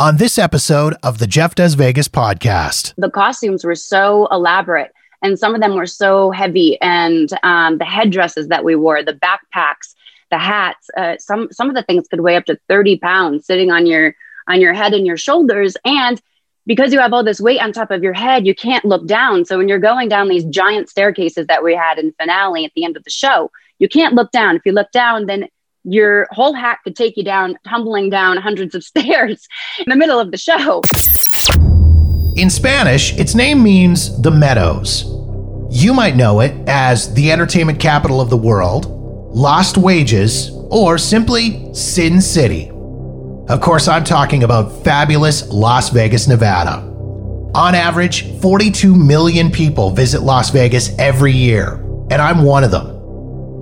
on 0.00 0.16
this 0.16 0.38
episode 0.38 0.94
of 1.02 1.18
the 1.18 1.26
Jeff 1.26 1.56
Does 1.56 1.74
Vegas 1.74 2.06
podcast. 2.06 2.94
The 2.96 3.10
costumes 3.10 3.64
were 3.64 3.74
so 3.74 4.28
elaborate 4.30 4.92
and 5.22 5.36
some 5.36 5.56
of 5.56 5.60
them 5.60 5.74
were 5.74 5.86
so 5.86 6.30
heavy 6.30 6.80
and 6.80 7.28
um, 7.42 7.78
the 7.78 7.84
headdresses 7.84 8.46
that 8.48 8.64
we 8.64 8.76
wore 8.76 9.02
the 9.02 9.14
backpacks 9.14 9.94
the 10.30 10.38
hats 10.38 10.88
uh, 10.96 11.16
some 11.18 11.48
some 11.50 11.68
of 11.68 11.74
the 11.74 11.82
things 11.82 12.06
could 12.06 12.20
weigh 12.20 12.36
up 12.36 12.44
to 12.44 12.60
30 12.68 12.98
pounds 12.98 13.46
sitting 13.46 13.72
on 13.72 13.86
your 13.86 14.14
on 14.46 14.60
your 14.60 14.72
head 14.72 14.94
and 14.94 15.06
your 15.06 15.16
shoulders. 15.16 15.76
And 15.84 16.20
because 16.66 16.92
you 16.92 17.00
have 17.00 17.12
all 17.12 17.24
this 17.24 17.40
weight 17.40 17.60
on 17.60 17.72
top 17.72 17.90
of 17.90 18.04
your 18.04 18.12
head 18.12 18.46
you 18.46 18.54
can't 18.54 18.84
look 18.84 19.04
down. 19.06 19.44
So 19.46 19.58
when 19.58 19.68
you're 19.68 19.78
going 19.80 20.08
down 20.08 20.28
these 20.28 20.44
giant 20.44 20.88
staircases 20.88 21.48
that 21.48 21.64
we 21.64 21.74
had 21.74 21.98
in 21.98 22.12
finale 22.12 22.64
at 22.64 22.72
the 22.76 22.84
end 22.84 22.96
of 22.96 23.02
the 23.02 23.10
show 23.10 23.50
you 23.80 23.88
can't 23.88 24.14
look 24.14 24.30
down. 24.30 24.54
If 24.54 24.62
you 24.64 24.72
look 24.72 24.92
down 24.92 25.26
then 25.26 25.48
your 25.92 26.28
whole 26.30 26.54
hat 26.54 26.78
could 26.84 26.96
take 26.96 27.16
you 27.16 27.24
down 27.24 27.58
tumbling 27.66 28.10
down 28.10 28.36
hundreds 28.36 28.74
of 28.74 28.84
stairs 28.92 29.46
in 29.78 29.88
the 29.88 29.96
middle 29.96 30.20
of 30.20 30.30
the 30.30 30.38
show 30.38 30.82
in 32.38 32.50
Spanish, 32.50 33.18
its 33.18 33.34
name 33.34 33.62
means 33.62 34.20
the 34.22 34.30
Meadows. 34.30 35.04
You 35.70 35.92
might 35.92 36.14
know 36.14 36.40
it 36.40 36.54
as 36.68 37.12
the 37.14 37.32
entertainment 37.32 37.80
capital 37.80 38.20
of 38.20 38.30
the 38.30 38.36
world, 38.36 38.86
Lost 39.34 39.76
Wages, 39.76 40.50
or 40.70 40.98
simply 40.98 41.74
Sin 41.74 42.20
City. 42.20 42.70
Of 43.48 43.60
course, 43.60 43.88
I'm 43.88 44.04
talking 44.04 44.44
about 44.44 44.84
fabulous 44.84 45.48
Las 45.48 45.90
Vegas, 45.90 46.28
Nevada. 46.28 46.78
On 47.54 47.74
average, 47.74 48.40
42 48.40 48.94
million 48.94 49.50
people 49.50 49.90
visit 49.90 50.22
Las 50.22 50.50
Vegas 50.50 50.96
every 50.96 51.32
year, 51.32 51.74
and 52.10 52.22
I'm 52.22 52.44
one 52.44 52.62
of 52.62 52.70
them. 52.70 52.97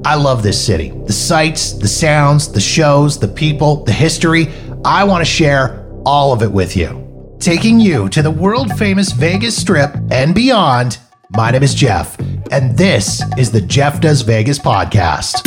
I 0.07 0.15
love 0.15 0.45
this 0.45 0.65
city. 0.65 0.91
The 0.91 1.13
sights, 1.13 1.73
the 1.73 1.89
sounds, 1.89 2.53
the 2.53 2.61
shows, 2.61 3.19
the 3.19 3.27
people, 3.27 3.83
the 3.83 3.93
history. 3.93 4.47
I 4.85 5.03
want 5.03 5.21
to 5.21 5.25
share 5.25 5.85
all 6.05 6.33
of 6.33 6.45
it 6.45 6.53
with 6.53 6.77
you 6.77 7.37
taking 7.41 7.81
you 7.81 8.09
to 8.11 8.23
the 8.23 8.31
world 8.31 8.71
famous 8.79 9.11
Vegas 9.11 9.57
Strip 9.57 9.97
and 10.13 10.33
beyond. 10.33 10.99
My 11.31 11.51
name 11.51 11.65
is 11.65 11.75
Jeff, 11.75 12.17
and 12.53 12.79
this 12.79 13.21
is 13.37 13.51
the 13.51 13.61
Jeff 13.61 14.01
Does 14.01 14.23
Vegas 14.23 14.61
podcast. 14.61 15.45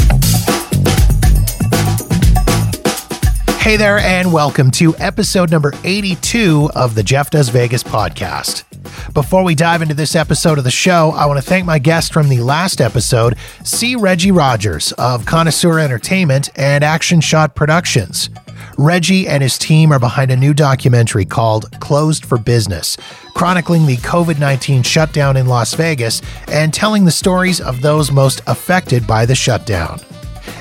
Hey 3.62 3.78
there, 3.78 4.00
and 4.00 4.34
welcome 4.34 4.72
to 4.72 4.94
episode 4.98 5.52
number 5.52 5.72
82 5.86 6.70
of 6.76 6.96
the 6.96 7.04
Jeff 7.04 7.30
Does 7.30 7.48
Vegas 7.48 7.82
podcast. 7.82 8.69
Before 9.14 9.44
we 9.44 9.56
dive 9.56 9.82
into 9.82 9.94
this 9.94 10.16
episode 10.16 10.58
of 10.58 10.64
the 10.64 10.72
show, 10.72 11.12
I 11.16 11.26
want 11.26 11.40
to 11.40 11.46
thank 11.46 11.66
my 11.66 11.80
guest 11.80 12.14
from 12.14 12.30
the 12.30 12.40
last 12.40 12.80
episode, 12.80 13.36
C. 13.64 13.96
Reggie 13.96 14.32
Rogers 14.32 14.92
of 14.94 15.26
Connoisseur 15.26 15.80
Entertainment 15.80 16.50
and 16.56 16.84
Action 16.84 17.22
Shot 17.22 17.56
Productions. 17.56 18.30
Reggie 18.78 19.28
and 19.28 19.44
his 19.44 19.58
team 19.58 19.92
are 19.92 20.00
behind 20.00 20.32
a 20.32 20.38
new 20.38 20.54
documentary 20.54 21.26
called 21.26 21.70
Closed 21.82 22.26
for 22.26 22.38
Business, 22.38 22.98
chronicling 23.34 23.86
the 23.86 23.98
COVID 23.98 24.40
19 24.40 24.84
shutdown 24.84 25.36
in 25.36 25.48
Las 25.48 25.74
Vegas 25.74 26.22
and 26.48 26.74
telling 26.74 27.04
the 27.04 27.12
stories 27.12 27.60
of 27.60 27.82
those 27.82 28.12
most 28.12 28.42
affected 28.48 29.06
by 29.06 29.26
the 29.26 29.36
shutdown. 29.36 30.00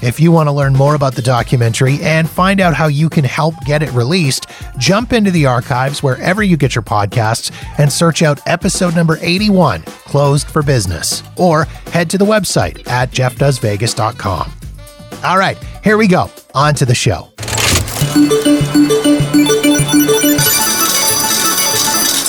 If 0.00 0.20
you 0.20 0.30
want 0.30 0.48
to 0.48 0.52
learn 0.52 0.74
more 0.74 0.94
about 0.94 1.14
the 1.14 1.22
documentary 1.22 1.98
and 2.02 2.28
find 2.30 2.60
out 2.60 2.74
how 2.74 2.86
you 2.86 3.08
can 3.08 3.24
help 3.24 3.54
get 3.64 3.82
it 3.82 3.92
released, 3.92 4.46
jump 4.78 5.12
into 5.12 5.30
the 5.30 5.46
archives 5.46 6.02
wherever 6.02 6.42
you 6.42 6.56
get 6.56 6.74
your 6.74 6.82
podcasts 6.82 7.52
and 7.78 7.92
search 7.92 8.22
out 8.22 8.40
episode 8.46 8.94
number 8.94 9.18
81, 9.20 9.82
Closed 9.82 10.48
for 10.48 10.62
Business, 10.62 11.22
or 11.36 11.64
head 11.92 12.08
to 12.10 12.18
the 12.18 12.24
website 12.24 12.86
at 12.88 13.10
jeffdoesvegas.com. 13.10 14.52
All 15.24 15.38
right, 15.38 15.58
here 15.82 15.96
we 15.96 16.06
go. 16.06 16.30
On 16.54 16.74
to 16.74 16.86
the 16.86 16.94
show. 16.94 17.30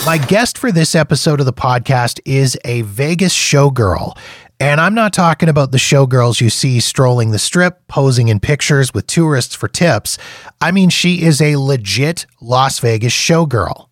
My 0.05 0.17
guest 0.17 0.57
for 0.57 0.71
this 0.71 0.95
episode 0.95 1.39
of 1.39 1.45
the 1.45 1.53
podcast 1.53 2.19
is 2.25 2.57
a 2.65 2.81
Vegas 2.81 3.33
showgirl. 3.33 4.17
And 4.61 4.81
I'm 4.81 4.93
not 4.93 5.13
talking 5.13 5.47
about 5.47 5.71
the 5.71 5.77
showgirls 5.77 6.41
you 6.41 6.49
see 6.49 6.81
strolling 6.81 7.31
the 7.31 7.39
strip, 7.39 7.87
posing 7.87 8.27
in 8.27 8.41
pictures 8.41 8.93
with 8.93 9.07
tourists 9.07 9.55
for 9.55 9.69
tips. 9.69 10.17
I 10.59 10.71
mean, 10.71 10.89
she 10.89 11.21
is 11.21 11.41
a 11.41 11.55
legit 11.55 12.25
Las 12.41 12.79
Vegas 12.79 13.13
showgirl. 13.13 13.87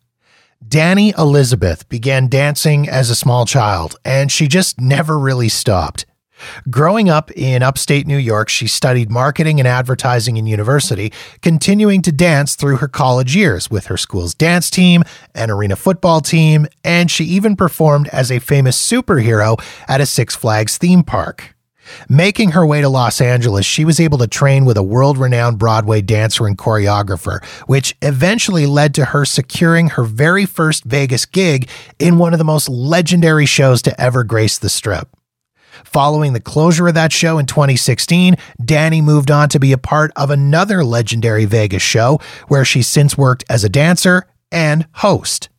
Dani 0.67 1.17
Elizabeth 1.17 1.87
began 1.87 2.27
dancing 2.27 2.89
as 2.89 3.09
a 3.09 3.15
small 3.15 3.45
child, 3.45 3.95
and 4.03 4.29
she 4.29 4.47
just 4.47 4.81
never 4.81 5.17
really 5.17 5.47
stopped. 5.47 6.05
Growing 6.69 7.09
up 7.09 7.31
in 7.31 7.63
upstate 7.63 8.07
New 8.07 8.17
York, 8.17 8.49
she 8.49 8.67
studied 8.67 9.09
marketing 9.09 9.59
and 9.59 9.67
advertising 9.67 10.37
in 10.37 10.45
university, 10.45 11.11
continuing 11.41 12.01
to 12.01 12.11
dance 12.11 12.55
through 12.55 12.77
her 12.77 12.87
college 12.87 13.35
years 13.35 13.69
with 13.71 13.87
her 13.87 13.97
school's 13.97 14.33
dance 14.33 14.69
team 14.69 15.03
and 15.33 15.51
arena 15.51 15.75
football 15.75 16.21
team, 16.21 16.67
and 16.83 17.09
she 17.09 17.25
even 17.25 17.55
performed 17.55 18.07
as 18.09 18.31
a 18.31 18.39
famous 18.39 18.77
superhero 18.79 19.59
at 19.87 20.01
a 20.01 20.05
Six 20.05 20.35
Flags 20.35 20.77
theme 20.77 21.03
park. 21.03 21.55
Making 22.09 22.51
her 22.51 22.65
way 22.65 22.81
to 22.81 22.89
Los 22.89 23.21
Angeles, 23.21 23.65
she 23.65 23.85
was 23.85 23.99
able 23.99 24.17
to 24.17 24.27
train 24.27 24.65
with 24.65 24.77
a 24.77 24.83
world 24.83 25.17
renowned 25.17 25.57
Broadway 25.57 26.01
dancer 26.01 26.45
and 26.45 26.57
choreographer, 26.57 27.43
which 27.65 27.95
eventually 28.01 28.65
led 28.65 28.93
to 28.95 29.05
her 29.05 29.25
securing 29.25 29.89
her 29.89 30.03
very 30.03 30.45
first 30.45 30.83
Vegas 30.83 31.25
gig 31.25 31.69
in 31.99 32.17
one 32.17 32.33
of 32.33 32.39
the 32.39 32.45
most 32.45 32.67
legendary 32.67 33.45
shows 33.45 33.81
to 33.83 34.01
ever 34.01 34.23
grace 34.23 34.57
the 34.57 34.69
strip. 34.69 35.16
Following 35.83 36.33
the 36.33 36.39
closure 36.39 36.87
of 36.87 36.93
that 36.93 37.11
show 37.11 37.37
in 37.37 37.45
2016, 37.45 38.35
Dani 38.61 39.03
moved 39.03 39.31
on 39.31 39.49
to 39.49 39.59
be 39.59 39.71
a 39.71 39.77
part 39.77 40.11
of 40.15 40.29
another 40.29 40.83
legendary 40.83 41.45
Vegas 41.45 41.83
show 41.83 42.19
where 42.47 42.65
she's 42.65 42.87
since 42.87 43.17
worked 43.17 43.43
as 43.49 43.63
a 43.63 43.69
dancer 43.69 44.27
and 44.51 44.87
host. 44.93 45.49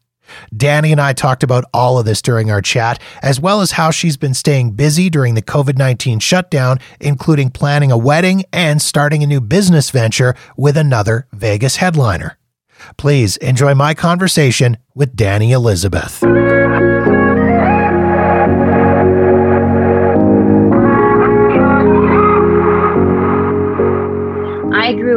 Dani 0.55 0.93
and 0.93 1.01
I 1.01 1.12
talked 1.12 1.43
about 1.43 1.65
all 1.73 1.99
of 1.99 2.05
this 2.05 2.23
during 2.23 2.51
our 2.51 2.61
chat, 2.61 3.01
as 3.23 3.41
well 3.41 3.61
as 3.61 3.73
how 3.73 3.91
she's 3.91 4.17
been 4.17 4.34
staying 4.34 4.73
busy 4.73 5.09
during 5.11 5.34
the 5.34 5.43
COVID 5.43 5.79
19 5.79 6.19
shutdown, 6.19 6.79
including 7.00 7.50
planning 7.50 7.91
a 7.91 7.99
wedding 7.99 8.45
and 8.53 8.81
starting 8.81 9.23
a 9.23 9.27
new 9.27 9.41
business 9.41 9.91
venture 9.91 10.35
with 10.56 10.77
another 10.77 11.27
Vegas 11.33 11.77
headliner. 11.77 12.39
Please 12.97 13.37
enjoy 13.39 13.75
my 13.75 13.95
conversation 13.95 14.77
with 14.95 15.17
Dani 15.17 15.50
Elizabeth. 15.50 16.23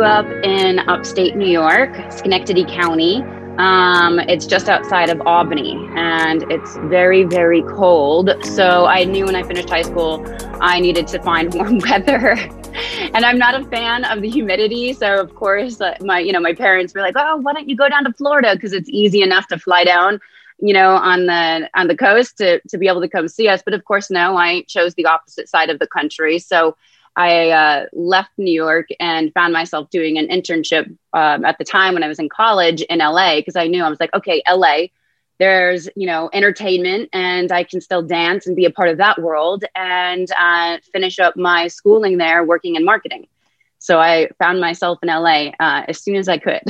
Grew 0.01 0.09
up 0.09 0.25
in 0.43 0.79
upstate 0.89 1.35
New 1.35 1.47
York, 1.47 1.95
Schenectady 2.11 2.65
County. 2.65 3.21
Um, 3.59 4.17
it's 4.17 4.47
just 4.47 4.67
outside 4.67 5.11
of 5.11 5.21
Albany 5.27 5.75
and 5.95 6.51
it's 6.51 6.75
very, 6.85 7.23
very 7.23 7.61
cold. 7.61 8.31
So 8.43 8.87
I 8.87 9.03
knew 9.03 9.25
when 9.25 9.35
I 9.35 9.43
finished 9.43 9.69
high 9.69 9.83
school, 9.83 10.25
I 10.59 10.79
needed 10.79 11.05
to 11.09 11.21
find 11.21 11.53
warm 11.53 11.77
weather. 11.77 12.31
and 13.13 13.23
I'm 13.23 13.37
not 13.37 13.53
a 13.53 13.63
fan 13.65 14.03
of 14.05 14.23
the 14.23 14.29
humidity. 14.31 14.93
So 14.93 15.19
of 15.19 15.35
course, 15.35 15.79
uh, 15.79 15.95
my 16.01 16.17
you 16.17 16.33
know 16.33 16.39
my 16.39 16.55
parents 16.55 16.95
were 16.95 17.01
like, 17.01 17.13
"Oh, 17.15 17.37
why 17.37 17.53
don't 17.53 17.69
you 17.69 17.75
go 17.75 17.87
down 17.87 18.03
to 18.05 18.13
Florida? 18.13 18.55
Because 18.55 18.73
it's 18.73 18.89
easy 18.89 19.21
enough 19.21 19.49
to 19.49 19.59
fly 19.59 19.83
down, 19.83 20.19
you 20.57 20.73
know, 20.73 20.95
on 20.95 21.27
the 21.27 21.69
on 21.75 21.87
the 21.87 21.95
coast 21.95 22.39
to 22.39 22.59
to 22.69 22.77
be 22.79 22.87
able 22.87 23.01
to 23.01 23.07
come 23.07 23.27
see 23.27 23.47
us." 23.47 23.61
But 23.63 23.75
of 23.75 23.85
course, 23.85 24.09
no, 24.09 24.35
I 24.35 24.63
chose 24.63 24.95
the 24.95 25.05
opposite 25.05 25.47
side 25.47 25.69
of 25.69 25.77
the 25.77 25.85
country. 25.85 26.39
So 26.39 26.75
I 27.15 27.49
uh, 27.49 27.85
left 27.93 28.31
New 28.37 28.53
York 28.53 28.87
and 28.99 29.33
found 29.33 29.53
myself 29.53 29.89
doing 29.89 30.17
an 30.17 30.27
internship 30.27 30.85
um, 31.13 31.43
at 31.45 31.57
the 31.57 31.65
time 31.65 31.93
when 31.93 32.03
I 32.03 32.07
was 32.07 32.19
in 32.19 32.29
college 32.29 32.81
in 32.83 32.99
LA 32.99 33.35
because 33.37 33.55
I 33.55 33.67
knew 33.67 33.83
I 33.83 33.89
was 33.89 33.99
like, 33.99 34.13
okay, 34.13 34.41
LA, 34.49 34.87
there's 35.39 35.89
you 35.95 36.05
know 36.05 36.29
entertainment 36.33 37.09
and 37.13 37.51
I 37.51 37.63
can 37.63 37.81
still 37.81 38.03
dance 38.03 38.45
and 38.45 38.55
be 38.55 38.65
a 38.65 38.71
part 38.71 38.89
of 38.89 38.97
that 38.97 39.21
world 39.21 39.65
and 39.75 40.27
uh, 40.37 40.77
finish 40.93 41.19
up 41.19 41.35
my 41.35 41.67
schooling 41.67 42.17
there 42.17 42.43
working 42.43 42.75
in 42.75 42.85
marketing. 42.85 43.27
So 43.79 43.99
I 43.99 44.29
found 44.37 44.61
myself 44.61 44.99
in 45.01 45.09
LA 45.09 45.49
uh, 45.59 45.85
as 45.87 46.01
soon 46.01 46.15
as 46.15 46.29
I 46.29 46.37
could. 46.37 46.61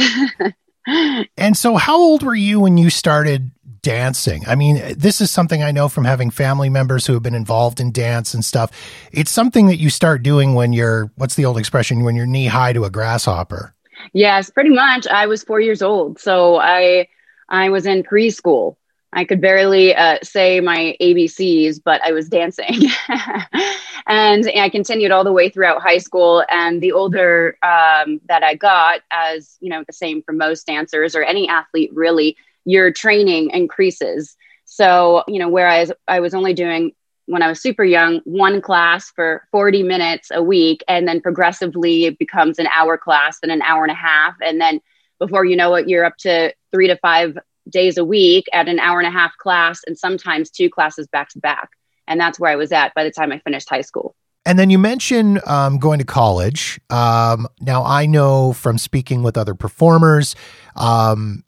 and 1.37 1.57
so, 1.57 1.75
how 1.75 1.97
old 1.97 2.23
were 2.23 2.35
you 2.35 2.61
when 2.61 2.77
you 2.77 2.89
started 2.89 3.51
dancing. 3.81 4.43
I 4.47 4.55
mean, 4.55 4.81
this 4.97 5.21
is 5.21 5.31
something 5.31 5.63
I 5.63 5.71
know 5.71 5.89
from 5.89 6.05
having 6.05 6.29
family 6.29 6.69
members 6.69 7.05
who 7.05 7.13
have 7.13 7.23
been 7.23 7.35
involved 7.35 7.79
in 7.79 7.91
dance 7.91 8.33
and 8.33 8.45
stuff. 8.45 8.71
It's 9.11 9.31
something 9.31 9.67
that 9.67 9.77
you 9.77 9.89
start 9.89 10.23
doing 10.23 10.53
when 10.53 10.73
you're, 10.73 11.11
what's 11.15 11.35
the 11.35 11.45
old 11.45 11.57
expression, 11.57 12.03
when 12.03 12.15
you're 12.15 12.25
knee 12.25 12.47
high 12.47 12.73
to 12.73 12.85
a 12.85 12.89
grasshopper. 12.89 13.73
Yes, 14.13 14.49
pretty 14.49 14.71
much. 14.71 15.07
I 15.07 15.27
was 15.27 15.43
four 15.43 15.59
years 15.59 15.81
old. 15.81 16.19
So 16.19 16.57
I, 16.57 17.07
I 17.49 17.69
was 17.69 17.85
in 17.85 18.03
preschool. 18.03 18.75
I 19.13 19.25
could 19.25 19.41
barely 19.41 19.93
uh, 19.93 20.19
say 20.23 20.61
my 20.61 20.95
ABCs, 21.01 21.81
but 21.83 22.01
I 22.01 22.13
was 22.13 22.29
dancing. 22.29 22.89
and 24.07 24.49
I 24.55 24.69
continued 24.71 25.11
all 25.11 25.25
the 25.25 25.33
way 25.33 25.49
throughout 25.49 25.81
high 25.81 25.97
school. 25.97 26.45
And 26.49 26.81
the 26.81 26.93
older 26.93 27.57
um, 27.61 28.21
that 28.29 28.41
I 28.41 28.55
got, 28.55 29.01
as 29.11 29.57
you 29.59 29.69
know, 29.69 29.83
the 29.85 29.93
same 29.93 30.21
for 30.21 30.31
most 30.31 30.65
dancers 30.65 31.13
or 31.13 31.23
any 31.23 31.49
athlete 31.49 31.91
really, 31.93 32.37
your 32.65 32.91
training 32.91 33.51
increases. 33.51 34.35
So, 34.65 35.23
you 35.27 35.39
know, 35.39 35.49
whereas 35.49 35.91
I 36.07 36.19
was 36.19 36.33
only 36.33 36.53
doing 36.53 36.91
when 37.25 37.41
I 37.41 37.47
was 37.47 37.61
super 37.61 37.83
young, 37.83 38.19
one 38.25 38.61
class 38.61 39.09
for 39.11 39.47
40 39.51 39.83
minutes 39.83 40.29
a 40.33 40.43
week, 40.43 40.83
and 40.87 41.07
then 41.07 41.21
progressively 41.21 42.05
it 42.05 42.19
becomes 42.19 42.59
an 42.59 42.67
hour 42.67 42.97
class, 42.97 43.39
then 43.41 43.51
an 43.51 43.61
hour 43.61 43.83
and 43.83 43.91
a 43.91 43.95
half. 43.95 44.35
And 44.41 44.59
then 44.59 44.81
before 45.19 45.45
you 45.45 45.55
know 45.55 45.75
it, 45.75 45.87
you're 45.87 46.03
up 46.03 46.17
to 46.19 46.53
three 46.71 46.87
to 46.87 46.97
five 46.97 47.37
days 47.69 47.97
a 47.97 48.03
week 48.03 48.45
at 48.53 48.67
an 48.67 48.79
hour 48.79 48.99
and 48.99 49.07
a 49.07 49.11
half 49.11 49.37
class 49.37 49.81
and 49.85 49.97
sometimes 49.97 50.49
two 50.49 50.69
classes 50.69 51.07
back 51.07 51.29
to 51.29 51.39
back. 51.39 51.69
And 52.07 52.19
that's 52.19 52.39
where 52.39 52.51
I 52.51 52.55
was 52.55 52.71
at 52.71 52.93
by 52.95 53.03
the 53.03 53.11
time 53.11 53.31
I 53.31 53.39
finished 53.39 53.69
high 53.69 53.81
school. 53.81 54.15
And 54.45 54.57
then 54.57 54.69
you 54.69 54.79
mentioned 54.79 55.39
um, 55.45 55.77
going 55.77 55.99
to 55.99 56.05
college. 56.05 56.81
Um, 56.89 57.47
now, 57.59 57.83
I 57.83 58.07
know 58.07 58.53
from 58.53 58.79
speaking 58.79 59.21
with 59.21 59.37
other 59.37 59.53
performers, 59.53 60.35
um, 60.75 61.43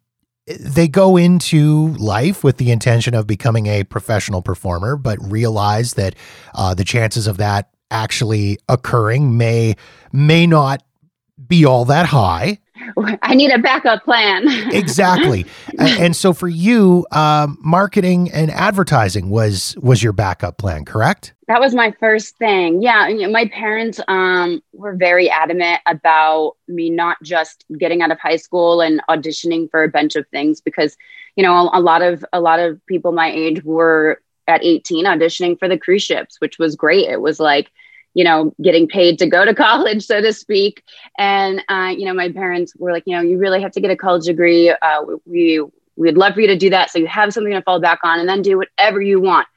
they 0.48 0.88
go 0.88 1.18
into 1.18 1.90
life 2.00 2.44
with 2.44 2.58
the 2.58 2.72
intention 2.72 3.16
of 3.16 3.26
becoming 3.26 3.68
a 3.68 3.84
professional 3.84 4.42
performer, 4.42 4.96
but 4.98 5.18
realize 5.22 5.94
that 5.94 6.16
uh, 6.54 6.74
the 6.74 6.84
chances 6.84 7.28
of 7.28 7.38
that 7.38 7.70
actually 7.92 8.58
occurring 8.68 9.38
may 9.38 9.76
may 10.12 10.46
not 10.48 10.84
be 11.48 11.66
all 11.66 11.86
that 11.86 12.08
high. 12.08 12.60
I 13.22 13.36
need 13.36 13.52
a 13.52 13.60
backup 13.60 14.04
plan. 14.04 14.44
exactly. 14.74 15.46
and 15.78 16.16
so 16.16 16.34
for 16.34 16.48
you, 16.48 17.06
um, 17.12 17.58
marketing 17.62 18.32
and 18.32 18.52
advertising 18.52 19.30
was 19.30 19.78
was 19.80 20.04
your 20.04 20.14
backup 20.14 20.58
plan, 20.58 20.84
correct? 20.84 21.34
That 21.48 21.60
was 21.60 21.76
my 21.76 21.92
first 22.00 22.38
thing. 22.38 22.82
Yeah, 22.82 23.10
my 23.30 23.48
parents 23.48 24.00
um, 24.08 24.62
were 24.72 24.96
very 24.96 25.30
adamant 25.30 25.82
about 25.86 26.54
me 26.68 26.90
not 26.90 27.18
just 27.22 27.66
getting 27.78 28.02
out 28.02 28.12
of 28.12 28.20
high 28.20 28.38
school 28.38 28.82
and 28.82 29.02
auditioning 29.10 29.70
for 29.70 29.84
a 29.84 29.90
bunch 29.90 30.16
of 30.16 30.26
things 30.30 30.62
because, 30.62 30.96
you 31.36 31.44
know, 31.44 31.54
a, 31.70 31.80
a 31.80 31.82
lot 31.82 32.02
of 32.02 32.24
a 32.32 32.40
lot 32.40 32.60
of 32.60 32.84
people 32.86 33.12
my 33.12 33.30
age 33.32 33.64
were 33.64 34.22
at 34.48 34.64
18 34.64 35.06
auditioning 35.06 35.60
for 35.60 35.68
the 35.68 35.78
cruise 35.78 36.04
ships, 36.04 36.38
which 36.40 36.60
was 36.60 36.76
great. 36.76 37.10
It 37.10 37.22
was 37.22 37.40
like 37.40 37.72
you 38.16 38.24
know, 38.24 38.54
getting 38.62 38.88
paid 38.88 39.18
to 39.20 39.28
go 39.28 39.44
to 39.44 39.56
college, 39.56 40.06
so 40.06 40.22
to 40.22 40.32
speak. 40.34 40.84
And, 41.18 41.64
uh, 41.68 41.94
you 41.98 42.06
know, 42.06 42.14
my 42.14 42.32
parents 42.32 42.76
were 42.78 42.92
like, 42.92 43.04
you 43.06 43.16
know, 43.16 43.22
you 43.22 43.38
really 43.38 43.62
have 43.62 43.72
to 43.72 43.82
get 43.82 43.92
a 43.92 43.96
college 43.96 44.26
degree. 44.26 44.70
Uh, 44.70 45.02
we, 45.26 45.64
we'd 45.96 46.18
love 46.18 46.34
for 46.36 46.42
you 46.42 46.48
to 46.48 46.58
do 46.58 46.70
that. 46.70 46.92
So 46.92 47.00
you 47.00 47.08
have 47.08 47.34
something 47.34 47.54
to 47.54 47.62
fall 47.62 47.80
back 47.80 48.00
on 48.04 48.20
and 48.20 48.30
then 48.30 48.42
do 48.42 48.58
whatever 48.58 49.02
you 49.02 49.20
want. 49.20 49.48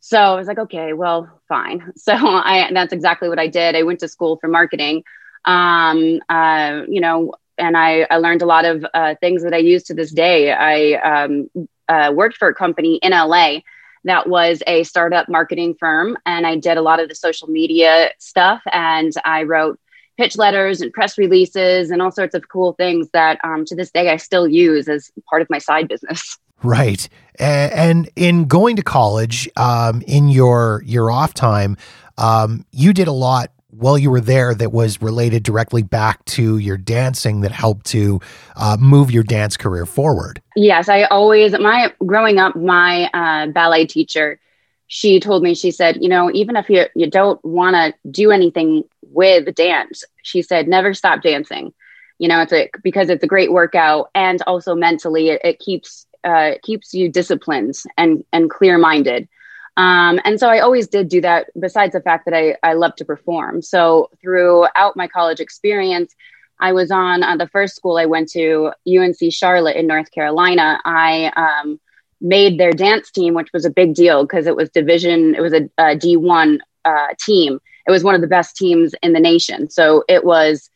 So 0.00 0.18
I 0.18 0.34
was 0.34 0.46
like, 0.46 0.58
okay, 0.58 0.92
well, 0.92 1.40
fine. 1.48 1.92
So 1.96 2.14
I, 2.14 2.70
that's 2.72 2.92
exactly 2.92 3.28
what 3.28 3.38
I 3.38 3.48
did. 3.48 3.76
I 3.76 3.82
went 3.82 4.00
to 4.00 4.08
school 4.08 4.38
for 4.40 4.48
marketing, 4.48 5.04
um, 5.44 6.20
uh, 6.28 6.82
you 6.88 7.00
know, 7.00 7.34
and 7.58 7.76
I, 7.76 8.06
I 8.10 8.18
learned 8.18 8.42
a 8.42 8.46
lot 8.46 8.64
of 8.64 8.86
uh, 8.94 9.14
things 9.20 9.42
that 9.42 9.52
I 9.52 9.58
use 9.58 9.84
to 9.84 9.94
this 9.94 10.12
day. 10.12 10.52
I 10.52 11.24
um, 11.24 11.50
uh, 11.88 12.12
worked 12.14 12.36
for 12.36 12.48
a 12.48 12.54
company 12.54 12.96
in 13.02 13.10
LA 13.12 13.60
that 14.04 14.28
was 14.28 14.62
a 14.66 14.84
startup 14.84 15.28
marketing 15.28 15.74
firm. 15.78 16.16
And 16.24 16.46
I 16.46 16.56
did 16.56 16.76
a 16.76 16.82
lot 16.82 17.00
of 17.00 17.08
the 17.08 17.14
social 17.14 17.48
media 17.48 18.10
stuff 18.18 18.62
and 18.72 19.12
I 19.24 19.42
wrote 19.42 19.78
pitch 20.16 20.36
letters 20.36 20.80
and 20.80 20.92
press 20.92 21.18
releases 21.18 21.90
and 21.90 22.02
all 22.02 22.10
sorts 22.10 22.34
of 22.34 22.48
cool 22.48 22.72
things 22.72 23.08
that 23.12 23.38
um, 23.44 23.64
to 23.66 23.76
this 23.76 23.90
day 23.90 24.10
I 24.10 24.16
still 24.16 24.48
use 24.48 24.88
as 24.88 25.10
part 25.28 25.42
of 25.42 25.50
my 25.50 25.58
side 25.58 25.88
business. 25.88 26.38
Right. 26.62 27.08
And 27.38 28.10
in 28.16 28.46
going 28.46 28.76
to 28.76 28.82
college, 28.82 29.48
um, 29.56 30.02
in 30.06 30.28
your 30.28 30.82
your 30.84 31.10
off 31.10 31.34
time, 31.34 31.76
um, 32.16 32.64
you 32.72 32.92
did 32.92 33.06
a 33.06 33.12
lot 33.12 33.52
while 33.70 33.96
you 33.96 34.10
were 34.10 34.20
there 34.20 34.54
that 34.54 34.72
was 34.72 35.00
related 35.00 35.42
directly 35.42 35.82
back 35.82 36.24
to 36.24 36.58
your 36.58 36.76
dancing 36.76 37.42
that 37.42 37.52
helped 37.52 37.86
to 37.86 38.20
uh, 38.56 38.76
move 38.80 39.10
your 39.10 39.22
dance 39.22 39.56
career 39.56 39.86
forward? 39.86 40.42
Yes, 40.56 40.88
I 40.88 41.04
always, 41.04 41.52
my 41.52 41.92
growing 42.04 42.38
up, 42.38 42.56
my 42.56 43.08
uh, 43.14 43.46
ballet 43.48 43.86
teacher, 43.86 44.40
she 44.88 45.20
told 45.20 45.42
me, 45.42 45.54
she 45.54 45.70
said, 45.70 45.98
you 46.00 46.08
know, 46.08 46.30
even 46.32 46.56
if 46.56 46.68
you, 46.68 46.86
you 46.96 47.08
don't 47.08 47.42
want 47.44 47.76
to 47.76 47.94
do 48.10 48.30
anything 48.30 48.82
with 49.02 49.54
dance, 49.54 50.02
she 50.22 50.42
said, 50.42 50.66
never 50.66 50.94
stop 50.94 51.22
dancing. 51.22 51.72
You 52.18 52.26
know, 52.26 52.40
it's 52.40 52.52
a, 52.52 52.70
because 52.82 53.10
it's 53.10 53.22
a 53.22 53.28
great 53.28 53.52
workout 53.52 54.10
and 54.14 54.42
also 54.42 54.74
mentally 54.74 55.28
it, 55.28 55.40
it 55.44 55.58
keeps, 55.60 56.06
uh, 56.24 56.52
keeps 56.62 56.94
you 56.94 57.10
disciplined 57.10 57.74
and, 57.96 58.24
and 58.32 58.50
clear 58.50 58.78
minded. 58.78 59.28
Um, 59.76 60.20
and 60.24 60.40
so 60.40 60.48
I 60.48 60.58
always 60.58 60.88
did 60.88 61.08
do 61.08 61.20
that, 61.20 61.46
besides 61.58 61.92
the 61.92 62.00
fact 62.00 62.24
that 62.24 62.34
I, 62.34 62.56
I 62.62 62.72
love 62.72 62.96
to 62.96 63.04
perform. 63.04 63.62
So 63.62 64.10
throughout 64.20 64.96
my 64.96 65.06
college 65.06 65.38
experience, 65.38 66.14
I 66.60 66.72
was 66.72 66.90
on 66.90 67.22
uh, 67.22 67.36
the 67.36 67.46
first 67.46 67.76
school 67.76 67.96
I 67.96 68.06
went 68.06 68.28
to, 68.30 68.72
UNC 68.88 69.18
Charlotte 69.30 69.76
in 69.76 69.86
North 69.86 70.10
Carolina. 70.10 70.80
I 70.84 71.32
um, 71.36 71.78
made 72.20 72.58
their 72.58 72.72
dance 72.72 73.10
team, 73.12 73.34
which 73.34 73.52
was 73.52 73.64
a 73.64 73.70
big 73.70 73.94
deal 73.94 74.24
because 74.24 74.46
it 74.46 74.56
was 74.56 74.68
division, 74.70 75.36
it 75.36 75.40
was 75.40 75.52
a 75.52 75.70
a 75.78 75.96
D1 75.96 76.58
uh, 76.84 77.08
team. 77.24 77.60
It 77.86 77.90
was 77.90 78.02
one 78.02 78.14
of 78.14 78.20
the 78.20 78.26
best 78.26 78.56
teams 78.56 78.94
in 79.02 79.12
the 79.12 79.20
nation. 79.20 79.70
So 79.70 80.04
it 80.08 80.24
was 80.24 80.70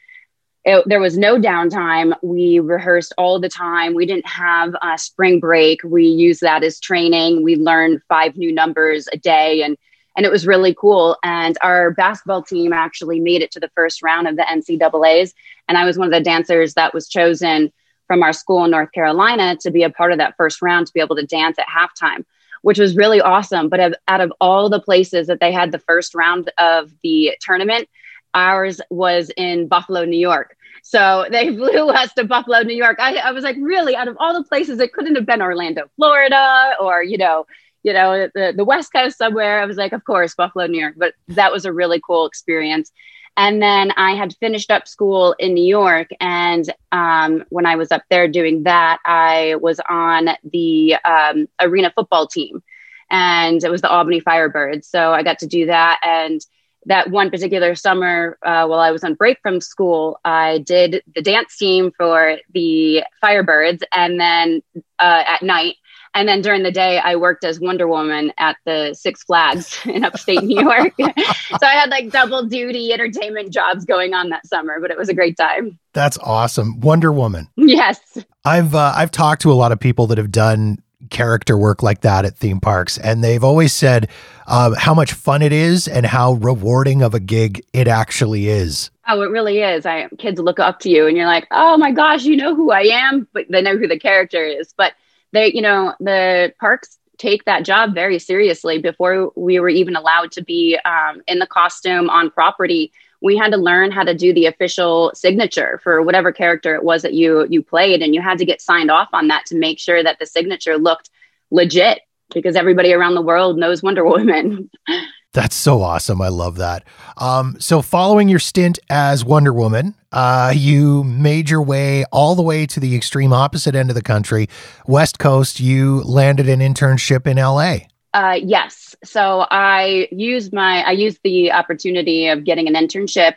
it, 0.64 0.84
there 0.86 1.00
was 1.00 1.18
no 1.18 1.38
downtime. 1.38 2.14
We 2.22 2.60
rehearsed 2.60 3.12
all 3.18 3.40
the 3.40 3.48
time. 3.48 3.94
We 3.94 4.06
didn't 4.06 4.26
have 4.26 4.74
a 4.80 4.96
spring 4.96 5.40
break. 5.40 5.80
We 5.82 6.06
used 6.06 6.40
that 6.42 6.62
as 6.62 6.78
training. 6.78 7.42
We 7.42 7.56
learned 7.56 8.00
five 8.08 8.36
new 8.36 8.52
numbers 8.52 9.08
a 9.12 9.16
day, 9.16 9.62
and 9.62 9.76
and 10.16 10.26
it 10.26 10.30
was 10.30 10.46
really 10.46 10.74
cool. 10.74 11.16
And 11.24 11.56
our 11.62 11.90
basketball 11.92 12.42
team 12.42 12.72
actually 12.72 13.18
made 13.18 13.42
it 13.42 13.50
to 13.52 13.60
the 13.60 13.70
first 13.74 14.02
round 14.02 14.28
of 14.28 14.36
the 14.36 14.42
NCAA's, 14.42 15.34
and 15.68 15.76
I 15.76 15.84
was 15.84 15.98
one 15.98 16.06
of 16.06 16.12
the 16.12 16.20
dancers 16.20 16.74
that 16.74 16.94
was 16.94 17.08
chosen 17.08 17.72
from 18.06 18.22
our 18.22 18.32
school 18.32 18.64
in 18.64 18.70
North 18.70 18.92
Carolina 18.92 19.56
to 19.62 19.70
be 19.70 19.82
a 19.82 19.90
part 19.90 20.12
of 20.12 20.18
that 20.18 20.36
first 20.36 20.62
round 20.62 20.86
to 20.86 20.92
be 20.92 21.00
able 21.00 21.16
to 21.16 21.26
dance 21.26 21.58
at 21.58 21.66
halftime, 21.66 22.24
which 22.60 22.78
was 22.78 22.94
really 22.94 23.20
awesome. 23.20 23.68
But 23.68 23.98
out 24.06 24.20
of 24.20 24.32
all 24.40 24.68
the 24.68 24.80
places 24.80 25.26
that 25.26 25.40
they 25.40 25.50
had 25.50 25.72
the 25.72 25.78
first 25.78 26.14
round 26.14 26.52
of 26.58 26.92
the 27.02 27.32
tournament 27.40 27.88
Ours 28.34 28.80
was 28.90 29.30
in 29.36 29.68
Buffalo, 29.68 30.04
New 30.04 30.18
York. 30.18 30.56
So 30.82 31.26
they 31.30 31.48
flew 31.56 31.88
us 31.88 32.12
to 32.14 32.24
Buffalo, 32.24 32.60
New 32.62 32.76
York. 32.76 32.98
I, 33.00 33.16
I 33.16 33.32
was 33.32 33.44
like, 33.44 33.56
really, 33.60 33.96
out 33.96 34.08
of 34.08 34.16
all 34.18 34.34
the 34.34 34.46
places, 34.48 34.80
it 34.80 34.92
couldn't 34.92 35.16
have 35.16 35.26
been 35.26 35.42
Orlando, 35.42 35.84
Florida, 35.96 36.74
or 36.80 37.02
you 37.02 37.18
know, 37.18 37.46
you 37.82 37.92
know, 37.92 38.28
the, 38.34 38.52
the 38.56 38.64
West 38.64 38.92
Coast 38.92 39.18
somewhere. 39.18 39.60
I 39.60 39.66
was 39.66 39.76
like, 39.76 39.92
of 39.92 40.04
course, 40.04 40.34
Buffalo, 40.34 40.66
New 40.66 40.80
York. 40.80 40.94
But 40.96 41.14
that 41.28 41.52
was 41.52 41.64
a 41.64 41.72
really 41.72 42.00
cool 42.04 42.26
experience. 42.26 42.92
And 43.36 43.62
then 43.62 43.92
I 43.96 44.14
had 44.14 44.36
finished 44.36 44.70
up 44.70 44.86
school 44.86 45.34
in 45.38 45.54
New 45.54 45.64
York. 45.64 46.08
And 46.20 46.70
um, 46.92 47.44
when 47.48 47.64
I 47.66 47.76
was 47.76 47.90
up 47.90 48.02
there 48.10 48.28
doing 48.28 48.64
that, 48.64 48.98
I 49.06 49.56
was 49.60 49.80
on 49.88 50.28
the 50.44 50.96
um, 51.04 51.48
arena 51.60 51.92
football 51.94 52.26
team. 52.26 52.62
And 53.10 53.62
it 53.62 53.70
was 53.70 53.80
the 53.80 53.90
Albany 53.90 54.20
Firebirds. 54.20 54.84
So 54.84 55.12
I 55.12 55.22
got 55.22 55.38
to 55.40 55.46
do 55.46 55.66
that. 55.66 56.00
And 56.04 56.40
that 56.86 57.10
one 57.10 57.30
particular 57.30 57.74
summer 57.74 58.38
uh, 58.42 58.66
while 58.66 58.80
I 58.80 58.90
was 58.90 59.04
on 59.04 59.14
break 59.14 59.38
from 59.42 59.60
school, 59.60 60.18
I 60.24 60.58
did 60.58 61.02
the 61.14 61.22
dance 61.22 61.56
team 61.56 61.92
for 61.96 62.38
the 62.52 63.04
Firebirds, 63.22 63.82
and 63.94 64.18
then 64.18 64.62
uh, 64.98 65.24
at 65.26 65.42
night, 65.42 65.76
and 66.14 66.28
then 66.28 66.42
during 66.42 66.62
the 66.62 66.70
day, 66.70 66.98
I 66.98 67.16
worked 67.16 67.42
as 67.42 67.58
Wonder 67.58 67.88
Woman 67.88 68.32
at 68.38 68.56
the 68.66 68.94
Six 68.94 69.24
Flags 69.24 69.78
in 69.86 70.04
upstate 70.04 70.42
New 70.42 70.60
York. 70.60 70.92
so 70.98 71.66
I 71.66 71.72
had 71.72 71.90
like 71.90 72.10
double 72.10 72.44
duty 72.44 72.92
entertainment 72.92 73.52
jobs 73.52 73.84
going 73.84 74.12
on 74.12 74.28
that 74.28 74.46
summer, 74.46 74.78
but 74.80 74.90
it 74.90 74.98
was 74.98 75.08
a 75.08 75.14
great 75.14 75.36
time. 75.36 75.78
That's 75.94 76.18
awesome, 76.18 76.80
Wonder 76.80 77.12
Woman. 77.12 77.48
Yes, 77.56 78.00
I've 78.44 78.74
uh, 78.74 78.92
I've 78.94 79.10
talked 79.10 79.42
to 79.42 79.52
a 79.52 79.54
lot 79.54 79.72
of 79.72 79.80
people 79.80 80.06
that 80.08 80.18
have 80.18 80.30
done 80.30 80.82
character 81.12 81.56
work 81.56 81.82
like 81.82 82.00
that 82.00 82.24
at 82.24 82.36
theme 82.36 82.58
parks. 82.58 82.98
And 82.98 83.22
they've 83.22 83.44
always 83.44 83.72
said 83.72 84.08
uh, 84.48 84.74
how 84.76 84.94
much 84.94 85.12
fun 85.12 85.42
it 85.42 85.52
is 85.52 85.86
and 85.86 86.04
how 86.04 86.32
rewarding 86.34 87.02
of 87.02 87.14
a 87.14 87.20
gig 87.20 87.64
it 87.72 87.86
actually 87.86 88.48
is. 88.48 88.90
Oh, 89.08 89.22
it 89.22 89.26
really 89.26 89.60
is. 89.60 89.86
I 89.86 90.08
kids 90.18 90.40
look 90.40 90.58
up 90.58 90.80
to 90.80 90.90
you 90.90 91.06
and 91.06 91.16
you're 91.16 91.26
like, 91.26 91.46
oh 91.50 91.76
my 91.76 91.92
gosh, 91.92 92.24
you 92.24 92.36
know 92.36 92.54
who 92.54 92.72
I 92.72 92.82
am, 92.82 93.28
but 93.32 93.46
they 93.48 93.62
know 93.62 93.76
who 93.76 93.86
the 93.86 93.98
character 93.98 94.44
is. 94.44 94.74
But 94.76 94.94
they, 95.32 95.52
you 95.52 95.62
know, 95.62 95.94
the 96.00 96.52
parks 96.58 96.98
take 97.18 97.44
that 97.44 97.64
job 97.64 97.94
very 97.94 98.18
seriously. 98.18 98.78
Before 98.78 99.32
we 99.36 99.60
were 99.60 99.68
even 99.68 99.94
allowed 99.96 100.32
to 100.32 100.42
be 100.42 100.78
um, 100.84 101.22
in 101.28 101.38
the 101.38 101.46
costume 101.46 102.10
on 102.10 102.30
property, 102.30 102.92
we 103.22 103.36
had 103.36 103.52
to 103.52 103.56
learn 103.56 103.90
how 103.90 104.02
to 104.02 104.14
do 104.14 104.34
the 104.34 104.46
official 104.46 105.12
signature 105.14 105.80
for 105.82 106.02
whatever 106.02 106.32
character 106.32 106.74
it 106.74 106.84
was 106.84 107.02
that 107.02 107.14
you 107.14 107.46
you 107.48 107.62
played 107.62 108.02
and 108.02 108.14
you 108.14 108.20
had 108.20 108.38
to 108.38 108.44
get 108.44 108.60
signed 108.60 108.90
off 108.90 109.08
on 109.12 109.28
that 109.28 109.46
to 109.46 109.56
make 109.56 109.78
sure 109.78 110.02
that 110.02 110.18
the 110.18 110.26
signature 110.26 110.76
looked 110.76 111.10
legit 111.50 112.00
because 112.34 112.56
everybody 112.56 112.92
around 112.92 113.14
the 113.14 113.22
world 113.22 113.58
knows 113.58 113.82
Wonder 113.82 114.04
Woman. 114.04 114.70
That's 115.34 115.56
so 115.56 115.80
awesome. 115.80 116.20
I 116.20 116.28
love 116.28 116.56
that. 116.56 116.84
Um, 117.16 117.56
so, 117.58 117.80
following 117.80 118.28
your 118.28 118.38
stint 118.38 118.78
as 118.90 119.24
Wonder 119.24 119.52
Woman, 119.52 119.94
uh, 120.10 120.52
you 120.54 121.04
made 121.04 121.48
your 121.48 121.62
way 121.62 122.04
all 122.12 122.34
the 122.34 122.42
way 122.42 122.66
to 122.66 122.78
the 122.78 122.94
extreme 122.94 123.32
opposite 123.32 123.74
end 123.74 123.88
of 123.88 123.94
the 123.94 124.02
country, 124.02 124.48
West 124.86 125.18
Coast. 125.18 125.58
You 125.58 126.02
landed 126.02 126.50
an 126.50 126.60
internship 126.60 127.26
in 127.26 127.38
LA. 127.38 127.86
Uh, 128.14 128.38
yes. 128.42 128.94
So 129.04 129.46
I 129.50 130.08
used 130.10 130.52
my 130.52 130.82
I 130.82 130.92
used 130.92 131.20
the 131.24 131.52
opportunity 131.52 132.28
of 132.28 132.44
getting 132.44 132.68
an 132.68 132.74
internship 132.74 133.34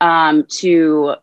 um, 0.00 0.44
to 0.58 1.14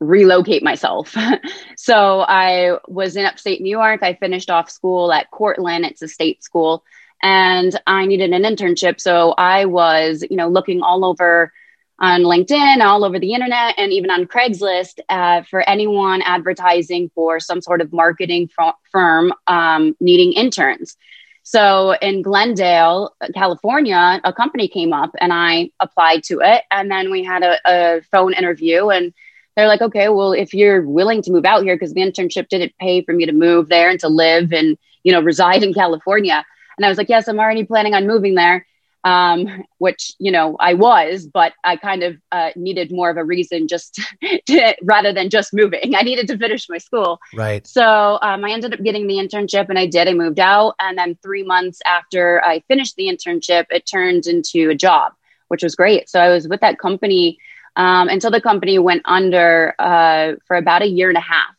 relocate 0.00 0.62
myself. 0.62 1.16
so 1.76 2.20
I 2.20 2.78
was 2.86 3.16
in 3.16 3.24
upstate 3.24 3.60
New 3.60 3.70
York. 3.70 4.02
I 4.02 4.14
finished 4.14 4.50
off 4.50 4.70
school 4.70 5.12
at 5.12 5.30
Cortland. 5.30 5.84
It's 5.84 6.02
a 6.02 6.08
state 6.08 6.44
school, 6.44 6.84
and 7.22 7.78
I 7.86 8.06
needed 8.06 8.32
an 8.32 8.42
internship. 8.42 9.00
So 9.00 9.32
I 9.36 9.64
was, 9.64 10.24
you 10.28 10.36
know, 10.36 10.48
looking 10.48 10.82
all 10.82 11.04
over 11.04 11.52
on 11.98 12.22
LinkedIn, 12.22 12.84
all 12.84 13.04
over 13.04 13.18
the 13.18 13.34
internet, 13.34 13.74
and 13.78 13.92
even 13.92 14.10
on 14.10 14.26
Craigslist 14.26 15.00
uh, 15.08 15.42
for 15.42 15.68
anyone 15.68 16.22
advertising 16.22 17.10
for 17.14 17.40
some 17.40 17.60
sort 17.60 17.80
of 17.80 17.92
marketing 17.92 18.50
firm 18.92 19.32
um, 19.46 19.96
needing 20.00 20.32
interns. 20.32 20.96
So 21.44 21.92
in 22.00 22.22
Glendale, 22.22 23.14
California, 23.34 24.20
a 24.24 24.32
company 24.32 24.66
came 24.66 24.94
up 24.94 25.10
and 25.20 25.32
I 25.32 25.70
applied 25.78 26.24
to 26.24 26.40
it. 26.40 26.64
And 26.70 26.90
then 26.90 27.10
we 27.10 27.22
had 27.22 27.42
a, 27.42 27.58
a 27.66 28.00
phone 28.10 28.32
interview 28.32 28.88
and 28.88 29.12
they're 29.54 29.68
like, 29.68 29.82
okay, 29.82 30.08
well, 30.08 30.32
if 30.32 30.54
you're 30.54 30.82
willing 30.82 31.20
to 31.22 31.30
move 31.30 31.44
out 31.44 31.62
here, 31.62 31.76
because 31.76 31.92
the 31.92 32.00
internship 32.00 32.48
didn't 32.48 32.76
pay 32.80 33.04
for 33.04 33.12
me 33.12 33.26
to 33.26 33.32
move 33.32 33.68
there 33.68 33.90
and 33.90 34.00
to 34.00 34.08
live 34.08 34.52
and, 34.52 34.78
you 35.04 35.12
know, 35.12 35.20
reside 35.20 35.62
in 35.62 35.74
California. 35.74 36.44
And 36.76 36.86
I 36.86 36.88
was 36.88 36.96
like, 36.96 37.10
yes, 37.10 37.28
I'm 37.28 37.38
already 37.38 37.64
planning 37.64 37.94
on 37.94 38.06
moving 38.06 38.34
there 38.34 38.66
um, 39.04 39.64
which 39.78 40.12
you 40.18 40.32
know 40.32 40.56
I 40.58 40.74
was, 40.74 41.26
but 41.26 41.52
I 41.62 41.76
kind 41.76 42.02
of 42.02 42.16
uh, 42.32 42.50
needed 42.56 42.90
more 42.90 43.10
of 43.10 43.16
a 43.16 43.24
reason 43.24 43.68
just 43.68 44.00
to, 44.46 44.76
rather 44.82 45.12
than 45.12 45.30
just 45.30 45.52
moving. 45.52 45.94
I 45.94 46.02
needed 46.02 46.26
to 46.28 46.38
finish 46.38 46.68
my 46.68 46.78
school. 46.78 47.20
Right. 47.34 47.66
So 47.66 48.18
um, 48.22 48.44
I 48.44 48.50
ended 48.50 48.72
up 48.72 48.82
getting 48.82 49.06
the 49.06 49.16
internship, 49.16 49.68
and 49.68 49.78
I 49.78 49.86
did. 49.86 50.08
I 50.08 50.14
moved 50.14 50.40
out, 50.40 50.74
and 50.80 50.98
then 50.98 51.16
three 51.22 51.42
months 51.42 51.80
after 51.86 52.42
I 52.44 52.60
finished 52.66 52.96
the 52.96 53.08
internship, 53.08 53.66
it 53.70 53.86
turned 53.86 54.26
into 54.26 54.70
a 54.70 54.74
job, 54.74 55.12
which 55.48 55.62
was 55.62 55.74
great. 55.74 56.08
So 56.08 56.18
I 56.18 56.30
was 56.30 56.48
with 56.48 56.60
that 56.60 56.78
company 56.78 57.38
um, 57.76 58.08
until 58.08 58.30
the 58.30 58.40
company 58.40 58.78
went 58.78 59.02
under 59.04 59.74
uh, 59.78 60.32
for 60.46 60.56
about 60.56 60.82
a 60.82 60.88
year 60.88 61.08
and 61.08 61.18
a 61.18 61.22
half. 61.22 61.54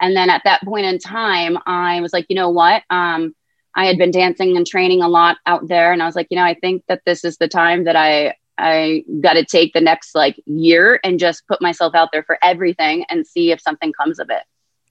And 0.00 0.16
then 0.16 0.30
at 0.30 0.42
that 0.44 0.62
point 0.62 0.86
in 0.86 0.98
time, 0.98 1.58
I 1.66 2.00
was 2.00 2.12
like, 2.12 2.26
you 2.28 2.36
know 2.36 2.50
what? 2.50 2.82
Um, 2.88 3.34
I 3.78 3.86
had 3.86 3.96
been 3.96 4.10
dancing 4.10 4.56
and 4.56 4.66
training 4.66 5.02
a 5.02 5.08
lot 5.08 5.36
out 5.46 5.68
there, 5.68 5.92
and 5.92 6.02
I 6.02 6.06
was 6.06 6.16
like, 6.16 6.26
you 6.30 6.36
know, 6.36 6.42
I 6.42 6.54
think 6.54 6.82
that 6.88 7.02
this 7.06 7.24
is 7.24 7.36
the 7.36 7.46
time 7.46 7.84
that 7.84 7.94
I 7.94 8.34
I 8.58 9.04
got 9.20 9.34
to 9.34 9.44
take 9.44 9.72
the 9.72 9.80
next 9.80 10.16
like 10.16 10.34
year 10.46 10.98
and 11.04 11.20
just 11.20 11.46
put 11.46 11.62
myself 11.62 11.94
out 11.94 12.08
there 12.12 12.24
for 12.24 12.38
everything 12.42 13.04
and 13.08 13.24
see 13.24 13.52
if 13.52 13.60
something 13.60 13.92
comes 13.92 14.18
of 14.18 14.30
it. 14.30 14.42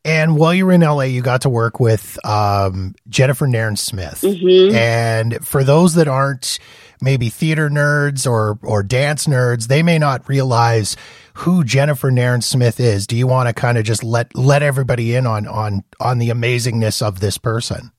And 0.06 0.38
while 0.38 0.54
you 0.54 0.66
were 0.66 0.72
in 0.72 0.80
LA, 0.80 1.02
you 1.02 1.22
got 1.22 1.42
to 1.42 1.50
work 1.50 1.82
with 1.82 2.18
um, 2.26 2.96
Jennifer 3.10 3.46
Nairn 3.46 3.76
Smith. 3.76 4.22
Mm-hmm. 4.22 4.74
And 4.74 5.46
for 5.46 5.66
those 5.66 5.96
that 5.96 6.08
aren't 6.08 6.58
maybe 7.02 7.28
theater 7.28 7.70
nerds 7.70 8.26
or 8.26 8.58
or 8.64 8.84
dance 8.84 9.28
nerds, 9.28 9.68
they 9.68 9.84
may 9.84 10.00
not 10.00 10.30
realize 10.30 10.96
who 11.34 11.66
Jennifer 11.66 12.10
Nairn 12.10 12.42
Smith 12.42 12.80
is. 12.80 13.06
Do 13.06 13.18
you 13.18 13.28
want 13.28 13.50
to 13.50 13.54
kind 13.54 13.78
of 13.78 13.84
just 13.84 14.02
let 14.02 14.34
let 14.34 14.64
everybody 14.64 15.14
in 15.14 15.28
on 15.28 15.46
on 15.46 15.84
on 16.00 16.20
the 16.20 16.30
amazingness 16.30 17.06
of 17.06 17.20
this 17.20 17.38
person? 17.38 17.92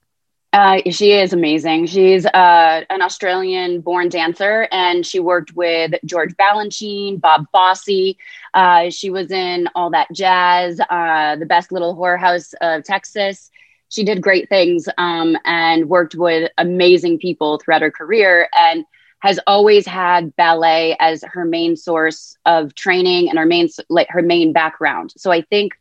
Uh, 0.53 0.79
she 0.91 1.13
is 1.13 1.35
amazing. 1.35 1.87
She's 1.87 2.25
uh, 2.25 2.83
an 2.89 3.03
Australian 3.03 3.83
born 3.83 4.09
dancer 4.09 4.67
and 4.73 5.05
she 5.05 5.21
worked 5.21 5.55
with 5.55 5.93
George 6.07 6.35
Balanchine, 6.37 7.21
Bob 7.21 7.47
Fosse. 7.53 8.15
Uh, 8.55 8.89
she 8.89 9.11
was 9.11 9.31
in 9.31 9.69
All 9.75 9.91
That 9.91 10.09
Jazz, 10.11 10.81
uh, 10.89 11.37
The 11.37 11.45
Best 11.45 11.71
Little 11.71 11.95
Whorehouse 11.95 12.55
of 12.63 12.83
Texas. 12.85 13.51
She 13.91 14.05
did 14.05 14.23
great 14.23 14.49
things 14.49 14.89
um, 14.97 15.37
and 15.45 15.89
worked 15.89 16.15
with 16.15 16.51
amazing 16.57 17.19
people 17.19 17.59
throughout 17.59 17.83
her 17.83 17.91
career 17.91 18.49
and 18.57 18.87
has 19.21 19.39
always 19.47 19.87
had 19.87 20.35
ballet 20.37 20.97
as 20.99 21.25
her 21.25 21.45
main 21.45 21.77
source 21.77 22.39
of 22.47 22.75
training 22.75 23.29
and 23.29 23.39
her 23.39 23.47
main, 23.47 23.69
like 23.91 24.09
her 24.11 24.23
main 24.23 24.55
background. 24.55 25.13
So 25.17 25.31
I 25.31 25.43
think 25.43 25.73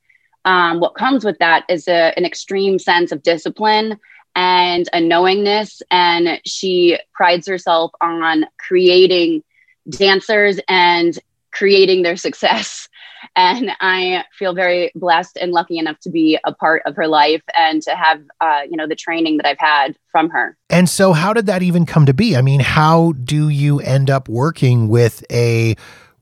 um, 0.43 0.81
what 0.81 0.95
comes 0.95 1.23
with 1.23 1.37
that 1.39 1.63
is 1.69 1.87
a, 1.87 2.13
an 2.17 2.25
extreme 2.25 2.79
sense 2.79 3.11
of 3.11 3.23
discipline 3.23 3.97
and 4.37 4.87
a 4.93 5.01
knowingness. 5.01 5.81
And 5.89 6.39
she 6.45 6.97
prides 7.13 7.47
herself 7.47 7.91
on 7.99 8.45
creating 8.59 9.43
dancers 9.89 10.59
and 10.69 11.17
creating 11.51 12.03
their 12.03 12.15
success. 12.15 12.87
And 13.35 13.71
I 13.81 14.23
feel 14.37 14.53
very 14.53 14.91
blessed 14.93 15.37
and 15.41 15.51
lucky 15.51 15.79
enough 15.79 15.99
to 16.01 16.09
be 16.09 16.37
a 16.45 16.53
part 16.53 16.83
of 16.85 16.95
her 16.95 17.07
life 17.07 17.41
and 17.57 17.81
to 17.81 17.95
have, 17.95 18.21
uh, 18.41 18.61
you 18.69 18.77
know, 18.77 18.87
the 18.87 18.95
training 18.95 19.37
that 19.37 19.47
I've 19.47 19.57
had 19.57 19.97
from 20.11 20.29
her. 20.29 20.55
And 20.69 20.87
so, 20.87 21.13
how 21.13 21.33
did 21.33 21.47
that 21.47 21.63
even 21.63 21.87
come 21.87 22.05
to 22.05 22.13
be? 22.13 22.37
I 22.37 22.41
mean, 22.41 22.59
how 22.59 23.13
do 23.13 23.49
you 23.49 23.79
end 23.79 24.11
up 24.11 24.29
working 24.29 24.87
with 24.87 25.23
a 25.31 25.75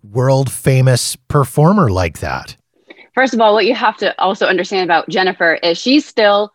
world 0.03 0.50
famous 0.50 1.17
performer 1.17 1.89
like 1.89 2.19
that? 2.19 2.55
First 3.13 3.34
of 3.34 3.41
all, 3.41 3.53
what 3.53 3.65
you 3.65 3.75
have 3.75 3.98
to 3.98 4.17
also 4.19 4.45
understand 4.48 4.86
about 4.86 5.10
Jennifer 5.10 5.55
is 5.55 5.77
she's 5.77 6.05
still 6.05 6.53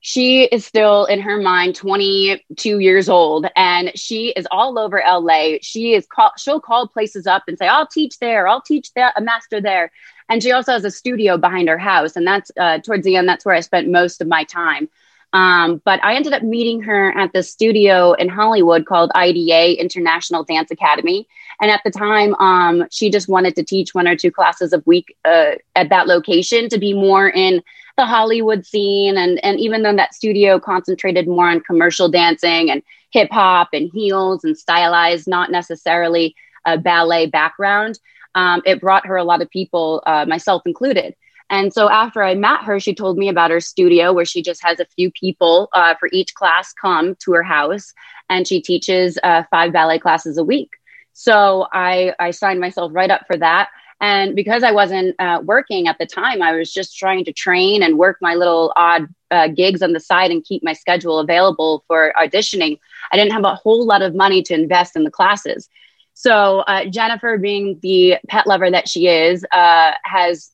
she 0.00 0.44
is 0.44 0.64
still 0.64 1.06
in 1.06 1.20
her 1.20 1.40
mind 1.40 1.74
22 1.74 2.78
years 2.78 3.08
old 3.08 3.46
and 3.56 3.90
she 3.98 4.28
is 4.28 4.46
all 4.50 4.78
over 4.78 5.02
LA. 5.04 5.56
She 5.60 5.94
is 5.94 6.06
call, 6.06 6.32
she'll 6.38 6.60
call 6.60 6.86
places 6.86 7.26
up 7.26 7.44
and 7.48 7.58
say, 7.58 7.66
I'll 7.66 7.86
teach 7.86 8.18
there, 8.18 8.46
I'll 8.46 8.62
teach 8.62 8.92
that 8.94 9.14
a 9.16 9.20
master 9.20 9.60
there. 9.60 9.90
And 10.28 10.42
she 10.42 10.52
also 10.52 10.72
has 10.72 10.84
a 10.84 10.90
studio 10.90 11.36
behind 11.36 11.68
her 11.68 11.78
house. 11.78 12.14
And 12.14 12.26
that's 12.26 12.50
uh, 12.58 12.78
towards 12.78 13.04
the 13.04 13.16
end, 13.16 13.28
that's 13.28 13.44
where 13.44 13.54
I 13.54 13.60
spent 13.60 13.88
most 13.88 14.20
of 14.20 14.28
my 14.28 14.44
time. 14.44 14.88
Um, 15.32 15.82
but 15.84 16.02
I 16.02 16.14
ended 16.14 16.32
up 16.32 16.42
meeting 16.42 16.80
her 16.82 17.16
at 17.16 17.32
the 17.32 17.42
studio 17.42 18.12
in 18.14 18.28
Hollywood 18.28 18.86
called 18.86 19.10
IDA 19.14 19.78
International 19.78 20.42
Dance 20.42 20.70
Academy. 20.70 21.28
And 21.60 21.70
at 21.70 21.82
the 21.84 21.90
time, 21.90 22.34
um, 22.36 22.86
she 22.90 23.10
just 23.10 23.28
wanted 23.28 23.54
to 23.56 23.64
teach 23.64 23.94
one 23.94 24.08
or 24.08 24.16
two 24.16 24.30
classes 24.30 24.72
a 24.72 24.82
week 24.86 25.16
uh, 25.24 25.52
at 25.76 25.90
that 25.90 26.06
location 26.06 26.68
to 26.70 26.78
be 26.78 26.94
more 26.94 27.28
in 27.28 27.62
the 27.96 28.06
Hollywood 28.06 28.64
scene. 28.64 29.18
And, 29.18 29.44
and 29.44 29.58
even 29.60 29.82
though 29.82 29.96
that 29.96 30.14
studio 30.14 30.58
concentrated 30.58 31.26
more 31.26 31.50
on 31.50 31.60
commercial 31.60 32.08
dancing 32.08 32.70
and 32.70 32.82
hip 33.10 33.30
hop 33.30 33.70
and 33.72 33.90
heels 33.92 34.44
and 34.44 34.56
stylized, 34.56 35.26
not 35.26 35.50
necessarily 35.50 36.34
a 36.64 36.78
ballet 36.78 37.26
background, 37.26 37.98
um, 38.34 38.62
it 38.64 38.80
brought 38.80 39.06
her 39.06 39.16
a 39.16 39.24
lot 39.24 39.42
of 39.42 39.50
people, 39.50 40.02
uh, 40.06 40.24
myself 40.26 40.62
included. 40.64 41.14
And 41.50 41.72
so 41.72 41.88
after 41.88 42.22
I 42.22 42.34
met 42.34 42.62
her, 42.64 42.78
she 42.78 42.94
told 42.94 43.16
me 43.16 43.28
about 43.28 43.50
her 43.50 43.60
studio 43.60 44.12
where 44.12 44.24
she 44.24 44.42
just 44.42 44.62
has 44.62 44.80
a 44.80 44.84
few 44.84 45.10
people 45.10 45.68
uh, 45.72 45.94
for 45.98 46.08
each 46.12 46.34
class 46.34 46.72
come 46.72 47.16
to 47.20 47.32
her 47.32 47.42
house 47.42 47.94
and 48.28 48.46
she 48.46 48.60
teaches 48.60 49.18
uh, 49.22 49.44
five 49.50 49.72
ballet 49.72 49.98
classes 49.98 50.36
a 50.36 50.44
week. 50.44 50.70
So 51.14 51.66
I, 51.72 52.12
I 52.18 52.30
signed 52.30 52.60
myself 52.60 52.92
right 52.94 53.10
up 53.10 53.26
for 53.26 53.36
that. 53.38 53.70
And 54.00 54.36
because 54.36 54.62
I 54.62 54.70
wasn't 54.70 55.16
uh, 55.18 55.40
working 55.42 55.88
at 55.88 55.98
the 55.98 56.06
time, 56.06 56.40
I 56.40 56.52
was 56.52 56.72
just 56.72 56.96
trying 56.96 57.24
to 57.24 57.32
train 57.32 57.82
and 57.82 57.98
work 57.98 58.18
my 58.20 58.34
little 58.34 58.72
odd 58.76 59.08
uh, 59.30 59.48
gigs 59.48 59.82
on 59.82 59.92
the 59.92 60.00
side 60.00 60.30
and 60.30 60.44
keep 60.44 60.62
my 60.62 60.72
schedule 60.72 61.18
available 61.18 61.82
for 61.88 62.12
auditioning. 62.16 62.78
I 63.10 63.16
didn't 63.16 63.32
have 63.32 63.44
a 63.44 63.56
whole 63.56 63.84
lot 63.84 64.02
of 64.02 64.14
money 64.14 64.42
to 64.44 64.54
invest 64.54 64.94
in 64.94 65.02
the 65.02 65.10
classes. 65.10 65.68
So 66.14 66.60
uh, 66.60 66.84
Jennifer, 66.84 67.38
being 67.38 67.78
the 67.82 68.18
pet 68.28 68.46
lover 68.46 68.70
that 68.70 68.88
she 68.88 69.08
is, 69.08 69.44
uh, 69.52 69.92
has 70.04 70.50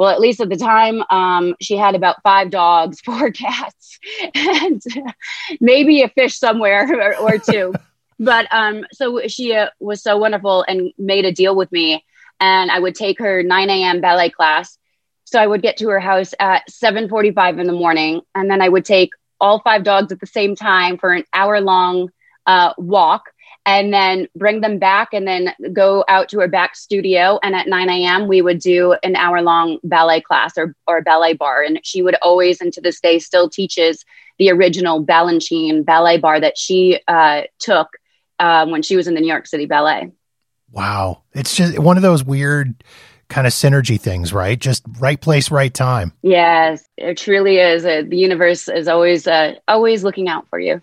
well, 0.00 0.08
at 0.08 0.18
least 0.18 0.40
at 0.40 0.48
the 0.48 0.56
time, 0.56 1.04
um, 1.10 1.54
she 1.60 1.76
had 1.76 1.94
about 1.94 2.22
five 2.22 2.50
dogs, 2.50 3.00
four 3.04 3.30
cats, 3.30 3.98
and 4.34 4.82
maybe 5.60 6.00
a 6.02 6.08
fish 6.08 6.38
somewhere 6.38 6.88
or, 6.90 7.16
or 7.18 7.38
two. 7.38 7.74
but 8.18 8.46
um, 8.50 8.86
so 8.92 9.20
she 9.28 9.54
uh, 9.54 9.68
was 9.78 10.02
so 10.02 10.16
wonderful 10.16 10.64
and 10.66 10.94
made 10.96 11.26
a 11.26 11.32
deal 11.32 11.54
with 11.54 11.70
me 11.70 12.02
and 12.40 12.70
I 12.70 12.78
would 12.78 12.94
take 12.94 13.18
her 13.18 13.42
9 13.42 13.70
a.m. 13.70 14.00
ballet 14.00 14.30
class. 14.30 14.78
So 15.24 15.38
I 15.38 15.46
would 15.46 15.62
get 15.62 15.76
to 15.76 15.88
her 15.90 16.00
house 16.00 16.34
at 16.40 16.68
7:45 16.70 17.60
in 17.60 17.66
the 17.66 17.72
morning, 17.72 18.22
and 18.34 18.50
then 18.50 18.62
I 18.62 18.68
would 18.68 18.84
take 18.84 19.10
all 19.38 19.60
five 19.60 19.84
dogs 19.84 20.10
at 20.10 20.20
the 20.20 20.26
same 20.26 20.56
time 20.56 20.98
for 20.98 21.12
an 21.12 21.24
hour 21.32 21.60
long 21.60 22.10
uh, 22.46 22.72
walk, 22.78 23.30
and 23.66 23.92
then 23.92 24.26
bring 24.34 24.60
them 24.60 24.78
back, 24.78 25.08
and 25.12 25.26
then 25.26 25.54
go 25.72 26.04
out 26.08 26.28
to 26.30 26.40
her 26.40 26.48
back 26.48 26.76
studio. 26.76 27.38
And 27.42 27.54
at 27.54 27.68
9 27.68 27.88
a.m. 27.88 28.28
we 28.28 28.42
would 28.42 28.58
do 28.58 28.96
an 29.02 29.16
hour 29.16 29.42
long 29.42 29.78
ballet 29.84 30.20
class 30.20 30.56
or 30.56 30.74
or 30.86 31.02
ballet 31.02 31.34
barre. 31.34 31.64
and 31.64 31.80
she 31.82 32.02
would 32.02 32.16
always, 32.22 32.60
and 32.60 32.72
to 32.72 32.80
this 32.80 33.00
day, 33.00 33.18
still 33.18 33.48
teaches 33.48 34.04
the 34.38 34.50
original 34.50 35.04
Balanchine 35.04 35.84
ballet 35.84 36.16
barre 36.16 36.40
that 36.40 36.56
she 36.56 37.00
uh, 37.06 37.42
took 37.58 37.88
uh, 38.38 38.66
when 38.66 38.82
she 38.82 38.96
was 38.96 39.06
in 39.06 39.14
the 39.14 39.20
New 39.20 39.28
York 39.28 39.46
City 39.46 39.66
Ballet. 39.66 40.10
Wow. 40.72 41.22
It's 41.32 41.54
just 41.54 41.78
one 41.78 41.96
of 41.96 42.02
those 42.02 42.24
weird 42.24 42.82
kind 43.28 43.46
of 43.46 43.52
synergy 43.52 44.00
things, 44.00 44.32
right? 44.32 44.58
Just 44.58 44.82
right 44.98 45.20
place, 45.20 45.50
right 45.50 45.72
time. 45.72 46.12
Yes, 46.22 46.84
it 46.96 47.16
truly 47.16 47.58
is. 47.58 47.84
Uh, 47.84 48.02
the 48.06 48.16
universe 48.16 48.68
is 48.68 48.88
always 48.88 49.26
uh, 49.26 49.54
always 49.68 50.04
looking 50.04 50.28
out 50.28 50.48
for 50.48 50.58
you. 50.58 50.82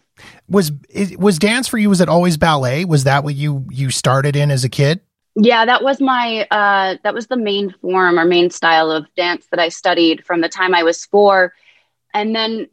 Was 0.50 0.71
was 1.17 1.39
dance 1.39 1.67
for 1.67 1.77
you? 1.77 1.89
Was 1.89 2.01
it 2.01 2.09
always 2.09 2.38
ballet? 2.38 2.86
Was 2.86 3.03
that 3.03 3.24
what 3.24 3.36
you 3.36 3.65
you 3.69 3.89
started 3.89 4.36
in 4.36 4.51
as 4.51 4.63
a 4.63 4.69
kid? 4.69 5.01
Yeah, 5.36 5.65
that 5.65 5.83
was 5.83 6.01
my 6.01 6.47
uh, 6.50 6.97
that 7.03 7.13
was 7.13 7.27
the 7.27 7.38
main 7.38 7.74
form 7.81 8.19
or 8.19 8.25
main 8.25 8.50
style 8.50 8.91
of 8.91 9.05
dance 9.15 9.47
that 9.51 9.59
I 9.59 9.69
studied 9.69 10.25
from 10.25 10.41
the 10.41 10.50
time 10.50 10.74
I 10.74 10.83
was 10.83 11.05
four, 11.05 11.53
and 12.13 12.36
then 12.36 12.67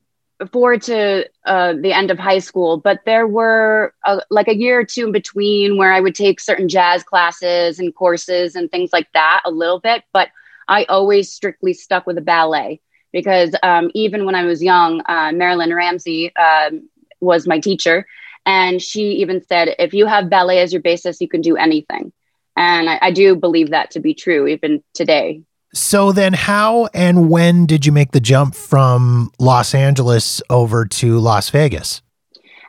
forward 0.50 0.82
to 0.82 1.28
uh, 1.46 1.74
the 1.74 1.92
end 1.92 2.10
of 2.10 2.18
high 2.18 2.38
school, 2.38 2.76
but 2.76 3.00
there 3.06 3.26
were 3.26 3.94
a, 4.04 4.20
like 4.30 4.48
a 4.48 4.56
year 4.56 4.80
or 4.80 4.84
two 4.84 5.06
in 5.06 5.12
between 5.12 5.76
where 5.76 5.92
I 5.92 6.00
would 6.00 6.14
take 6.14 6.40
certain 6.40 6.68
jazz 6.68 7.04
classes 7.04 7.78
and 7.78 7.94
courses 7.94 8.56
and 8.56 8.70
things 8.70 8.92
like 8.92 9.08
that 9.14 9.42
a 9.44 9.50
little 9.50 9.80
bit. 9.80 10.02
But 10.12 10.28
I 10.68 10.84
always 10.84 11.30
strictly 11.30 11.72
stuck 11.72 12.06
with 12.06 12.16
the 12.16 12.22
ballet 12.22 12.80
because 13.12 13.54
um, 13.62 13.90
even 13.94 14.24
when 14.24 14.34
I 14.34 14.44
was 14.44 14.62
young, 14.62 15.02
uh, 15.06 15.30
Marilyn 15.32 15.72
Ramsey 15.72 16.34
um, 16.36 16.88
was 17.24 17.46
my 17.46 17.58
teacher. 17.58 18.06
And 18.46 18.80
she 18.80 19.12
even 19.12 19.42
said, 19.44 19.74
if 19.78 19.94
you 19.94 20.06
have 20.06 20.28
ballet 20.28 20.60
as 20.60 20.72
your 20.72 20.82
basis, 20.82 21.20
you 21.20 21.28
can 21.28 21.40
do 21.40 21.56
anything. 21.56 22.12
And 22.56 22.88
I, 22.88 22.98
I 23.02 23.10
do 23.10 23.34
believe 23.34 23.70
that 23.70 23.90
to 23.92 24.00
be 24.00 24.14
true 24.14 24.46
even 24.46 24.82
today. 24.92 25.42
So 25.72 26.12
then, 26.12 26.34
how 26.34 26.88
and 26.94 27.28
when 27.28 27.66
did 27.66 27.84
you 27.84 27.90
make 27.90 28.12
the 28.12 28.20
jump 28.20 28.54
from 28.54 29.32
Los 29.40 29.74
Angeles 29.74 30.40
over 30.48 30.84
to 30.86 31.18
Las 31.18 31.50
Vegas? 31.50 32.00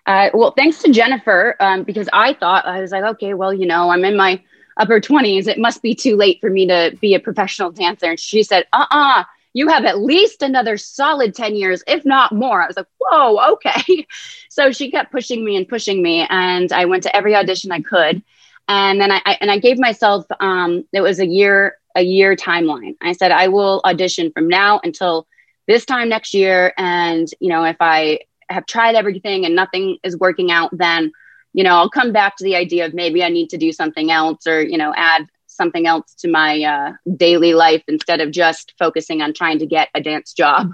Uh, 0.08 0.30
well, 0.34 0.54
thanks 0.58 0.82
to 0.82 0.92
Jennifer, 0.92 1.56
um, 1.60 1.84
because 1.84 2.10
I 2.14 2.34
thought 2.34 2.66
I 2.66 2.82
was 2.82 2.92
like, 2.92 3.04
okay, 3.04 3.36
well, 3.36 3.54
you 3.54 3.68
know, 3.68 3.92
I'm 3.92 4.04
in 4.06 4.18
my 4.18 4.42
upper 4.78 5.00
20s. 5.00 5.48
It 5.48 5.60
must 5.60 5.82
be 5.82 5.94
too 5.94 6.16
late 6.16 6.40
for 6.42 6.50
me 6.50 6.68
to 6.68 6.98
be 7.00 7.14
a 7.14 7.20
professional 7.20 7.72
dancer. 7.72 8.08
And 8.08 8.20
she 8.20 8.44
said, 8.44 8.66
uh 8.74 8.86
uh 8.90 9.24
you 9.56 9.70
have 9.70 9.86
at 9.86 10.00
least 10.00 10.42
another 10.42 10.76
solid 10.76 11.34
10 11.34 11.56
years, 11.56 11.82
if 11.88 12.06
not 12.06 12.34
more. 12.34 12.62
I 12.62 12.68
was 12.68 12.76
like, 12.76 12.88
whoa, 13.00 13.40
okay. 13.54 14.06
so 14.50 14.72
she 14.72 14.92
kept 14.92 15.14
pushing 15.14 15.46
me 15.46 15.56
and 15.56 15.66
pushing 15.68 16.04
me. 16.04 16.28
And 16.30 16.72
I 16.74 16.86
went 16.86 17.04
to 17.04 17.16
every 17.16 17.36
audition 17.36 17.72
I 17.72 17.80
could. 17.80 18.22
And 18.68 19.00
then 19.00 19.12
I, 19.12 19.22
I 19.26 19.38
and 19.40 19.50
I 19.50 19.60
gave 19.60 19.80
myself 19.80 20.26
um, 20.40 20.84
it 20.92 21.00
was 21.00 21.20
a 21.20 21.26
year 21.26 21.78
a 21.96 22.02
year 22.02 22.36
timeline. 22.36 22.98
I 23.02 23.14
said 23.14 23.32
I 23.32 23.48
will 23.48 23.80
audition 23.86 24.32
from 24.34 24.50
now 24.50 24.82
until 24.84 25.26
this 25.68 25.86
time 25.86 26.10
next 26.10 26.34
year. 26.34 26.74
And 26.78 27.30
you 27.40 27.48
know, 27.50 27.64
if 27.64 27.78
I 27.80 28.20
have 28.50 28.66
tried 28.66 28.96
everything 28.96 29.46
and 29.46 29.56
nothing 29.56 30.00
is 30.04 30.18
working 30.18 30.52
out, 30.52 30.72
then 30.74 31.14
you 31.54 31.64
know 31.64 31.76
I'll 31.76 31.90
come 31.90 32.12
back 32.12 32.36
to 32.38 32.44
the 32.44 32.56
idea 32.56 32.88
of 32.88 32.94
maybe 32.94 33.24
I 33.24 33.30
need 33.30 33.52
to 33.52 33.58
do 33.58 33.72
something 33.72 34.12
else 34.12 34.48
or 34.48 34.62
you 34.62 34.78
know 34.78 34.94
add 34.98 35.28
something 35.56 35.88
else 35.88 36.14
to 36.20 36.28
my 36.30 36.64
uh, 36.64 36.94
daily 37.16 37.54
life 37.54 37.84
instead 37.88 38.22
of 38.22 38.32
just 38.32 38.74
focusing 38.78 39.22
on 39.22 39.34
trying 39.34 39.60
to 39.60 39.66
get 39.66 39.90
a 39.96 40.02
dance 40.02 40.34
job. 40.34 40.72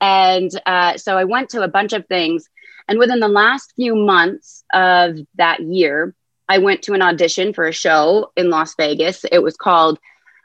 And 0.00 0.50
uh, 0.66 0.96
so 0.96 1.16
I 1.18 1.24
went 1.24 1.50
to 1.50 1.62
a 1.62 1.68
bunch 1.68 1.92
of 1.92 2.06
things. 2.06 2.48
And 2.88 2.98
within 2.98 3.20
the 3.20 3.28
last 3.28 3.72
few 3.76 3.94
months 3.94 4.64
of 4.72 5.16
that 5.36 5.60
year, 5.60 6.14
I 6.48 6.58
went 6.58 6.82
to 6.82 6.94
an 6.94 7.02
audition 7.02 7.52
for 7.52 7.66
a 7.66 7.72
show 7.72 8.32
in 8.36 8.50
Las 8.50 8.74
Vegas. 8.76 9.24
It 9.30 9.42
was 9.42 9.56
called 9.56 9.98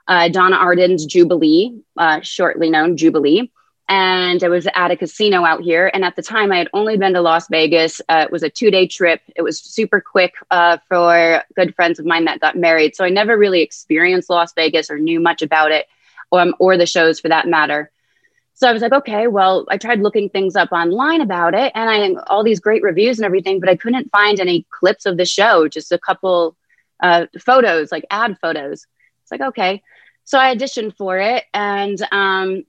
uh, 0.07 0.29
Donn 0.29 0.53
Arden's 0.53 1.05
Jubilee, 1.05 1.79
uh, 1.97 2.21
shortly 2.21 2.69
known 2.69 2.97
Jubilee 2.97 3.51
and 3.87 4.43
I 4.43 4.49
was 4.49 4.67
at 4.73 4.91
a 4.91 4.97
casino 4.97 5.45
out 5.45 5.61
here. 5.61 5.91
And 5.93 6.03
at 6.03 6.15
the 6.15 6.23
time, 6.23 6.51
I 6.51 6.57
had 6.57 6.69
only 6.73 6.97
been 6.97 7.13
to 7.13 7.21
Las 7.21 7.47
Vegas. 7.49 8.01
Uh, 8.09 8.25
it 8.25 8.31
was 8.31 8.43
a 8.43 8.49
two 8.49 8.71
day 8.71 8.87
trip. 8.87 9.21
It 9.35 9.43
was 9.43 9.59
super 9.59 10.01
quick 10.01 10.33
uh, 10.49 10.77
for 10.87 11.43
good 11.55 11.75
friends 11.75 11.99
of 11.99 12.05
mine 12.05 12.25
that 12.25 12.39
got 12.39 12.57
married. 12.57 12.95
So 12.95 13.05
I 13.05 13.09
never 13.09 13.37
really 13.37 13.61
experienced 13.61 14.29
Las 14.29 14.53
Vegas 14.53 14.89
or 14.89 14.97
knew 14.97 15.19
much 15.19 15.41
about 15.41 15.71
it, 15.71 15.85
um, 16.31 16.55
or 16.59 16.77
the 16.77 16.87
shows 16.87 17.19
for 17.19 17.29
that 17.29 17.47
matter. 17.47 17.91
So 18.55 18.69
I 18.69 18.73
was 18.73 18.81
like, 18.81 18.93
okay, 18.93 19.27
well, 19.27 19.65
I 19.69 19.77
tried 19.77 19.99
looking 19.99 20.29
things 20.29 20.55
up 20.55 20.71
online 20.71 21.19
about 21.19 21.53
it, 21.53 21.73
and 21.75 21.89
I 21.89 22.21
all 22.27 22.43
these 22.43 22.61
great 22.61 22.83
reviews 22.83 23.19
and 23.19 23.25
everything, 23.25 23.59
but 23.59 23.69
I 23.69 23.75
couldn't 23.75 24.09
find 24.11 24.39
any 24.39 24.65
clips 24.69 25.05
of 25.05 25.17
the 25.17 25.25
show. 25.25 25.67
Just 25.67 25.91
a 25.91 25.99
couple 25.99 26.55
uh, 27.01 27.25
photos, 27.37 27.91
like 27.91 28.05
ad 28.09 28.37
photos. 28.39 28.87
It's 29.23 29.31
like 29.31 29.41
okay. 29.41 29.83
So 30.23 30.39
I 30.39 30.55
auditioned 30.55 30.95
for 30.95 31.19
it, 31.19 31.43
and 31.53 32.01
um, 32.11 32.63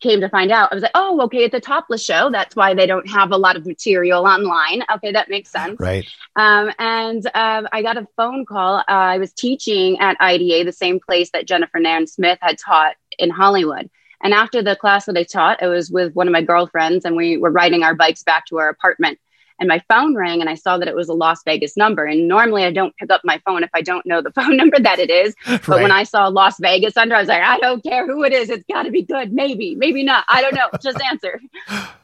came 0.00 0.20
to 0.20 0.28
find 0.28 0.50
out, 0.50 0.70
I 0.72 0.74
was 0.74 0.82
like, 0.82 0.92
oh, 0.94 1.20
okay, 1.22 1.44
it's 1.44 1.54
a 1.54 1.60
topless 1.60 2.04
show. 2.04 2.30
That's 2.30 2.56
why 2.56 2.74
they 2.74 2.86
don't 2.86 3.08
have 3.08 3.30
a 3.30 3.36
lot 3.36 3.56
of 3.56 3.66
material 3.66 4.26
online. 4.26 4.82
Okay, 4.94 5.12
that 5.12 5.28
makes 5.28 5.50
sense. 5.50 5.78
Right. 5.78 6.06
Um, 6.36 6.70
and 6.78 7.26
um, 7.34 7.68
I 7.72 7.82
got 7.82 7.96
a 7.96 8.06
phone 8.16 8.44
call. 8.44 8.78
Uh, 8.78 8.84
I 8.88 9.18
was 9.18 9.32
teaching 9.32 9.98
at 10.00 10.16
IDA, 10.20 10.64
the 10.64 10.72
same 10.72 11.00
place 11.00 11.30
that 11.32 11.46
Jennifer 11.46 11.78
Nairn 11.78 12.06
Smith 12.06 12.38
had 12.40 12.58
taught 12.58 12.96
in 13.18 13.30
Hollywood. 13.30 13.90
And 14.22 14.34
after 14.34 14.62
the 14.62 14.76
class 14.76 15.06
that 15.06 15.16
I 15.16 15.24
taught, 15.24 15.62
it 15.62 15.66
was 15.66 15.90
with 15.90 16.14
one 16.14 16.28
of 16.28 16.32
my 16.32 16.42
girlfriends, 16.42 17.04
and 17.04 17.16
we 17.16 17.38
were 17.38 17.50
riding 17.50 17.82
our 17.82 17.94
bikes 17.94 18.22
back 18.22 18.46
to 18.46 18.58
our 18.58 18.68
apartment 18.68 19.18
and 19.60 19.68
my 19.68 19.78
phone 19.88 20.16
rang 20.16 20.40
and 20.40 20.48
I 20.48 20.54
saw 20.54 20.78
that 20.78 20.88
it 20.88 20.96
was 20.96 21.08
a 21.08 21.12
Las 21.12 21.42
Vegas 21.44 21.76
number. 21.76 22.06
And 22.06 22.26
normally 22.26 22.64
I 22.64 22.72
don't 22.72 22.96
pick 22.96 23.10
up 23.10 23.20
my 23.24 23.40
phone 23.44 23.62
if 23.62 23.70
I 23.74 23.82
don't 23.82 24.04
know 24.06 24.22
the 24.22 24.32
phone 24.38 24.56
number 24.56 24.80
that 24.80 24.98
it 24.98 25.10
is. 25.10 25.36
But 25.60 25.68
right. 25.68 25.82
when 25.82 25.92
I 25.92 26.04
saw 26.04 26.26
Las 26.28 26.58
Vegas 26.58 26.96
under, 26.96 27.14
I 27.14 27.20
was 27.20 27.28
like, 27.28 27.42
I 27.42 27.58
don't 27.58 27.82
care 27.84 28.06
who 28.06 28.24
it 28.24 28.32
is. 28.32 28.48
It's 28.48 28.64
got 28.72 28.84
to 28.84 28.90
be 28.90 29.02
good. 29.02 29.32
Maybe, 29.32 29.74
maybe 29.74 30.02
not. 30.02 30.24
I 30.28 30.40
don't 30.40 30.54
know. 30.54 30.68
Just 30.82 30.98
answer. 31.02 31.40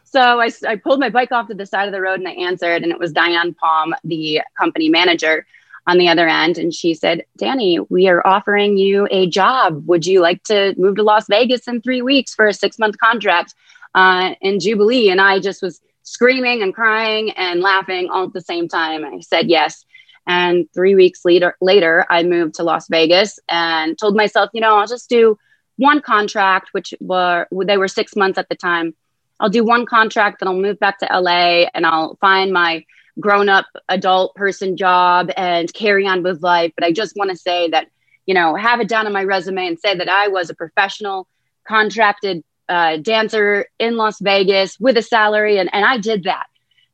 So 0.05 0.41
I, 0.41 0.51
I 0.69 0.77
pulled 0.77 1.01
my 1.01 1.09
bike 1.09 1.33
off 1.33 1.49
to 1.49 1.55
the 1.55 1.65
side 1.65 1.89
of 1.89 1.93
the 1.93 2.01
road 2.01 2.21
and 2.21 2.29
I 2.29 2.33
answered, 2.33 2.83
and 2.83 2.93
it 2.93 2.99
was 2.99 3.13
Diane 3.13 3.55
Palm, 3.55 3.95
the 4.05 4.42
company 4.59 4.88
manager 4.88 5.47
on 5.87 5.99
the 5.99 6.09
other 6.09 6.29
end. 6.29 6.59
And 6.59 6.75
she 6.75 6.95
said, 6.95 7.25
Dani, 7.38 7.85
we 7.88 8.09
are 8.09 8.25
offering 8.27 8.77
you 8.77 9.09
a 9.11 9.27
job. 9.27 9.87
Would 9.87 10.07
you 10.07 10.21
like 10.21 10.42
to 10.45 10.75
move 10.77 10.97
to 10.97 11.03
Las 11.03 11.27
Vegas 11.29 11.66
in 11.66 11.81
three 11.81 12.03
weeks 12.03 12.35
for 12.35 12.47
a 12.47 12.55
six 12.55 12.79
month 12.79 12.99
contract 12.99 13.55
uh, 13.95 14.35
in 14.40 14.61
Jubilee? 14.61 15.11
And 15.11 15.21
I 15.21 15.38
just 15.40 15.62
was 15.62 15.81
screaming 16.07 16.62
and 16.62 16.73
crying 16.73 17.31
and 17.33 17.61
laughing 17.61 18.09
all 18.11 18.25
at 18.25 18.33
the 18.33 18.40
same 18.40 18.69
time. 18.69 19.05
I 19.05 19.21
said 19.21 19.49
yes. 19.49 19.85
And 20.27 20.66
three 20.73 20.95
weeks 20.95 21.25
later, 21.25 21.57
later, 21.61 22.07
I 22.09 22.23
moved 22.23 22.55
to 22.55 22.62
Las 22.62 22.88
Vegas 22.88 23.38
and 23.49 23.99
told 23.99 24.16
myself, 24.16 24.51
you 24.55 24.61
know, 24.61 24.77
I'll 24.77 24.87
just 24.87 25.09
do 25.09 25.37
one 25.77 26.01
contract, 26.01 26.71
which 26.73 26.95
were 27.01 27.47
they 27.64 27.77
were 27.77 27.88
six 27.88 28.16
months 28.16 28.38
at 28.38 28.49
the 28.49 28.57
time. 28.57 28.95
I'll 29.38 29.51
do 29.51 29.64
one 29.64 29.85
contract, 29.85 30.40
then 30.40 30.49
I'll 30.49 30.55
move 30.55 30.79
back 30.79 30.99
to 31.01 31.09
LA 31.12 31.66
and 31.75 31.85
I'll 31.85 32.16
find 32.16 32.53
my 32.53 32.85
grown 33.21 33.49
up 33.49 33.66
adult 33.88 34.35
person 34.35 34.77
job 34.77 35.31
and 35.37 35.73
carry 35.73 36.07
on 36.07 36.23
with 36.23 36.42
life. 36.42 36.73
But 36.77 36.87
I 36.87 36.92
just 36.92 37.16
want 37.16 37.31
to 37.31 37.37
say 37.37 37.69
that, 37.71 37.88
you 38.27 38.35
know, 38.35 38.55
have 38.55 38.81
it 38.81 38.88
down 38.88 39.07
on 39.07 39.12
my 39.12 39.25
resume 39.25 39.66
and 39.66 39.79
say 39.79 39.97
that 39.97 40.09
I 40.09 40.29
was 40.29 40.51
a 40.51 40.55
professional 40.55 41.29
contracted 41.66 42.42
uh, 42.68 42.96
dancer 42.98 43.66
in 43.79 43.96
Las 43.96 44.18
Vegas 44.20 44.79
with 44.81 44.96
a 44.96 45.02
salary, 45.02 45.59
and, 45.59 45.72
and 45.72 45.85
I 45.85 45.98
did 45.98 46.24
that. 46.24 46.46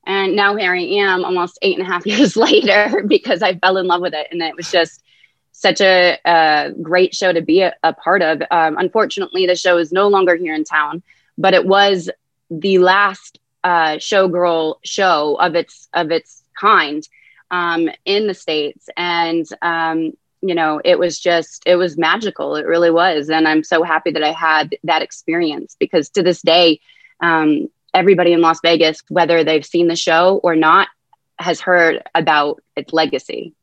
And 0.06 0.34
now 0.34 0.56
here 0.56 0.74
I 0.74 0.80
am, 0.80 1.24
almost 1.24 1.58
eight 1.62 1.78
and 1.78 1.86
a 1.86 1.90
half 1.90 2.06
years 2.12 2.36
later, 2.36 3.04
because 3.06 3.42
I 3.42 3.56
fell 3.56 3.76
in 3.76 3.86
love 3.86 4.00
with 4.00 4.14
it, 4.14 4.28
and 4.30 4.42
it 4.42 4.56
was 4.56 4.70
just 4.70 5.02
such 5.52 5.80
a, 5.80 6.18
a 6.24 6.72
great 6.82 7.14
show 7.14 7.32
to 7.32 7.42
be 7.42 7.62
a, 7.62 7.74
a 7.82 7.92
part 7.92 8.22
of. 8.22 8.42
Um, 8.50 8.76
unfortunately, 8.78 9.46
the 9.46 9.56
show 9.56 9.78
is 9.78 9.92
no 9.92 10.08
longer 10.08 10.34
here 10.34 10.54
in 10.54 10.64
town, 10.64 11.02
but 11.38 11.54
it 11.54 11.66
was 11.66 12.10
the 12.50 12.78
last 12.78 13.38
uh, 13.64 13.96
showgirl 13.96 14.76
show 14.84 15.36
of 15.36 15.54
its 15.54 15.88
of 15.94 16.10
its 16.10 16.42
kind 16.58 17.06
um, 17.50 17.88
in 18.04 18.26
the 18.26 18.34
states, 18.34 18.88
and 18.96 19.46
um, 19.62 20.12
you 20.42 20.54
know, 20.54 20.80
it 20.84 20.98
was 20.98 21.18
just, 21.18 21.62
it 21.64 21.76
was 21.76 21.96
magical. 21.96 22.56
It 22.56 22.66
really 22.66 22.90
was. 22.90 23.30
And 23.30 23.46
I'm 23.46 23.62
so 23.62 23.82
happy 23.82 24.10
that 24.10 24.24
I 24.24 24.32
had 24.32 24.76
that 24.84 25.00
experience 25.00 25.76
because 25.78 26.10
to 26.10 26.22
this 26.22 26.42
day, 26.42 26.80
um, 27.20 27.68
everybody 27.94 28.32
in 28.32 28.40
Las 28.40 28.58
Vegas, 28.62 29.02
whether 29.08 29.44
they've 29.44 29.64
seen 29.64 29.86
the 29.88 29.96
show 29.96 30.40
or 30.42 30.56
not, 30.56 30.88
has 31.38 31.60
heard 31.60 32.02
about 32.14 32.60
its 32.76 32.92
legacy. 32.92 33.54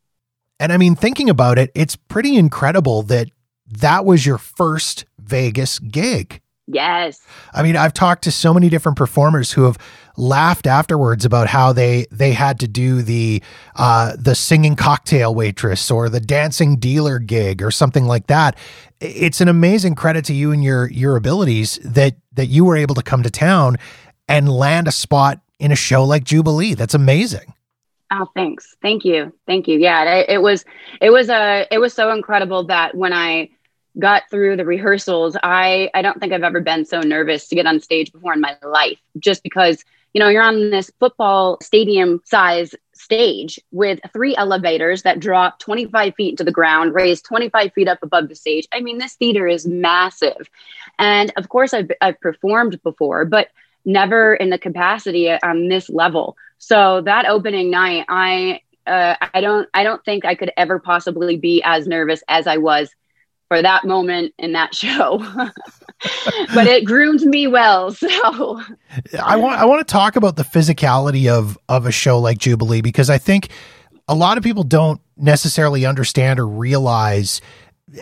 And 0.60 0.74
I 0.74 0.78
mean, 0.78 0.96
thinking 0.96 1.30
about 1.30 1.58
it, 1.58 1.72
it's 1.76 1.96
pretty 1.96 2.36
incredible 2.36 3.04
that 3.04 3.30
that 3.68 4.06
was 4.06 4.26
your 4.26 4.38
first 4.38 5.06
Vegas 5.20 5.80
gig. 5.80 6.42
Yes. 6.68 7.22
I 7.54 7.63
mean, 7.63 7.76
I've 7.76 7.94
talked 7.94 8.24
to 8.26 8.32
so 8.32 8.54
many 8.54 8.70
different 8.70 8.98
performers 8.98 9.52
who 9.54 9.63
have 9.63 9.78
laughed 10.20 10.68
afterwards 10.68 11.26
about 11.26 11.48
how 11.48 11.74
they 11.74 12.06
they 12.12 12.34
had 12.34 12.60
to 12.60 12.68
do 12.68 13.02
the 13.02 13.42
uh, 13.76 14.14
the 14.18 14.36
singing 14.36 14.76
cocktail 14.76 15.34
waitress 15.34 15.90
or 15.90 16.10
the 16.10 16.20
dancing 16.20 16.78
dealer 16.78 17.20
gig 17.20 17.64
or 17.64 17.72
something 17.72 18.06
like 18.06 18.28
that. 18.28 18.58
It's 19.00 19.40
an 19.42 19.48
amazing 19.48 19.96
credit 19.96 20.26
to 20.26 20.34
you 20.34 20.52
and 20.52 20.64
your 20.64 20.92
your 20.92 21.16
abilities 21.16 21.80
that 21.84 22.16
that 22.34 22.48
you 22.48 22.66
were 22.66 22.76
able 22.76 22.96
to 22.96 23.04
come 23.04 23.24
to 23.24 23.32
town 23.32 23.78
and 24.28 24.50
land 24.50 24.88
a 24.88 24.92
spot 24.92 25.40
in 25.60 25.72
a 25.72 25.76
show 25.76 26.04
like 26.04 26.24
Jubilee. 26.24 26.74
That's 26.74 26.94
amazing. 26.94 27.54
Oh, 28.12 28.28
thanks. 28.36 28.76
Thank 28.82 29.06
you. 29.06 29.34
Thank 29.46 29.68
you. 29.68 29.80
Yeah, 29.80 30.04
it, 30.16 30.30
it 30.30 30.42
was 30.42 30.66
it 31.02 31.12
was 31.12 31.30
a 31.30 31.62
uh, 31.62 31.66
it 31.72 31.80
was 31.80 31.94
so 31.94 32.12
incredible 32.12 32.66
that 32.66 32.96
when 32.96 33.14
I 33.14 33.50
got 33.98 34.24
through 34.30 34.58
the 34.58 34.66
rehearsals, 34.66 35.38
I 35.42 35.90
I 35.94 36.02
don't 36.02 36.20
think 36.20 36.34
I've 36.34 36.44
ever 36.44 36.60
been 36.60 36.86
so 36.86 37.02
nervous 37.02 37.48
to 37.48 37.56
get 37.56 37.66
on 37.66 37.80
stage 37.80 38.12
before 38.12 38.34
in 38.34 38.42
my 38.42 38.58
life. 38.64 39.00
Just 39.20 39.44
because 39.44 39.86
you 40.13 40.19
know 40.19 40.30
you're 40.30 40.43
on 40.43 40.72
this 40.72 40.91
football 41.00 41.58
stadium 41.62 42.22
size 42.26 42.76
stage 42.93 43.60
with 43.72 44.00
three 44.12 44.36
elevators 44.36 45.04
that 45.04 45.19
drop 45.19 45.60
25 45.60 46.13
feet 46.15 46.38
to 46.38 46.43
the 46.43 46.52
ground, 46.52 46.93
raised 46.93 47.26
25 47.26 47.74
feet 47.74 47.88
up 47.88 48.00
above 48.04 48.28
the 48.28 48.36
stage. 48.36 48.67
I 48.74 48.82
mean, 48.82 48.98
this 48.98 49.15
theater 49.15 49.48
is 49.48 49.65
massive, 49.65 50.50
and 50.98 51.32
of 51.38 51.50
course 51.50 51.74
I've 51.74 51.91
I've 52.02 52.19
performed 52.19 52.82
before, 52.84 53.26
but 53.26 53.50
never 53.86 54.34
in 54.34 54.50
the 54.50 54.58
capacity 54.58 55.30
on 55.30 55.67
this 55.67 55.89
level. 55.89 56.36
So 56.58 57.02
that 57.02 57.26
opening 57.26 57.72
night, 57.72 58.06
I 58.10 58.62
uh, 58.86 59.15
I 59.34 59.41
don't 59.41 59.69
I 59.74 59.84
don't 59.84 60.04
think 60.04 60.26
I 60.26 60.36
could 60.36 60.52
ever 60.58 60.80
possibly 60.80 61.38
be 61.38 61.62
as 61.63 61.88
nervous 61.88 62.22
as 62.28 62.48
I 62.48 62.58
was 62.58 62.93
for 63.48 63.62
that 63.62 63.86
moment 63.86 64.34
in 64.38 64.54
that 64.54 64.76
show. 64.84 65.24
but 66.54 66.68
it 66.68 66.86
groomed 66.86 67.22
me 67.22 67.48
well. 67.48 67.96
So 68.00 68.62
I 69.22 69.36
want 69.38 69.60
I 69.60 69.66
want 69.66 69.86
to 69.88 69.92
talk 69.92 70.16
about 70.16 70.36
the 70.36 70.44
physicality 70.44 71.32
of 71.32 71.58
of 71.68 71.86
a 71.86 71.92
show 71.92 72.20
like 72.20 72.38
Jubilee 72.38 72.82
because 72.82 73.10
I 73.10 73.18
think 73.18 73.50
a 74.08 74.16
lot 74.16 74.38
of 74.38 74.44
people 74.44 74.64
don't 74.64 75.00
necessarily 75.18 75.86
understand 75.86 76.40
or 76.40 76.48
realize 76.48 77.42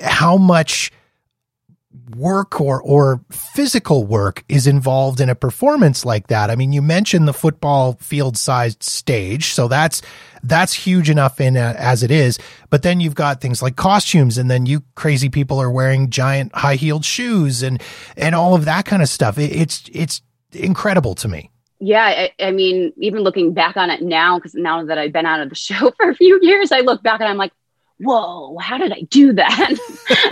how 0.02 0.38
much 0.38 0.92
work 2.16 2.62
or 2.62 2.82
or 2.82 3.22
physical 3.32 4.06
work 4.06 4.44
is 4.48 4.68
involved 4.68 5.20
in 5.20 5.30
a 5.30 5.36
performance 5.36 6.06
like 6.06 6.28
that. 6.28 6.50
I 6.50 6.56
mean, 6.56 6.74
you 6.74 6.82
mentioned 6.82 7.28
the 7.28 7.34
football 7.34 7.94
field 8.00 8.38
sized 8.38 8.84
stage, 8.84 9.54
so 9.54 9.68
that's 9.68 10.02
that's 10.44 10.74
huge 10.74 11.10
enough 11.10 11.40
in 11.40 11.58
as 11.58 12.04
it 12.04 12.12
is. 12.12 12.40
But 12.70 12.84
then 12.84 13.00
you've 13.00 13.16
got 13.16 13.42
things 13.42 13.62
like 13.62 13.76
costumes, 13.76 14.38
and 14.38 14.50
then 14.50 14.66
you 14.66 14.84
crazy 14.96 15.30
people 15.30 15.62
are 15.62 15.72
wearing 15.72 16.10
giant 16.10 16.54
high 16.56 16.76
heeled 16.76 17.06
shoes 17.06 17.64
and 17.64 17.82
and 18.16 18.36
all 18.36 18.56
of 18.56 18.66
that 18.66 18.86
kind 18.86 19.02
of 19.02 19.10
stuff. 19.10 19.38
It, 19.38 19.56
it's 19.56 19.90
it's 19.94 20.22
incredible 20.52 21.16
to 21.16 21.28
me. 21.28 21.52
Yeah, 21.80 22.06
I, 22.06 22.32
I 22.40 22.52
mean, 22.52 22.92
even 22.98 23.22
looking 23.22 23.54
back 23.54 23.78
on 23.78 23.92
it 23.92 24.02
now, 24.02 24.40
because 24.40 24.56
now 24.56 24.84
that 24.84 24.98
I've 24.98 25.14
been 25.14 25.28
out 25.28 25.42
of 25.42 25.50
the 25.50 25.56
show 25.68 25.92
for 25.98 26.10
a 26.10 26.16
few 26.16 26.40
years, 26.42 26.72
I 26.72 26.80
look 26.80 27.04
back 27.04 27.22
and 27.22 27.30
I'm 27.30 27.38
like, 27.38 27.54
whoa, 28.00 28.58
how 28.60 28.78
did 28.78 28.92
I 28.92 29.02
do 29.02 29.34
that? 29.34 29.78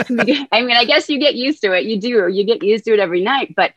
I 0.52 0.62
mean, 0.62 0.76
I 0.76 0.86
guess 0.86 1.10
you 1.10 1.20
get 1.20 1.36
used 1.36 1.62
to 1.62 1.74
it. 1.74 1.86
You 1.86 2.00
do, 2.00 2.28
you 2.28 2.46
get 2.46 2.64
used 2.64 2.86
to 2.86 2.94
it 2.94 3.00
every 3.00 3.22
night. 3.22 3.54
But 3.56 3.74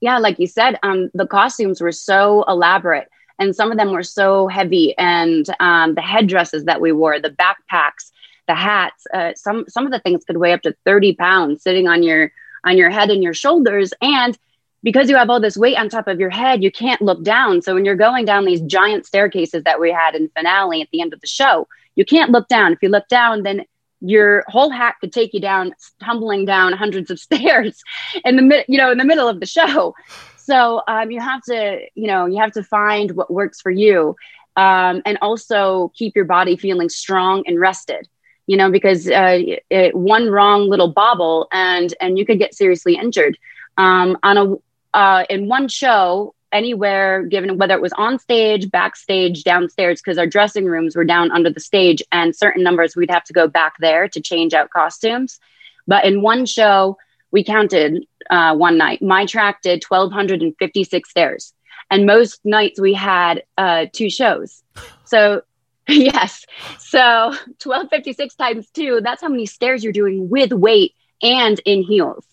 yeah, 0.00 0.18
like 0.18 0.38
you 0.38 0.46
said, 0.46 0.78
um, 0.82 1.10
the 1.14 1.26
costumes 1.26 1.80
were 1.80 1.92
so 1.92 2.44
elaborate 2.48 3.08
and 3.42 3.56
some 3.56 3.72
of 3.72 3.76
them 3.76 3.90
were 3.90 4.04
so 4.04 4.46
heavy. 4.46 4.96
And 4.96 5.44
um, 5.58 5.94
the 5.94 6.00
headdresses 6.00 6.64
that 6.64 6.80
we 6.80 6.92
wore, 6.92 7.18
the 7.18 7.30
backpacks, 7.30 8.12
the 8.46 8.54
hats, 8.54 9.04
uh, 9.12 9.32
some 9.34 9.64
some 9.68 9.84
of 9.84 9.92
the 9.92 9.98
things 9.98 10.24
could 10.24 10.36
weigh 10.36 10.52
up 10.52 10.62
to 10.62 10.74
30 10.84 11.14
pounds 11.16 11.62
sitting 11.62 11.88
on 11.88 12.02
your 12.02 12.32
on 12.64 12.76
your 12.76 12.90
head 12.90 13.10
and 13.10 13.22
your 13.22 13.34
shoulders. 13.34 13.92
And 14.00 14.38
because 14.84 15.10
you 15.10 15.16
have 15.16 15.30
all 15.30 15.40
this 15.40 15.56
weight 15.56 15.76
on 15.76 15.88
top 15.88 16.06
of 16.06 16.20
your 16.20 16.30
head, 16.30 16.62
you 16.62 16.70
can't 16.70 17.02
look 17.02 17.22
down. 17.22 17.62
So 17.62 17.74
when 17.74 17.84
you're 17.84 17.96
going 17.96 18.24
down 18.24 18.44
these 18.44 18.60
giant 18.60 19.06
staircases 19.06 19.64
that 19.64 19.80
we 19.80 19.90
had 19.90 20.14
in 20.14 20.28
finale 20.36 20.82
at 20.82 20.88
the 20.92 21.00
end 21.00 21.12
of 21.12 21.20
the 21.20 21.26
show, 21.26 21.68
you 21.94 22.04
can't 22.04 22.30
look 22.30 22.48
down. 22.48 22.72
If 22.72 22.78
you 22.82 22.88
look 22.88 23.08
down, 23.08 23.42
then 23.42 23.64
your 24.00 24.44
whole 24.48 24.70
hat 24.70 24.96
could 25.00 25.12
take 25.12 25.32
you 25.34 25.40
down, 25.40 25.74
tumbling 26.02 26.44
down 26.44 26.72
hundreds 26.72 27.10
of 27.10 27.18
stairs 27.26 27.82
in 28.24 28.36
the 28.36 28.64
you 28.68 28.78
know, 28.78 28.92
in 28.92 28.98
the 28.98 29.04
middle 29.04 29.28
of 29.28 29.40
the 29.40 29.46
show. 29.46 29.94
So 30.44 30.82
um, 30.88 31.10
you 31.10 31.20
have 31.20 31.42
to, 31.42 31.80
you 31.94 32.06
know, 32.06 32.26
you 32.26 32.40
have 32.40 32.52
to 32.52 32.62
find 32.62 33.12
what 33.12 33.32
works 33.32 33.60
for 33.60 33.70
you, 33.70 34.16
um, 34.56 35.02
and 35.06 35.18
also 35.22 35.92
keep 35.94 36.16
your 36.16 36.24
body 36.24 36.56
feeling 36.56 36.88
strong 36.88 37.44
and 37.46 37.58
rested. 37.60 38.08
You 38.46 38.56
know, 38.56 38.70
because 38.70 39.08
uh, 39.08 39.38
it, 39.70 39.94
one 39.94 40.28
wrong 40.28 40.68
little 40.68 40.92
bobble 40.92 41.46
and 41.52 41.94
and 42.00 42.18
you 42.18 42.26
could 42.26 42.38
get 42.38 42.54
seriously 42.54 42.96
injured. 42.96 43.38
Um, 43.78 44.18
on 44.22 44.36
a 44.36 44.96
uh, 44.96 45.24
in 45.30 45.48
one 45.48 45.68
show, 45.68 46.34
anywhere 46.52 47.22
given 47.22 47.56
whether 47.56 47.74
it 47.74 47.80
was 47.80 47.92
on 47.94 48.18
stage 48.18 48.70
backstage 48.70 49.42
downstairs 49.44 50.00
because 50.00 50.18
our 50.18 50.26
dressing 50.26 50.66
rooms 50.66 50.94
were 50.94 51.04
down 51.04 51.30
under 51.30 51.50
the 51.50 51.60
stage 51.60 52.02
and 52.12 52.36
certain 52.36 52.62
numbers 52.62 52.94
we'd 52.94 53.10
have 53.10 53.24
to 53.24 53.32
go 53.32 53.48
back 53.48 53.74
there 53.80 54.06
to 54.06 54.20
change 54.20 54.52
out 54.52 54.70
costumes 54.70 55.40
but 55.86 56.04
in 56.04 56.20
one 56.20 56.44
show 56.44 56.96
we 57.30 57.42
counted 57.42 58.06
uh, 58.30 58.54
one 58.54 58.78
night. 58.78 59.02
My 59.02 59.26
track 59.26 59.62
did 59.62 59.84
1256 59.84 61.10
stairs 61.10 61.52
and 61.90 62.06
most 62.06 62.40
nights 62.44 62.80
we 62.80 62.94
had 62.94 63.44
uh, 63.58 63.86
two 63.92 64.10
shows. 64.10 64.62
So 65.04 65.42
yes. 65.88 66.44
So 66.78 67.00
1256 67.00 68.34
times 68.36 68.70
two 68.70 69.00
that's 69.02 69.20
how 69.20 69.28
many 69.28 69.46
stairs 69.46 69.82
you're 69.82 69.92
doing 69.92 70.28
with 70.28 70.52
weight 70.52 70.94
and 71.22 71.60
in 71.64 71.82
heels. 71.82 72.24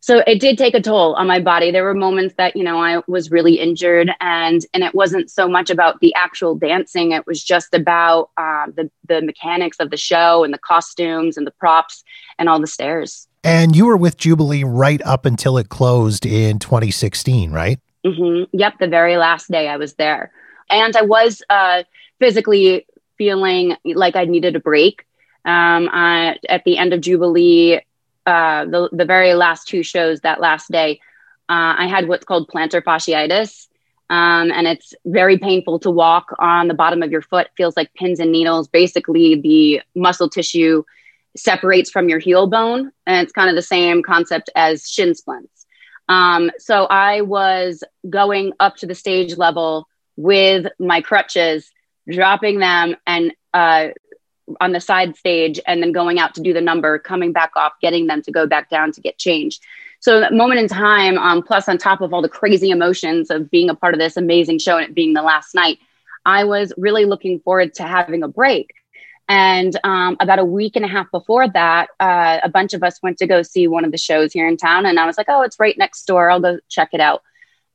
So 0.00 0.22
it 0.26 0.40
did 0.40 0.56
take 0.56 0.74
a 0.74 0.80
toll 0.80 1.14
on 1.14 1.26
my 1.26 1.40
body. 1.40 1.70
There 1.70 1.84
were 1.84 1.94
moments 1.94 2.34
that 2.38 2.54
you 2.56 2.64
know 2.64 2.78
i 2.78 3.02
was 3.08 3.30
really 3.30 3.54
injured 3.54 4.10
and 4.20 4.64
and 4.72 4.84
it 4.84 4.94
wasn't 4.94 5.30
so 5.30 5.48
much 5.48 5.70
about 5.70 6.00
the 6.00 6.14
actual 6.14 6.54
dancing. 6.54 7.12
It 7.12 7.26
was 7.26 7.42
just 7.42 7.74
about 7.74 8.30
uh, 8.36 8.66
the 8.74 8.90
the 9.06 9.22
mechanics 9.22 9.78
of 9.80 9.90
the 9.90 9.96
show 9.96 10.44
and 10.44 10.52
the 10.52 10.58
costumes 10.58 11.36
and 11.36 11.46
the 11.46 11.52
props 11.52 12.04
and 12.38 12.48
all 12.48 12.60
the 12.60 12.66
stairs 12.66 13.27
and 13.44 13.74
you 13.76 13.86
were 13.86 13.96
with 13.96 14.16
jubilee 14.16 14.64
right 14.64 15.00
up 15.04 15.24
until 15.24 15.58
it 15.58 15.68
closed 15.68 16.26
in 16.26 16.58
2016 16.58 17.50
right 17.50 17.80
mm-hmm. 18.04 18.44
yep 18.56 18.74
the 18.78 18.88
very 18.88 19.16
last 19.16 19.50
day 19.50 19.68
i 19.68 19.76
was 19.76 19.94
there 19.94 20.32
and 20.70 20.96
i 20.96 21.02
was 21.02 21.42
uh, 21.50 21.82
physically 22.18 22.86
feeling 23.16 23.76
like 23.84 24.16
i 24.16 24.24
needed 24.24 24.56
a 24.56 24.60
break 24.60 25.04
um, 25.44 25.88
I, 25.90 26.36
at 26.48 26.64
the 26.64 26.76
end 26.76 26.92
of 26.92 27.00
jubilee 27.00 27.80
uh, 28.28 28.66
the, 28.66 28.90
the 28.92 29.06
very 29.06 29.32
last 29.32 29.66
two 29.66 29.82
shows 29.82 30.20
that 30.20 30.38
last 30.38 30.70
day, 30.70 31.00
uh, 31.48 31.72
I 31.78 31.86
had 31.86 32.08
what's 32.08 32.26
called 32.26 32.50
plantar 32.50 32.82
fasciitis. 32.82 33.68
Um, 34.10 34.52
and 34.52 34.66
it's 34.66 34.92
very 35.06 35.38
painful 35.38 35.78
to 35.78 35.90
walk 35.90 36.34
on 36.38 36.68
the 36.68 36.74
bottom 36.74 37.02
of 37.02 37.10
your 37.10 37.22
foot. 37.22 37.46
It 37.46 37.52
feels 37.56 37.74
like 37.74 37.94
pins 37.94 38.20
and 38.20 38.30
needles. 38.30 38.68
Basically, 38.68 39.40
the 39.40 39.80
muscle 39.94 40.28
tissue 40.28 40.84
separates 41.38 41.90
from 41.90 42.08
your 42.08 42.18
heel 42.18 42.46
bone. 42.46 42.90
And 43.06 43.22
it's 43.22 43.32
kind 43.32 43.48
of 43.48 43.56
the 43.56 43.62
same 43.62 44.02
concept 44.02 44.50
as 44.54 44.88
shin 44.88 45.14
splints. 45.14 45.66
Um, 46.08 46.50
so 46.58 46.84
I 46.84 47.20
was 47.20 47.84
going 48.08 48.52
up 48.60 48.76
to 48.76 48.86
the 48.86 48.94
stage 48.94 49.36
level 49.36 49.86
with 50.16 50.66
my 50.78 51.00
crutches, 51.00 51.70
dropping 52.10 52.58
them 52.58 52.96
and 53.06 53.32
uh, 53.52 53.88
on 54.60 54.72
the 54.72 54.80
side 54.80 55.16
stage 55.16 55.60
and 55.66 55.82
then 55.82 55.92
going 55.92 56.18
out 56.18 56.34
to 56.34 56.40
do 56.40 56.52
the 56.52 56.60
number, 56.60 56.98
coming 56.98 57.32
back 57.32 57.52
off, 57.56 57.72
getting 57.82 58.06
them 58.06 58.22
to 58.22 58.32
go 58.32 58.46
back 58.46 58.70
down 58.70 58.92
to 58.92 59.00
get 59.00 59.18
changed. 59.18 59.62
So 60.00 60.20
that 60.20 60.32
moment 60.32 60.60
in 60.60 60.68
time, 60.68 61.18
um, 61.18 61.42
plus 61.42 61.68
on 61.68 61.76
top 61.76 62.00
of 62.00 62.14
all 62.14 62.22
the 62.22 62.28
crazy 62.28 62.70
emotions 62.70 63.30
of 63.30 63.50
being 63.50 63.68
a 63.68 63.74
part 63.74 63.94
of 63.94 64.00
this 64.00 64.16
amazing 64.16 64.60
show 64.60 64.76
and 64.76 64.86
it 64.86 64.94
being 64.94 65.12
the 65.12 65.22
last 65.22 65.54
night, 65.54 65.78
I 66.24 66.44
was 66.44 66.72
really 66.76 67.04
looking 67.04 67.40
forward 67.40 67.74
to 67.74 67.82
having 67.82 68.22
a 68.22 68.28
break. 68.28 68.74
And 69.28 69.78
um, 69.84 70.16
about 70.20 70.38
a 70.38 70.44
week 70.44 70.74
and 70.74 70.84
a 70.84 70.88
half 70.88 71.10
before 71.10 71.48
that, 71.48 71.90
uh, 72.00 72.38
a 72.42 72.48
bunch 72.48 72.72
of 72.72 72.82
us 72.82 73.02
went 73.02 73.18
to 73.18 73.26
go 73.26 73.42
see 73.42 73.66
one 73.66 73.84
of 73.84 73.92
the 73.92 73.98
shows 73.98 74.32
here 74.32 74.48
in 74.48 74.56
town. 74.56 74.86
And 74.86 74.98
I 74.98 75.04
was 75.04 75.18
like, 75.18 75.28
oh, 75.28 75.42
it's 75.42 75.60
right 75.60 75.76
next 75.76 76.04
door. 76.06 76.30
I'll 76.30 76.40
go 76.40 76.58
check 76.68 76.90
it 76.92 77.00
out 77.00 77.22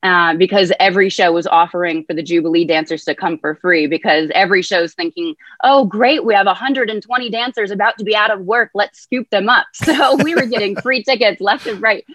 uh, 0.03 0.35
because 0.35 0.73
every 0.79 1.09
show 1.09 1.31
was 1.31 1.47
offering 1.47 2.03
for 2.05 2.13
the 2.13 2.21
Jubilee 2.21 2.65
dancers 2.65 3.05
to 3.05 3.15
come 3.15 3.37
for 3.37 3.55
free 3.55 3.87
because 3.87 4.29
every 4.35 4.61
show's 4.61 4.93
thinking, 4.93 5.35
oh, 5.63 5.85
great, 5.85 6.25
we 6.25 6.33
have 6.33 6.45
120 6.45 7.29
dancers 7.29 7.71
about 7.71 7.97
to 7.97 8.03
be 8.03 8.15
out 8.15 8.29
of 8.29 8.41
work. 8.41 8.69
Let's 8.73 8.99
scoop 8.99 9.29
them 9.29 9.47
up. 9.47 9.65
So 9.83 10.15
we 10.23 10.33
were 10.33 10.45
getting 10.45 10.75
free 10.81 11.03
tickets 11.03 11.39
left 11.39 11.67
and 11.67 11.81
right. 11.81 12.05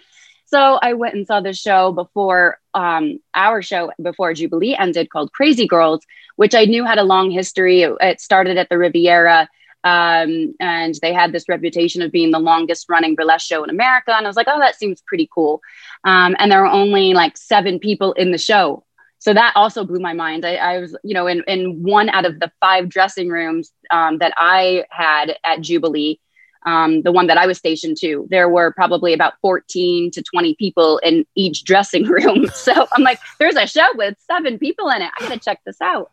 So 0.49 0.79
I 0.81 0.93
went 0.93 1.13
and 1.13 1.27
saw 1.27 1.41
the 1.41 1.53
show 1.53 1.91
before 1.91 2.57
um, 2.73 3.19
our 3.35 3.61
show 3.61 3.91
before 4.01 4.33
Jubilee 4.33 4.75
ended 4.75 5.11
called 5.11 5.31
Crazy 5.31 5.67
Girls, 5.67 6.01
which 6.37 6.55
I 6.55 6.65
knew 6.65 6.83
had 6.83 6.97
a 6.97 7.03
long 7.03 7.29
history. 7.29 7.83
It, 7.83 8.19
started 8.19 8.57
at 8.57 8.67
the 8.67 8.79
Riviera 8.79 9.47
um, 9.83 10.55
and 10.59 10.95
they 11.03 11.13
had 11.13 11.31
this 11.31 11.47
reputation 11.47 12.01
of 12.01 12.11
being 12.11 12.31
the 12.31 12.39
longest 12.39 12.87
running 12.89 13.13
burlesque 13.13 13.47
show 13.47 13.63
in 13.63 13.69
America. 13.69 14.11
And 14.15 14.25
I 14.25 14.29
was 14.29 14.35
like, 14.35 14.47
oh, 14.49 14.59
that 14.59 14.75
seems 14.75 15.03
pretty 15.05 15.29
cool. 15.31 15.61
Um, 16.03 16.35
and 16.39 16.51
there 16.51 16.61
were 16.61 16.67
only 16.67 17.13
like 17.13 17.37
seven 17.37 17.77
people 17.77 18.13
in 18.13 18.31
the 18.31 18.39
show. 18.39 18.83
So 19.19 19.33
that 19.33 19.53
also 19.55 19.85
blew 19.85 19.99
my 19.99 20.13
mind. 20.13 20.45
I, 20.45 20.55
I 20.55 20.79
was, 20.79 20.97
you 21.03 21.13
know, 21.13 21.27
in, 21.27 21.43
in 21.47 21.83
one 21.83 22.09
out 22.09 22.25
of 22.25 22.39
the 22.39 22.51
five 22.59 22.89
dressing 22.89 23.29
rooms 23.29 23.71
um, 23.91 24.17
that 24.17 24.33
I 24.35 24.85
had 24.89 25.37
at 25.43 25.61
Jubilee, 25.61 26.19
um, 26.65 27.01
the 27.03 27.11
one 27.11 27.27
that 27.27 27.37
I 27.37 27.45
was 27.45 27.57
stationed 27.57 27.97
to, 28.01 28.27
there 28.29 28.49
were 28.49 28.71
probably 28.73 29.13
about 29.13 29.33
14 29.41 30.11
to 30.11 30.21
20 30.21 30.55
people 30.55 30.97
in 30.99 31.25
each 31.35 31.63
dressing 31.63 32.03
room. 32.07 32.47
So 32.47 32.87
I'm 32.93 33.03
like, 33.03 33.19
there's 33.39 33.55
a 33.55 33.67
show 33.67 33.87
with 33.95 34.15
seven 34.29 34.59
people 34.59 34.89
in 34.89 35.01
it. 35.01 35.11
I 35.17 35.23
gotta 35.23 35.39
check 35.39 35.61
this 35.65 35.81
out. 35.81 36.11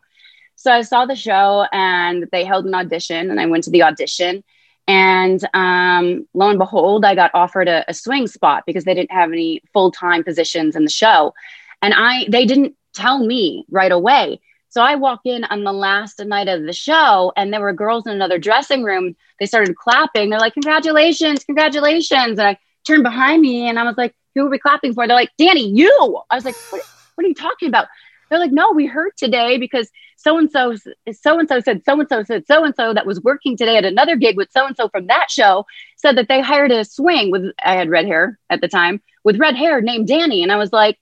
So 0.55 0.71
I 0.71 0.81
saw 0.81 1.05
the 1.05 1.15
show 1.15 1.67
and 1.71 2.27
they 2.31 2.43
held 2.43 2.65
an 2.65 2.73
audition, 2.73 3.29
and 3.29 3.39
I 3.39 3.45
went 3.45 3.63
to 3.65 3.69
the 3.69 3.83
audition. 3.83 4.43
And 4.87 5.45
um, 5.53 6.25
lo 6.33 6.49
and 6.49 6.57
behold, 6.57 7.03
I 7.03 7.13
got 7.13 7.31
offered 7.33 7.67
a, 7.67 7.83
a 7.89 7.93
swing 7.93 8.25
spot 8.27 8.63
because 8.65 8.85
they 8.85 8.93
didn't 8.93 9.11
have 9.11 9.31
any 9.31 9.61
full 9.73 9.91
time 9.91 10.23
positions 10.23 10.75
in 10.75 10.83
the 10.83 10.89
show. 10.89 11.33
And 11.81 11.93
I, 11.93 12.25
they 12.29 12.45
didn't 12.45 12.75
tell 12.95 13.23
me 13.23 13.65
right 13.69 13.91
away. 13.91 14.39
So 14.69 14.81
I 14.81 14.95
walk 14.95 15.21
in 15.25 15.43
on 15.45 15.63
the 15.63 15.73
last 15.73 16.19
night 16.19 16.47
of 16.47 16.63
the 16.63 16.73
show, 16.73 17.31
and 17.35 17.51
there 17.53 17.61
were 17.61 17.73
girls 17.73 18.05
in 18.05 18.13
another 18.13 18.37
dressing 18.37 18.83
room. 18.83 19.15
They 19.39 19.45
started 19.45 19.75
clapping. 19.75 20.29
They're 20.29 20.39
like, 20.39 20.53
"Congratulations, 20.53 21.43
congratulations!" 21.43 22.39
And 22.39 22.47
I 22.47 22.57
turned 22.85 23.03
behind 23.03 23.41
me, 23.41 23.67
and 23.69 23.79
I 23.79 23.83
was 23.83 23.97
like, 23.97 24.15
"Who 24.35 24.45
are 24.45 24.49
we 24.49 24.59
clapping 24.59 24.93
for?" 24.93 25.07
They're 25.07 25.15
like, 25.15 25.31
"Dani, 25.39 25.75
you." 25.75 26.21
I 26.29 26.35
was 26.35 26.45
like, 26.45 26.55
"What, 26.69 26.81
what 27.15 27.25
are 27.25 27.29
you 27.29 27.35
talking 27.35 27.69
about?" 27.69 27.87
They're 28.29 28.39
like, 28.39 28.51
"No, 28.51 28.71
we 28.71 28.85
heard 28.85 29.13
today 29.17 29.57
because 29.57 29.89
so 30.17 30.37
and 30.37 30.51
so 30.51 30.75
so 30.75 31.39
and 31.39 31.47
so 31.47 31.59
said 31.59 31.83
so 31.85 31.99
and 31.99 32.09
so 32.09 32.23
said 32.23 32.45
so 32.47 32.63
and 32.63 32.75
so 32.75 32.93
that 32.93 33.05
was 33.05 33.21
working 33.21 33.55
today 33.55 33.77
at 33.77 33.85
another 33.85 34.15
gig 34.15 34.35
with 34.35 34.51
so 34.51 34.65
and 34.65 34.75
so 34.75 34.89
from 34.89 35.07
that 35.07 35.31
show 35.31 35.65
said 35.95 36.17
that 36.17 36.27
they 36.27 36.41
hired 36.41 36.71
a 36.71 36.83
swing 36.83 37.31
with 37.31 37.53
I 37.63 37.75
had 37.75 37.89
red 37.89 38.07
hair 38.07 38.37
at 38.49 38.59
the 38.59 38.67
time 38.67 39.01
with 39.23 39.39
red 39.39 39.55
hair 39.55 39.79
named 39.79 40.07
Dani 40.07 40.41
and 40.41 40.51
I 40.51 40.57
was 40.57 40.73
like 40.73 40.99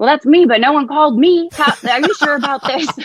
well 0.00 0.08
that's 0.08 0.26
me 0.26 0.46
but 0.46 0.60
no 0.60 0.72
one 0.72 0.88
called 0.88 1.16
me. 1.16 1.48
How, 1.52 1.72
are 1.88 2.00
you 2.00 2.14
sure 2.14 2.34
about 2.34 2.66
this? 2.66 2.88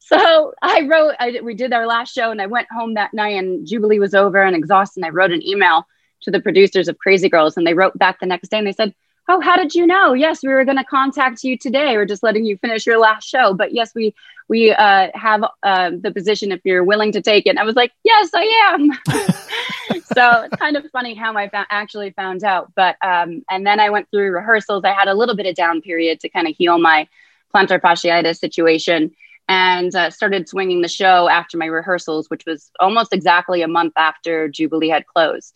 So 0.00 0.52
I 0.62 0.82
wrote 0.82 1.14
I, 1.20 1.40
we 1.42 1.54
did 1.54 1.72
our 1.72 1.86
last 1.86 2.12
show 2.12 2.32
and 2.32 2.42
I 2.42 2.46
went 2.46 2.66
home 2.72 2.94
that 2.94 3.14
night 3.14 3.38
and 3.38 3.64
Jubilee 3.64 4.00
was 4.00 4.12
over 4.12 4.42
and 4.42 4.56
exhausted 4.56 4.98
and 4.98 5.06
I 5.06 5.10
wrote 5.10 5.30
an 5.30 5.46
email 5.46 5.86
to 6.22 6.32
the 6.32 6.40
producers 6.40 6.88
of 6.88 6.98
Crazy 6.98 7.28
Girls 7.28 7.56
and 7.56 7.64
they 7.64 7.74
wrote 7.74 7.96
back 7.96 8.18
the 8.18 8.26
next 8.26 8.48
day 8.48 8.58
and 8.58 8.66
they 8.66 8.72
said 8.72 8.94
oh, 9.28 9.40
how 9.40 9.56
did 9.56 9.74
you 9.74 9.86
know? 9.86 10.12
Yes, 10.12 10.42
we 10.42 10.50
were 10.50 10.64
going 10.64 10.76
to 10.76 10.84
contact 10.84 11.44
you 11.44 11.56
today. 11.56 11.96
We're 11.96 12.04
just 12.04 12.22
letting 12.22 12.44
you 12.44 12.56
finish 12.58 12.86
your 12.86 12.98
last 12.98 13.28
show. 13.28 13.54
But 13.54 13.72
yes, 13.72 13.94
we 13.94 14.14
we 14.48 14.72
uh, 14.72 15.08
have 15.14 15.42
uh, 15.62 15.90
the 15.98 16.12
position 16.12 16.52
if 16.52 16.60
you're 16.64 16.84
willing 16.84 17.12
to 17.12 17.22
take 17.22 17.46
it. 17.46 17.50
And 17.50 17.58
I 17.58 17.64
was 17.64 17.76
like, 17.76 17.92
yes, 18.02 18.30
I 18.34 18.74
am. 18.74 18.92
so 20.14 20.42
it's 20.42 20.56
kind 20.56 20.76
of 20.76 20.84
funny 20.90 21.14
how 21.14 21.34
I 21.34 21.48
fa- 21.48 21.66
actually 21.70 22.10
found 22.10 22.44
out. 22.44 22.70
But 22.74 22.96
um, 23.02 23.42
and 23.50 23.66
then 23.66 23.80
I 23.80 23.90
went 23.90 24.10
through 24.10 24.30
rehearsals. 24.32 24.84
I 24.84 24.92
had 24.92 25.08
a 25.08 25.14
little 25.14 25.34
bit 25.34 25.46
of 25.46 25.54
down 25.54 25.80
period 25.80 26.20
to 26.20 26.28
kind 26.28 26.46
of 26.46 26.54
heal 26.56 26.78
my 26.78 27.08
plantar 27.54 27.80
fasciitis 27.80 28.38
situation 28.38 29.12
and 29.48 29.94
uh, 29.94 30.10
started 30.10 30.48
swinging 30.48 30.80
the 30.80 30.88
show 30.88 31.28
after 31.28 31.56
my 31.56 31.66
rehearsals, 31.66 32.28
which 32.28 32.44
was 32.46 32.70
almost 32.80 33.12
exactly 33.12 33.62
a 33.62 33.68
month 33.68 33.92
after 33.96 34.48
Jubilee 34.48 34.88
had 34.88 35.06
closed. 35.06 35.54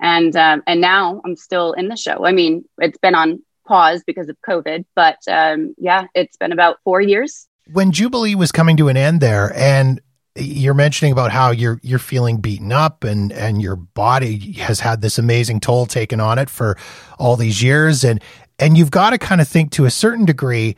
And 0.00 0.36
um, 0.36 0.62
and 0.66 0.80
now 0.80 1.20
I'm 1.24 1.36
still 1.36 1.72
in 1.72 1.88
the 1.88 1.96
show. 1.96 2.26
I 2.26 2.32
mean, 2.32 2.64
it's 2.78 2.98
been 2.98 3.14
on 3.14 3.42
pause 3.66 4.02
because 4.06 4.28
of 4.28 4.36
COVID, 4.48 4.84
but 4.94 5.18
um, 5.28 5.74
yeah, 5.78 6.06
it's 6.14 6.36
been 6.36 6.52
about 6.52 6.78
four 6.84 7.00
years. 7.00 7.48
When 7.72 7.90
Jubilee 7.92 8.34
was 8.34 8.52
coming 8.52 8.76
to 8.76 8.88
an 8.88 8.96
end 8.96 9.20
there, 9.20 9.52
and 9.56 10.00
you're 10.36 10.74
mentioning 10.74 11.12
about 11.12 11.32
how 11.32 11.50
you're 11.50 11.80
you're 11.82 11.98
feeling 11.98 12.38
beaten 12.38 12.72
up 12.72 13.04
and 13.04 13.32
and 13.32 13.62
your 13.62 13.76
body 13.76 14.52
has 14.52 14.80
had 14.80 15.00
this 15.00 15.18
amazing 15.18 15.60
toll 15.60 15.86
taken 15.86 16.20
on 16.20 16.38
it 16.38 16.50
for 16.50 16.76
all 17.18 17.36
these 17.36 17.62
years 17.62 18.04
and 18.04 18.22
and 18.58 18.76
you've 18.76 18.90
got 18.90 19.10
to 19.10 19.18
kind 19.18 19.40
of 19.40 19.48
think 19.48 19.70
to 19.70 19.84
a 19.84 19.90
certain 19.90 20.24
degree 20.24 20.76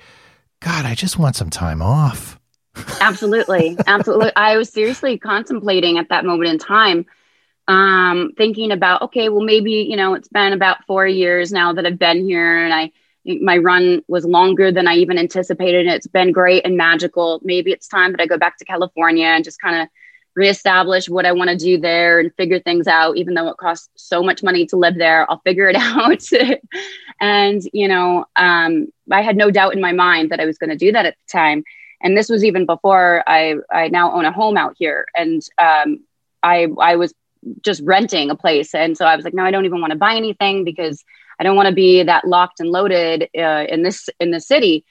god 0.61 0.85
i 0.85 0.95
just 0.95 1.19
want 1.19 1.35
some 1.35 1.51
time 1.51 1.83
off 1.83 2.39
absolutely 3.01 3.77
absolutely 3.87 4.31
i 4.37 4.57
was 4.57 4.71
seriously 4.71 5.19
contemplating 5.19 5.99
at 5.99 6.09
that 6.09 6.25
moment 6.25 6.51
in 6.51 6.59
time 6.59 7.05
um, 7.69 8.33
thinking 8.37 8.73
about 8.73 9.03
okay 9.03 9.29
well 9.29 9.45
maybe 9.45 9.73
you 9.89 9.97
know 9.97 10.15
it's 10.15 10.29
been 10.29 10.53
about 10.53 10.85
four 10.87 11.07
years 11.07 11.53
now 11.53 11.73
that 11.73 11.87
i've 11.87 11.99
been 11.99 12.25
here 12.27 12.65
and 12.65 12.75
i 12.75 12.91
my 13.43 13.59
run 13.59 14.03
was 14.09 14.25
longer 14.25 14.73
than 14.73 14.89
i 14.89 14.95
even 14.95 15.19
anticipated 15.19 15.87
And 15.87 15.95
it's 15.95 16.07
been 16.09 16.33
great 16.33 16.65
and 16.67 16.77
magical. 16.77 17.41
Maybe 17.45 17.73
it's 17.73 17.89
time 17.89 18.13
that 18.13 18.21
i 18.21 18.27
go 18.27 18.39
back 18.39 18.59
to 18.59 18.65
california 18.65 19.27
and 19.27 19.45
just 19.45 19.61
kind 19.61 19.83
of 19.83 19.89
reestablish 20.35 21.09
what 21.09 21.27
i 21.27 21.33
want 21.33 21.51
to 21.51 21.57
do 21.57 21.79
there 21.79 22.21
and 22.21 22.35
figure 22.37 22.61
things 22.61 22.89
out. 22.89 23.17
Even 23.17 23.35
though 23.35 23.49
it 23.49 23.59
costs 23.59 23.91
so 23.97 24.23
much 24.23 24.43
money 24.43 24.67
to 24.67 24.77
live 24.77 24.97
there 24.97 25.31
i'll 25.31 25.41
figure 25.45 25.69
it 25.69 25.77
out. 25.79 26.23
And 27.21 27.63
you 27.73 27.89
know 27.89 28.25
um, 28.37 28.89
i 29.13 29.23
had 29.23 29.37
no 29.37 29.51
doubt 29.51 29.75
in 29.75 29.81
my 29.81 29.93
mind 29.93 30.31
that 30.31 30.41
i 30.41 30.47
was 30.47 30.59
going 30.59 30.71
to 30.71 30.77
do 30.77 30.93
that 30.93 31.07
at 31.07 31.17
the 31.17 31.39
time. 31.39 31.65
And 32.03 32.17
this 32.17 32.29
was 32.29 32.45
even 32.45 32.67
before 32.67 33.23
I 33.27 33.57
I 33.73 33.89
now 33.89 34.13
own 34.15 34.25
a 34.25 34.33
home 34.33 34.57
out 34.57 34.75
here, 34.79 35.07
and 35.17 35.43
um, 35.59 36.01
I 36.43 36.69
I 36.81 36.97
was 36.97 37.13
just 37.63 37.83
renting 37.85 38.31
a 38.31 38.37
place, 38.37 38.75
and 38.75 38.97
so 38.97 39.05
I 39.05 39.17
was 39.17 39.25
like, 39.25 39.35
no, 39.35 39.45
I 39.45 39.51
don't 39.51 39.65
even 39.65 39.81
want 39.81 39.93
to 39.93 39.99
buy 39.99 40.15
anything 40.15 40.65
because 40.65 41.05
I 41.39 41.45
don't 41.45 41.57
want 41.57 41.69
to 41.69 41.75
be 41.75 42.03
that 42.03 42.27
locked 42.27 42.61
and 42.61 42.71
loaded 42.71 43.29
uh, 43.37 43.65
in 43.69 43.83
this 43.83 44.09
in 44.21 44.31
the 44.31 44.41
city. 44.41 44.85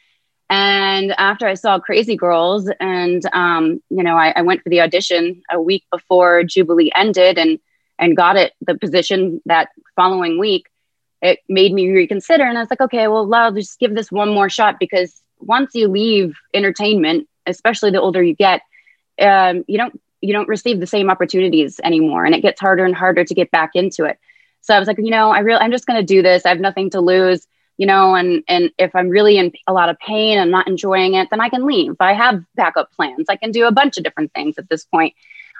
And 0.49 1.13
after 1.17 1.45
I 1.45 1.55
saw 1.55 1.79
Crazy 1.79 2.15
Girls, 2.15 2.69
and 2.79 3.21
um, 3.33 3.81
you 3.89 4.03
know, 4.03 4.15
I, 4.15 4.33
I 4.35 4.41
went 4.43 4.63
for 4.63 4.69
the 4.69 4.81
audition 4.81 5.41
a 5.51 5.61
week 5.61 5.83
before 5.91 6.43
Jubilee 6.43 6.91
ended, 6.95 7.37
and 7.37 7.59
and 7.99 8.15
got 8.15 8.37
it 8.37 8.53
the 8.61 8.77
position 8.77 9.41
that 9.45 9.69
following 9.95 10.39
week. 10.39 10.67
It 11.21 11.39
made 11.49 11.73
me 11.73 11.89
reconsider, 11.89 12.43
and 12.43 12.57
I 12.57 12.61
was 12.61 12.69
like, 12.69 12.81
okay, 12.81 13.07
well, 13.07 13.33
I'll 13.33 13.51
just 13.51 13.79
give 13.79 13.95
this 13.95 14.11
one 14.11 14.29
more 14.33 14.49
shot 14.49 14.79
because 14.79 15.21
once 15.39 15.71
you 15.73 15.87
leave 15.87 16.37
entertainment, 16.53 17.27
especially 17.45 17.91
the 17.91 18.01
older 18.01 18.21
you 18.21 18.35
get, 18.35 18.61
um, 19.19 19.65
you 19.67 19.77
don't 19.77 19.99
you 20.21 20.33
don't 20.33 20.47
receive 20.47 20.79
the 20.79 20.87
same 20.87 21.09
opportunities 21.09 21.79
anymore, 21.83 22.25
and 22.25 22.33
it 22.33 22.41
gets 22.41 22.59
harder 22.59 22.85
and 22.85 22.95
harder 22.95 23.23
to 23.23 23.33
get 23.33 23.51
back 23.51 23.71
into 23.75 24.05
it. 24.05 24.17
So 24.61 24.73
I 24.73 24.79
was 24.79 24.87
like, 24.87 24.97
you 24.97 25.11
know, 25.11 25.31
I 25.31 25.39
really 25.39 25.59
I'm 25.59 25.71
just 25.71 25.85
going 25.85 25.99
to 25.99 26.05
do 26.05 26.21
this. 26.21 26.45
I 26.45 26.49
have 26.49 26.59
nothing 26.59 26.89
to 26.91 27.01
lose, 27.01 27.47
you 27.77 27.85
know, 27.85 28.15
and 28.15 28.43
and 28.47 28.71
if 28.77 28.95
I'm 28.95 29.09
really 29.09 29.37
in 29.37 29.51
a 29.67 29.73
lot 29.73 29.89
of 29.89 29.97
pain 29.99 30.37
and 30.37 30.51
not 30.51 30.67
enjoying 30.67 31.13
it, 31.13 31.29
then 31.29 31.41
I 31.41 31.49
can 31.49 31.65
leave. 31.65 31.95
I 31.99 32.13
have 32.13 32.43
backup 32.55 32.91
plans. 32.93 33.27
I 33.29 33.35
can 33.37 33.51
do 33.51 33.67
a 33.67 33.71
bunch 33.71 33.97
of 33.97 34.03
different 34.03 34.33
things 34.33 34.57
at 34.57 34.69
this 34.69 34.85
point. 34.85 35.13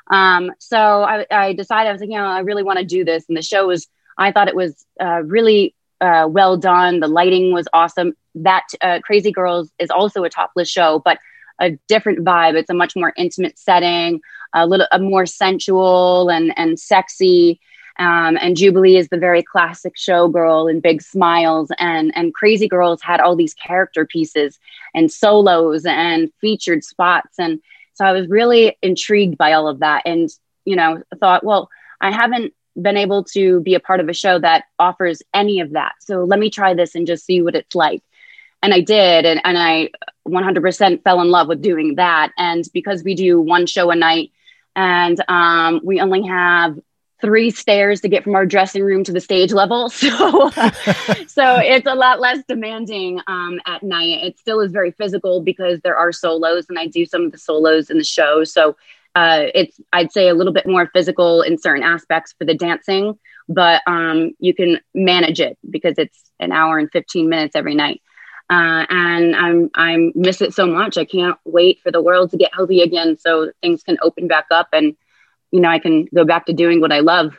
Um, 0.10 0.52
so 0.60 0.78
I, 0.78 1.26
I 1.30 1.54
decided 1.54 1.90
I 1.90 1.92
was 1.92 2.02
like, 2.02 2.10
you 2.10 2.18
know, 2.18 2.26
I 2.26 2.40
really 2.40 2.64
want 2.64 2.80
to 2.80 2.86
do 2.86 3.06
this, 3.06 3.26
and 3.28 3.38
the 3.38 3.42
show 3.42 3.68
was. 3.68 3.88
I 4.20 4.32
thought 4.32 4.48
it 4.48 4.56
was 4.56 4.84
uh, 5.00 5.22
really 5.24 5.76
uh, 6.02 6.28
well 6.28 6.58
done. 6.58 7.00
The 7.02 7.08
lighting 7.08 7.54
was 7.54 7.68
awesome. 7.72 8.14
That 8.34 8.64
uh, 8.82 9.00
Crazy 9.04 9.32
Girls 9.32 9.72
is 9.78 9.92
also 9.92 10.24
a 10.24 10.30
topless 10.30 10.70
show, 10.70 11.00
but 11.06 11.20
a 11.60 11.72
different 11.88 12.20
vibe. 12.20 12.56
It's 12.56 12.70
a 12.70 12.74
much 12.74 12.96
more 12.96 13.14
intimate 13.18 13.58
setting, 13.58 14.22
a 14.54 14.68
little 14.68 14.88
a 14.92 15.00
more 15.00 15.26
sensual 15.26 16.30
and 16.30 16.54
and 16.58 16.80
sexy. 16.80 17.60
Um, 18.00 18.38
and 18.40 18.56
Jubilee 18.56 18.98
is 18.98 19.10
the 19.10 19.18
very 19.18 19.42
classic 19.42 19.96
showgirl 19.96 20.70
and 20.70 20.82
big 20.82 21.02
smiles. 21.02 21.72
And 21.80 22.12
and 22.16 22.34
Crazy 22.34 22.68
Girls 22.68 23.02
had 23.02 23.20
all 23.20 23.36
these 23.36 23.54
character 23.54 24.06
pieces 24.06 24.60
and 24.94 25.12
solos 25.12 25.86
and 25.86 26.32
featured 26.40 26.84
spots. 26.84 27.36
And 27.40 27.60
so 27.94 28.06
I 28.06 28.12
was 28.12 28.28
really 28.28 28.78
intrigued 28.82 29.38
by 29.38 29.54
all 29.54 29.68
of 29.68 29.80
that. 29.80 30.04
And 30.06 30.30
you 30.66 30.76
know, 30.76 31.02
thought, 31.20 31.44
well, 31.44 31.70
I 32.02 32.12
haven't 32.12 32.54
been 32.80 32.98
able 32.98 33.24
to 33.24 33.62
be 33.62 33.74
a 33.74 33.80
part 33.80 34.00
of 34.00 34.10
a 34.10 34.14
show 34.14 34.40
that 34.40 34.66
offers 34.78 35.22
any 35.34 35.60
of 35.62 35.72
that. 35.72 35.94
So 36.00 36.24
let 36.24 36.40
me 36.40 36.50
try 36.50 36.74
this 36.74 36.94
and 36.94 37.08
just 37.08 37.26
see 37.26 37.42
what 37.42 37.56
it's 37.56 37.74
like. 37.74 38.04
And 38.62 38.74
I 38.74 38.82
did. 38.82 39.26
And, 39.26 39.42
and 39.44 39.58
I 39.58 39.90
100% 40.28 41.04
fell 41.04 41.22
in 41.22 41.30
love 41.30 41.48
with 41.48 41.62
doing 41.62 41.96
that. 41.96 42.32
And 42.38 42.66
because 42.74 43.04
we 43.04 43.16
do 43.16 43.40
one 43.40 43.66
show 43.66 43.92
a 43.92 43.96
night 43.96 44.32
and 44.76 45.22
um, 45.28 45.82
we 45.84 46.00
only 46.00 46.24
have 46.28 46.78
three 47.20 47.50
stairs 47.50 48.02
to 48.02 48.10
get 48.10 48.24
from 48.24 48.36
our 48.36 48.46
dressing 48.46 48.84
room 48.84 49.04
to 49.04 49.12
the 49.12 49.20
stage 49.20 49.52
level. 49.52 49.90
So, 49.98 50.50
so 51.28 51.56
it's 51.58 51.88
a 51.88 51.96
lot 51.96 52.20
less 52.20 52.44
demanding 52.48 53.20
um, 53.28 53.60
at 53.66 53.82
night. 53.82 54.24
It 54.24 54.38
still 54.38 54.60
is 54.60 54.72
very 54.72 54.92
physical 54.92 55.42
because 55.42 55.80
there 55.82 55.98
are 55.98 56.12
solos 56.12 56.68
and 56.70 56.78
I 56.78 56.86
do 56.88 57.06
some 57.06 57.26
of 57.26 57.32
the 57.32 57.38
solos 57.38 57.90
in 57.90 57.98
the 57.98 58.04
show. 58.04 58.44
So 58.44 58.76
uh, 59.16 59.48
it's 59.56 59.80
I'd 59.92 60.12
say 60.12 60.30
a 60.30 60.36
little 60.36 60.54
bit 60.54 60.68
more 60.68 60.90
physical 60.94 61.42
in 61.42 61.58
certain 61.58 61.84
aspects 61.84 62.36
for 62.38 62.46
the 62.46 62.54
dancing, 62.54 63.18
but 63.50 63.82
um, 63.88 64.34
you 64.38 64.54
can 64.54 64.80
manage 64.94 65.40
it 65.40 65.58
because 65.68 65.96
it's 65.98 66.30
an 66.40 66.52
hour 66.52 66.78
and 66.78 66.92
15 66.92 67.28
minutes 67.28 67.56
every 67.56 67.74
night. 67.74 68.02
Uh, 68.50 68.86
and 68.90 69.36
I'm 69.36 69.70
I 69.76 70.12
miss 70.16 70.42
it 70.42 70.54
so 70.54 70.66
much. 70.66 70.98
I 70.98 71.06
can't 71.06 71.38
wait 71.46 71.82
for 71.82 71.92
the 71.92 72.02
world 72.02 72.32
to 72.32 72.38
get 72.38 72.54
healthy 72.54 72.82
again, 72.82 73.18
so 73.18 73.52
things 73.62 73.84
can 73.84 73.98
open 74.02 74.28
back 74.28 74.46
up, 74.52 74.70
and 74.72 74.96
you 75.52 75.60
know 75.60 75.70
I 75.70 75.80
can 75.80 76.08
go 76.14 76.24
back 76.24 76.46
to 76.46 76.54
doing 76.54 76.80
what 76.80 76.92
I 76.94 77.00
love. 77.00 77.38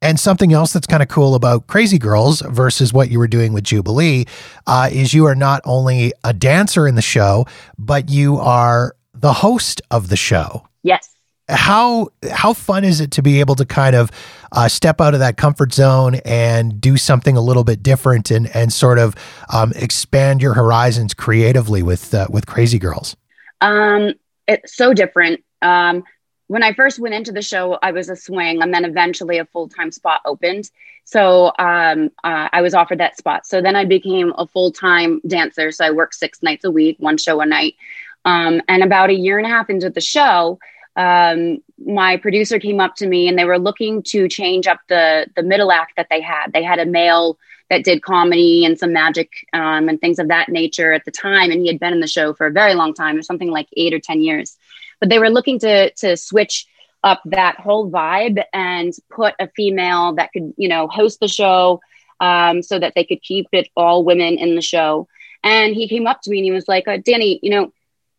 And 0.00 0.20
something 0.20 0.52
else 0.52 0.72
that's 0.72 0.86
kind 0.86 1.02
of 1.02 1.08
cool 1.08 1.34
about 1.34 1.66
Crazy 1.66 1.98
Girls 1.98 2.40
versus 2.42 2.92
what 2.92 3.10
you 3.10 3.18
were 3.18 3.26
doing 3.26 3.52
with 3.52 3.64
Jubilee 3.64 4.26
uh, 4.66 4.88
is 4.92 5.12
you 5.12 5.24
are 5.24 5.34
not 5.34 5.60
only 5.64 6.12
a 6.22 6.32
dancer 6.32 6.86
in 6.86 6.94
the 6.94 7.02
show, 7.02 7.46
but 7.76 8.08
you 8.08 8.36
are 8.36 8.94
the 9.12 9.32
host 9.32 9.82
of 9.90 10.08
the 10.08 10.16
show. 10.16 10.68
Yes. 10.84 11.17
How 11.48 12.08
how 12.30 12.52
fun 12.52 12.84
is 12.84 13.00
it 13.00 13.10
to 13.12 13.22
be 13.22 13.40
able 13.40 13.54
to 13.56 13.64
kind 13.64 13.96
of 13.96 14.10
uh, 14.52 14.68
step 14.68 15.00
out 15.00 15.14
of 15.14 15.20
that 15.20 15.36
comfort 15.36 15.72
zone 15.72 16.16
and 16.24 16.80
do 16.80 16.96
something 16.96 17.36
a 17.36 17.40
little 17.40 17.64
bit 17.64 17.82
different 17.82 18.30
and 18.30 18.54
and 18.54 18.72
sort 18.72 18.98
of 18.98 19.14
um, 19.52 19.72
expand 19.76 20.42
your 20.42 20.54
horizons 20.54 21.14
creatively 21.14 21.82
with 21.82 22.14
uh, 22.14 22.26
with 22.30 22.46
Crazy 22.46 22.78
Girls? 22.78 23.16
Um, 23.60 24.14
it's 24.46 24.76
so 24.76 24.92
different. 24.92 25.42
Um, 25.62 26.04
when 26.48 26.62
I 26.62 26.72
first 26.72 26.98
went 26.98 27.14
into 27.14 27.30
the 27.30 27.42
show, 27.42 27.78
I 27.82 27.92
was 27.92 28.08
a 28.08 28.16
swing, 28.16 28.62
and 28.62 28.72
then 28.72 28.84
eventually 28.84 29.38
a 29.38 29.44
full 29.44 29.68
time 29.68 29.92
spot 29.92 30.22
opened. 30.24 30.70
So 31.04 31.52
um, 31.58 32.10
uh, 32.24 32.48
I 32.52 32.60
was 32.60 32.74
offered 32.74 32.98
that 32.98 33.16
spot. 33.16 33.46
So 33.46 33.62
then 33.62 33.76
I 33.76 33.84
became 33.84 34.34
a 34.36 34.46
full 34.46 34.72
time 34.72 35.20
dancer. 35.26 35.70
So 35.72 35.84
I 35.84 35.90
work 35.90 36.12
six 36.12 36.42
nights 36.42 36.64
a 36.64 36.70
week, 36.70 36.96
one 36.98 37.16
show 37.16 37.40
a 37.40 37.46
night. 37.46 37.76
Um, 38.24 38.60
and 38.68 38.82
about 38.82 39.10
a 39.10 39.14
year 39.14 39.38
and 39.38 39.46
a 39.46 39.50
half 39.50 39.70
into 39.70 39.88
the 39.88 40.00
show, 40.00 40.58
um, 40.98 41.58
my 41.86 42.16
producer 42.16 42.58
came 42.58 42.80
up 42.80 42.96
to 42.96 43.06
me 43.06 43.28
and 43.28 43.38
they 43.38 43.44
were 43.44 43.58
looking 43.58 44.02
to 44.02 44.28
change 44.28 44.66
up 44.66 44.80
the 44.88 45.28
the 45.36 45.44
middle 45.44 45.70
act 45.70 45.92
that 45.96 46.08
they 46.10 46.20
had. 46.20 46.52
They 46.52 46.64
had 46.64 46.80
a 46.80 46.84
male 46.86 47.38
that 47.70 47.84
did 47.84 48.02
comedy 48.02 48.64
and 48.64 48.78
some 48.78 48.92
magic 48.92 49.30
um, 49.52 49.88
and 49.88 50.00
things 50.00 50.18
of 50.18 50.28
that 50.28 50.48
nature 50.48 50.92
at 50.92 51.04
the 51.04 51.12
time, 51.12 51.52
and 51.52 51.60
he 51.60 51.68
had 51.68 51.78
been 51.78 51.92
in 51.92 52.00
the 52.00 52.08
show 52.08 52.34
for 52.34 52.46
a 52.48 52.50
very 52.50 52.74
long 52.74 52.94
time, 52.94 53.16
or 53.16 53.22
something 53.22 53.50
like 53.50 53.68
eight 53.76 53.94
or 53.94 54.00
ten 54.00 54.20
years. 54.20 54.56
But 54.98 55.08
they 55.08 55.20
were 55.20 55.30
looking 55.30 55.60
to 55.60 55.90
to 55.92 56.16
switch 56.16 56.66
up 57.04 57.22
that 57.26 57.60
whole 57.60 57.88
vibe 57.88 58.42
and 58.52 58.92
put 59.08 59.34
a 59.38 59.48
female 59.54 60.14
that 60.16 60.32
could, 60.32 60.52
you 60.56 60.68
know, 60.68 60.88
host 60.88 61.20
the 61.20 61.28
show 61.28 61.80
um, 62.18 62.60
so 62.60 62.76
that 62.76 62.94
they 62.96 63.04
could 63.04 63.22
keep 63.22 63.46
it 63.52 63.68
all 63.76 64.04
women 64.04 64.36
in 64.36 64.56
the 64.56 64.62
show. 64.62 65.06
And 65.44 65.76
he 65.76 65.88
came 65.88 66.08
up 66.08 66.22
to 66.22 66.30
me 66.30 66.38
and 66.38 66.44
he 66.44 66.50
was 66.50 66.66
like, 66.66 66.88
uh, 66.88 66.98
"Dani, 66.98 67.38
you 67.40 67.50
know." 67.50 67.72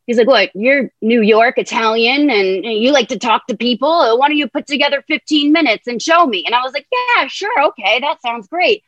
He's 0.09 0.17
like, 0.17 0.27
"What? 0.27 0.49
You're 0.55 0.91
New 1.03 1.21
York 1.21 1.59
Italian, 1.59 2.31
and 2.31 2.65
you 2.65 2.91
like 2.91 3.09
to 3.09 3.19
talk 3.19 3.45
to 3.45 3.55
people. 3.55 4.17
Why 4.17 4.27
don't 4.27 4.37
you 4.37 4.47
put 4.47 4.65
together 4.65 5.03
15 5.07 5.51
minutes 5.51 5.85
and 5.85 6.01
show 6.01 6.25
me?" 6.25 6.43
And 6.47 6.55
I 6.55 6.63
was 6.63 6.73
like, 6.73 6.87
"Yeah, 6.91 7.27
sure, 7.27 7.63
okay, 7.67 7.99
that 7.99 8.19
sounds 8.23 8.47
great." 8.47 8.83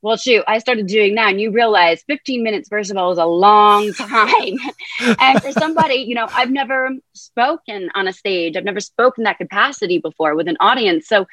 Well, 0.00 0.16
shoot, 0.16 0.42
I 0.48 0.58
started 0.60 0.86
doing 0.86 1.14
that, 1.16 1.28
and 1.28 1.40
you 1.40 1.50
realize 1.50 2.02
15 2.06 2.42
minutes, 2.42 2.70
first 2.70 2.90
of 2.90 2.96
all, 2.96 3.12
is 3.12 3.18
a 3.18 3.26
long 3.26 3.92
time. 3.98 4.56
and 5.20 5.42
for 5.42 5.52
somebody, 5.52 5.96
you 5.96 6.14
know, 6.14 6.26
I've 6.30 6.50
never 6.50 6.88
spoken 7.12 7.90
on 7.94 8.08
a 8.08 8.12
stage, 8.12 8.56
I've 8.56 8.64
never 8.64 8.80
spoken 8.80 9.24
that 9.24 9.36
capacity 9.36 9.98
before 9.98 10.34
with 10.34 10.48
an 10.48 10.56
audience. 10.58 11.06
So 11.06 11.26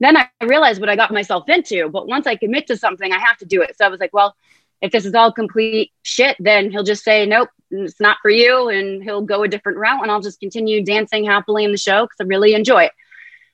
then 0.00 0.16
I 0.16 0.28
realized 0.42 0.80
what 0.80 0.88
I 0.88 0.96
got 0.96 1.12
myself 1.12 1.48
into. 1.48 1.90
But 1.90 2.08
once 2.08 2.26
I 2.26 2.36
commit 2.36 2.66
to 2.68 2.78
something, 2.78 3.12
I 3.12 3.18
have 3.18 3.36
to 3.38 3.44
do 3.44 3.60
it. 3.60 3.76
So 3.76 3.84
I 3.84 3.88
was 3.88 4.00
like, 4.00 4.14
well, 4.14 4.34
if 4.80 4.90
this 4.90 5.04
is 5.04 5.14
all 5.14 5.32
complete 5.32 5.92
shit, 6.02 6.36
then 6.40 6.70
he'll 6.70 6.82
just 6.82 7.04
say, 7.04 7.26
nope, 7.26 7.50
it's 7.70 8.00
not 8.00 8.18
for 8.22 8.30
you. 8.30 8.68
And 8.68 9.02
he'll 9.02 9.22
go 9.22 9.42
a 9.42 9.48
different 9.48 9.78
route. 9.78 10.02
And 10.02 10.10
I'll 10.10 10.20
just 10.20 10.40
continue 10.40 10.84
dancing 10.84 11.24
happily 11.24 11.64
in 11.64 11.72
the 11.72 11.78
show 11.78 12.04
because 12.04 12.20
I 12.20 12.24
really 12.24 12.54
enjoy 12.54 12.84
it. 12.84 12.92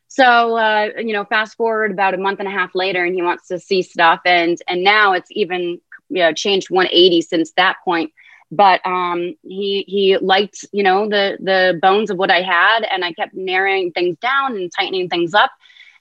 So, 0.09 0.57
uh, 0.57 0.88
you 0.98 1.12
know, 1.12 1.25
fast 1.25 1.57
forward 1.57 1.90
about 1.90 2.14
a 2.14 2.18
month 2.18 2.38
and 2.38 2.48
a 2.48 2.51
half 2.51 2.75
later, 2.75 3.03
and 3.03 3.14
he 3.14 3.22
wants 3.22 3.48
to 3.48 3.59
see 3.59 3.81
stuff. 3.81 4.20
And, 4.27 4.59
and 4.68 4.85
now 4.85 5.14
it's 5.14 5.31
even, 5.31 5.81
you 6.11 6.22
know, 6.22 6.35
changed 6.35 6.68
180 6.68 7.22
since 7.22 7.53
that 7.53 7.77
point. 7.85 8.12
But 8.51 8.85
um, 8.85 9.35
he 9.42 9.83
he 9.88 10.18
liked, 10.18 10.66
you 10.72 10.83
know, 10.83 11.09
the 11.09 11.38
the 11.40 11.79
bones 11.81 12.11
of 12.11 12.18
what 12.18 12.31
I 12.31 12.42
had, 12.42 12.81
and 12.83 13.03
I 13.03 13.14
kept 13.14 13.33
narrowing 13.33 13.92
things 13.92 14.18
down 14.18 14.57
and 14.57 14.70
tightening 14.70 15.09
things 15.09 15.33
up. 15.33 15.51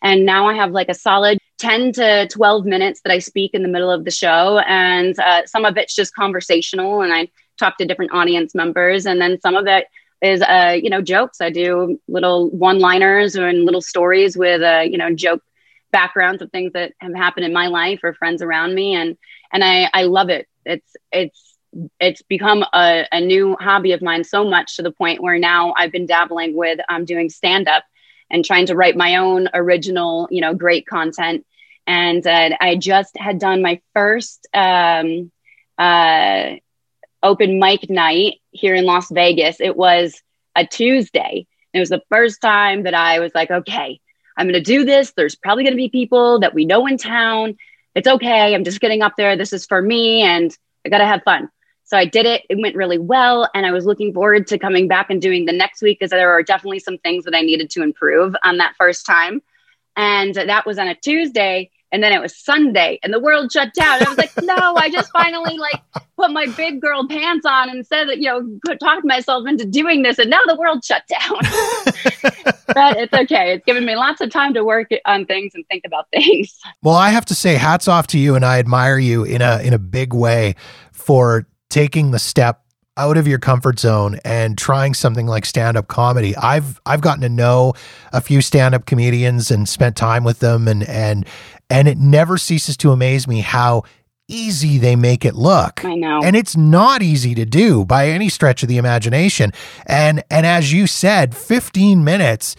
And 0.01 0.25
now 0.25 0.47
I 0.47 0.55
have 0.55 0.71
like 0.71 0.89
a 0.89 0.93
solid 0.93 1.37
10 1.59 1.93
to 1.93 2.27
12 2.27 2.65
minutes 2.65 3.01
that 3.01 3.13
I 3.13 3.19
speak 3.19 3.51
in 3.53 3.61
the 3.61 3.69
middle 3.69 3.91
of 3.91 4.03
the 4.03 4.11
show. 4.11 4.59
And 4.67 5.17
uh, 5.19 5.45
some 5.45 5.63
of 5.63 5.77
it's 5.77 5.95
just 5.95 6.13
conversational 6.15 7.01
and 7.01 7.13
I 7.13 7.29
talk 7.61 7.77
to 7.77 7.85
different 7.85 8.11
audience 8.11 8.53
members. 8.53 9.05
And 9.05 9.21
then 9.21 9.39
some 9.39 9.55
of 9.55 9.65
it 9.67 9.85
is, 10.21 10.41
uh, 10.41 10.77
you 10.81 10.89
know, 10.89 11.01
jokes. 11.01 11.39
I 11.41 11.49
do 11.49 11.99
little 12.07 12.49
one 12.49 12.79
liners 12.79 13.35
and 13.35 13.65
little 13.65 13.81
stories 13.81 14.35
with, 14.35 14.61
uh, 14.61 14.81
you 14.81 14.97
know, 14.97 15.13
joke 15.15 15.41
backgrounds 15.91 16.41
of 16.41 16.51
things 16.51 16.73
that 16.73 16.93
have 16.99 17.15
happened 17.15 17.45
in 17.45 17.53
my 17.53 17.67
life 17.67 17.99
or 18.03 18.13
friends 18.13 18.41
around 18.41 18.75
me. 18.75 18.95
And, 18.95 19.17
and 19.53 19.63
I, 19.63 19.89
I 19.93 20.03
love 20.03 20.29
it. 20.29 20.47
It's, 20.65 20.95
it's, 21.11 21.57
it's 21.99 22.21
become 22.23 22.63
a, 22.73 23.05
a 23.11 23.21
new 23.21 23.55
hobby 23.59 23.93
of 23.93 24.01
mine 24.01 24.23
so 24.23 24.43
much 24.43 24.75
to 24.75 24.83
the 24.83 24.91
point 24.91 25.21
where 25.21 25.39
now 25.39 25.73
I've 25.77 25.91
been 25.91 26.05
dabbling 26.05 26.55
with 26.55 26.79
um, 26.89 27.05
doing 27.05 27.29
stand 27.29 27.67
up 27.67 27.83
and 28.29 28.45
trying 28.45 28.67
to 28.67 28.75
write 28.75 28.95
my 28.95 29.17
own 29.17 29.49
original, 29.53 30.27
you 30.31 30.41
know, 30.41 30.53
great 30.53 30.85
content. 30.85 31.45
And 31.87 32.25
uh, 32.25 32.51
I 32.59 32.75
just 32.75 33.17
had 33.17 33.39
done 33.39 33.61
my 33.61 33.81
first 33.93 34.47
um, 34.53 35.31
uh, 35.77 36.55
open 37.23 37.59
mic 37.59 37.89
night 37.89 38.35
here 38.51 38.75
in 38.75 38.85
Las 38.85 39.09
Vegas. 39.11 39.59
It 39.59 39.75
was 39.75 40.21
a 40.55 40.65
Tuesday. 40.65 41.47
It 41.73 41.79
was 41.79 41.89
the 41.89 42.03
first 42.09 42.41
time 42.41 42.83
that 42.83 42.93
I 42.93 43.19
was 43.19 43.31
like, 43.33 43.51
okay, 43.51 43.99
I'm 44.37 44.47
going 44.47 44.53
to 44.53 44.61
do 44.61 44.85
this. 44.85 45.11
There's 45.11 45.35
probably 45.35 45.63
going 45.63 45.73
to 45.73 45.77
be 45.77 45.89
people 45.89 46.39
that 46.39 46.53
we 46.53 46.65
know 46.65 46.87
in 46.87 46.97
town. 46.97 47.57
It's 47.95 48.07
okay. 48.07 48.55
I'm 48.55 48.63
just 48.63 48.81
getting 48.81 49.01
up 49.01 49.13
there. 49.17 49.35
This 49.35 49.53
is 49.53 49.65
for 49.65 49.81
me 49.81 50.21
and 50.21 50.55
I 50.85 50.89
got 50.89 50.99
to 50.99 51.05
have 51.05 51.23
fun. 51.23 51.49
So 51.83 51.97
I 51.97 52.05
did 52.05 52.25
it. 52.25 52.43
It 52.49 52.57
went 52.57 52.75
really 52.75 52.97
well. 52.97 53.49
And 53.53 53.65
I 53.65 53.71
was 53.71 53.85
looking 53.85 54.13
forward 54.13 54.47
to 54.47 54.57
coming 54.57 54.87
back 54.87 55.09
and 55.09 55.21
doing 55.21 55.45
the 55.45 55.51
next 55.51 55.81
week 55.81 55.99
because 55.99 56.11
there 56.11 56.31
are 56.31 56.41
definitely 56.41 56.79
some 56.79 56.97
things 56.97 57.25
that 57.25 57.35
I 57.35 57.41
needed 57.41 57.69
to 57.71 57.83
improve 57.83 58.33
on 58.43 58.57
that 58.57 58.75
first 58.77 59.05
time. 59.05 59.41
And 59.97 60.33
that 60.33 60.65
was 60.65 60.79
on 60.79 60.87
a 60.87 60.95
Tuesday. 60.95 61.69
And 61.91 62.01
then 62.01 62.13
it 62.13 62.21
was 62.21 62.35
Sunday 62.35 62.99
and 63.03 63.13
the 63.13 63.19
world 63.19 63.51
shut 63.51 63.73
down. 63.73 63.99
And 63.99 64.07
I 64.07 64.09
was 64.09 64.17
like, 64.17 64.31
no, 64.41 64.75
I 64.75 64.89
just 64.89 65.11
finally 65.11 65.57
like 65.57 65.81
put 66.15 66.31
my 66.31 66.47
big 66.57 66.81
girl 66.81 67.07
pants 67.07 67.45
on 67.45 67.69
and 67.69 67.85
said 67.85 68.07
that, 68.07 68.17
you 68.19 68.29
know, 68.29 68.75
talked 68.77 69.05
myself 69.05 69.47
into 69.47 69.65
doing 69.65 70.03
this. 70.03 70.17
And 70.17 70.29
now 70.29 70.39
the 70.47 70.55
world 70.55 70.83
shut 70.85 71.03
down. 71.07 71.37
but 72.67 72.97
it's 72.97 73.13
okay. 73.13 73.53
It's 73.53 73.65
given 73.65 73.85
me 73.85 73.95
lots 73.95 74.21
of 74.21 74.29
time 74.29 74.53
to 74.53 74.63
work 74.63 74.89
on 75.05 75.25
things 75.25 75.53
and 75.53 75.65
think 75.67 75.83
about 75.85 76.07
things. 76.13 76.57
Well, 76.81 76.95
I 76.95 77.09
have 77.09 77.25
to 77.25 77.35
say 77.35 77.55
hats 77.55 77.87
off 77.87 78.07
to 78.07 78.19
you 78.19 78.35
and 78.35 78.45
I 78.45 78.59
admire 78.59 78.97
you 78.97 79.23
in 79.23 79.41
a 79.41 79.59
in 79.61 79.73
a 79.73 79.79
big 79.79 80.13
way 80.13 80.55
for 80.91 81.47
taking 81.69 82.11
the 82.11 82.19
step 82.19 82.61
out 82.97 83.17
of 83.17 83.27
your 83.27 83.39
comfort 83.39 83.79
zone 83.79 84.19
and 84.25 84.57
trying 84.57 84.93
something 84.93 85.25
like 85.25 85.45
stand-up 85.45 85.87
comedy. 85.87 86.35
I've 86.35 86.79
I've 86.85 87.01
gotten 87.01 87.21
to 87.21 87.29
know 87.29 87.73
a 88.11 88.21
few 88.21 88.41
stand-up 88.41 88.85
comedians 88.85 89.49
and 89.49 89.67
spent 89.67 89.95
time 89.95 90.23
with 90.23 90.39
them 90.39 90.67
and 90.67 90.83
and 90.83 91.25
and 91.71 91.87
it 91.87 91.97
never 91.97 92.37
ceases 92.37 92.75
to 92.77 92.91
amaze 92.91 93.27
me 93.27 93.39
how 93.39 93.83
easy 94.27 94.77
they 94.77 94.95
make 94.95 95.25
it 95.25 95.35
look. 95.35 95.83
I 95.83 95.95
know. 95.95 96.21
And 96.23 96.35
it's 96.35 96.55
not 96.55 97.01
easy 97.01 97.33
to 97.35 97.45
do 97.45 97.85
by 97.85 98.09
any 98.09 98.29
stretch 98.29 98.61
of 98.61 98.69
the 98.69 98.77
imagination. 98.77 99.53
And 99.85 100.23
and 100.29 100.45
as 100.45 100.73
you 100.73 100.85
said, 100.85 101.35
15 101.35 102.03
minutes 102.03 102.55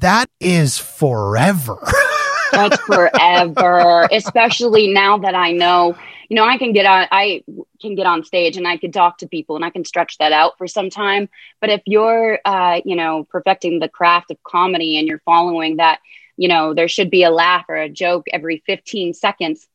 that 0.00 0.28
is 0.40 0.78
forever. 0.78 1.78
That's 2.52 2.80
forever, 2.82 4.08
especially 4.10 4.92
now 4.92 5.18
that 5.18 5.34
I 5.34 5.52
know 5.52 5.96
you 6.28 6.34
know, 6.34 6.44
I 6.44 6.58
can 6.58 6.72
get 6.72 6.84
on, 6.84 7.06
I 7.10 7.42
can 7.80 7.94
get 7.94 8.06
on 8.06 8.22
stage 8.22 8.56
and 8.56 8.68
I 8.68 8.76
can 8.76 8.92
talk 8.92 9.18
to 9.18 9.26
people 9.26 9.56
and 9.56 9.64
I 9.64 9.70
can 9.70 9.84
stretch 9.84 10.18
that 10.18 10.32
out 10.32 10.58
for 10.58 10.66
some 10.66 10.90
time. 10.90 11.28
But 11.60 11.70
if 11.70 11.80
you're, 11.86 12.38
uh, 12.44 12.80
you 12.84 12.96
know, 12.96 13.24
perfecting 13.30 13.78
the 13.78 13.88
craft 13.88 14.30
of 14.30 14.42
comedy 14.42 14.98
and 14.98 15.08
you're 15.08 15.22
following 15.24 15.76
that, 15.78 16.00
you 16.38 16.48
know, 16.48 16.72
there 16.72 16.88
should 16.88 17.10
be 17.10 17.24
a 17.24 17.30
laugh 17.30 17.66
or 17.68 17.74
a 17.74 17.88
joke 17.88 18.26
every 18.32 18.62
15 18.64 19.12
seconds. 19.12 19.66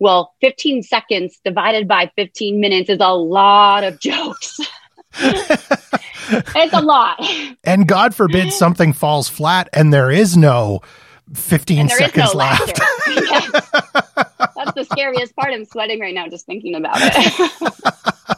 Well, 0.00 0.34
15 0.40 0.82
seconds 0.82 1.38
divided 1.44 1.88
by 1.88 2.10
15 2.16 2.60
minutes 2.60 2.90
is 2.90 2.98
a 3.00 3.14
lot 3.14 3.84
of 3.84 4.00
jokes. 4.00 4.58
it's 5.14 6.72
a 6.72 6.82
lot. 6.82 7.24
And 7.64 7.88
God 7.88 8.14
forbid 8.14 8.52
something 8.52 8.92
falls 8.92 9.28
flat 9.28 9.68
and 9.72 9.92
there 9.92 10.10
is 10.10 10.36
no 10.36 10.80
15 11.34 11.88
seconds 11.88 12.34
no 12.34 12.38
left. 12.38 12.78
yes. 13.06 13.50
That's 14.56 14.74
the 14.74 14.86
scariest 14.90 15.36
part. 15.36 15.52
I'm 15.54 15.64
sweating 15.64 16.00
right 16.00 16.14
now 16.14 16.28
just 16.28 16.46
thinking 16.46 16.74
about 16.74 16.96
it. 16.98 18.37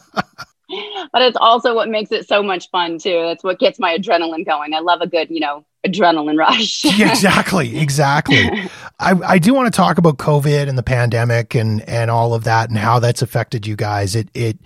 but 1.11 1.21
it's 1.21 1.37
also 1.39 1.75
what 1.75 1.89
makes 1.89 2.11
it 2.11 2.27
so 2.27 2.41
much 2.41 2.69
fun 2.69 2.97
too. 2.97 3.21
That's 3.23 3.43
what 3.43 3.59
gets 3.59 3.79
my 3.79 3.97
adrenaline 3.97 4.45
going. 4.45 4.73
I 4.73 4.79
love 4.79 5.01
a 5.01 5.07
good, 5.07 5.29
you 5.29 5.39
know, 5.39 5.65
adrenaline 5.85 6.37
rush. 6.37 6.85
exactly, 6.99 7.77
exactly. 7.77 8.49
I, 8.99 9.13
I 9.25 9.39
do 9.39 9.53
want 9.53 9.71
to 9.71 9.75
talk 9.75 9.97
about 9.97 10.17
COVID 10.17 10.67
and 10.67 10.77
the 10.77 10.83
pandemic 10.83 11.55
and 11.55 11.81
and 11.87 12.11
all 12.11 12.33
of 12.33 12.43
that 12.45 12.69
and 12.69 12.77
how 12.77 12.99
that's 12.99 13.21
affected 13.21 13.65
you 13.67 13.75
guys. 13.75 14.15
It 14.15 14.29
it 14.33 14.57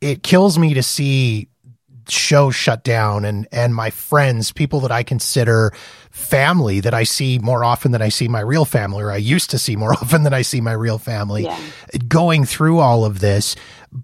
it 0.00 0.22
kills 0.22 0.58
me 0.58 0.74
to 0.74 0.82
see 0.82 1.48
shows 2.08 2.54
shut 2.54 2.84
down 2.84 3.24
and 3.24 3.46
and 3.52 3.74
my 3.74 3.90
friends, 3.90 4.52
people 4.52 4.80
that 4.80 4.92
I 4.92 5.02
consider 5.02 5.72
family 6.10 6.80
that 6.80 6.94
I 6.94 7.02
see 7.02 7.38
more 7.40 7.64
often 7.64 7.92
than 7.92 8.00
I 8.00 8.08
see 8.08 8.28
my 8.28 8.40
real 8.40 8.64
family, 8.64 9.02
or 9.02 9.10
I 9.10 9.16
used 9.16 9.50
to 9.50 9.58
see 9.58 9.76
more 9.76 9.92
often 10.00 10.22
than 10.22 10.32
I 10.32 10.42
see 10.42 10.60
my 10.60 10.72
real 10.72 10.98
family, 10.98 11.44
yeah. 11.44 11.58
going 12.08 12.44
through 12.44 12.78
all 12.78 13.04
of 13.04 13.20
this. 13.20 13.56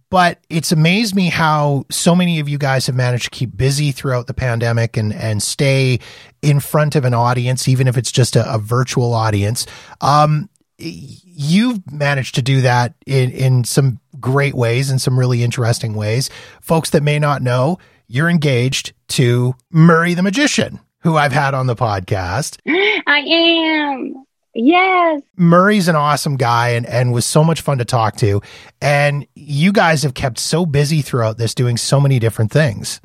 But 0.09 0.39
it's 0.49 0.73
amazed 0.73 1.15
me 1.15 1.29
how 1.29 1.85
so 1.91 2.15
many 2.15 2.39
of 2.41 2.49
you 2.49 2.59
guys 2.59 2.87
have 2.87 2.95
managed 2.95 3.25
to 3.25 3.31
keep 3.31 3.57
busy 3.57 3.91
throughout 3.93 4.27
the 4.27 4.35
pandemic 4.35 4.97
and 4.97 5.13
and 5.13 5.43
stay 5.43 5.99
in 6.43 6.61
front 6.61 6.97
of 6.97 7.05
an 7.05 7.15
audience, 7.15 7.69
even 7.69 7.89
if 7.89 7.97
it's 7.97 8.13
just 8.13 8.37
a, 8.37 8.55
a 8.55 8.59
virtual 8.59 9.13
audience. 9.13 9.67
Um, 10.01 10.49
you've 10.79 11.91
managed 11.93 12.35
to 12.37 12.43
do 12.43 12.61
that 12.63 12.95
in, 13.07 13.31
in 13.31 13.65
some 13.65 14.01
great 14.19 14.55
ways 14.55 14.91
and 14.91 15.01
some 15.01 15.19
really 15.19 15.43
interesting 15.43 15.95
ways. 15.95 16.31
Folks 16.61 16.91
that 16.91 17.03
may 17.03 17.19
not 17.19 17.43
know, 17.43 17.79
you're 18.07 18.31
engaged 18.31 18.93
to 19.09 19.55
Murray 19.71 20.15
the 20.15 20.23
Magician, 20.23 20.81
who 21.01 21.17
I've 21.17 21.33
had 21.33 21.55
on 21.55 21.67
the 21.67 21.77
podcast. 21.77 22.59
I 23.07 23.19
am. 23.19 24.25
Yes. 24.55 25.23
Murray's 25.37 25.89
an 25.89 25.97
awesome 25.97 26.37
guy 26.37 26.71
and, 26.71 26.87
and 26.87 27.13
was 27.13 27.25
so 27.25 27.45
much 27.45 27.61
fun 27.61 27.79
to 27.79 27.85
talk 27.85 28.17
to. 28.17 28.43
And 28.81 29.27
you 29.35 29.73
guys 29.73 30.03
have 30.03 30.15
kept 30.15 30.39
so 30.39 30.67
busy 30.67 31.03
throughout 31.03 31.39
this, 31.39 31.55
doing 31.55 31.77
so 31.77 32.01
many 32.01 32.19
different 32.19 32.51
things. 32.51 33.01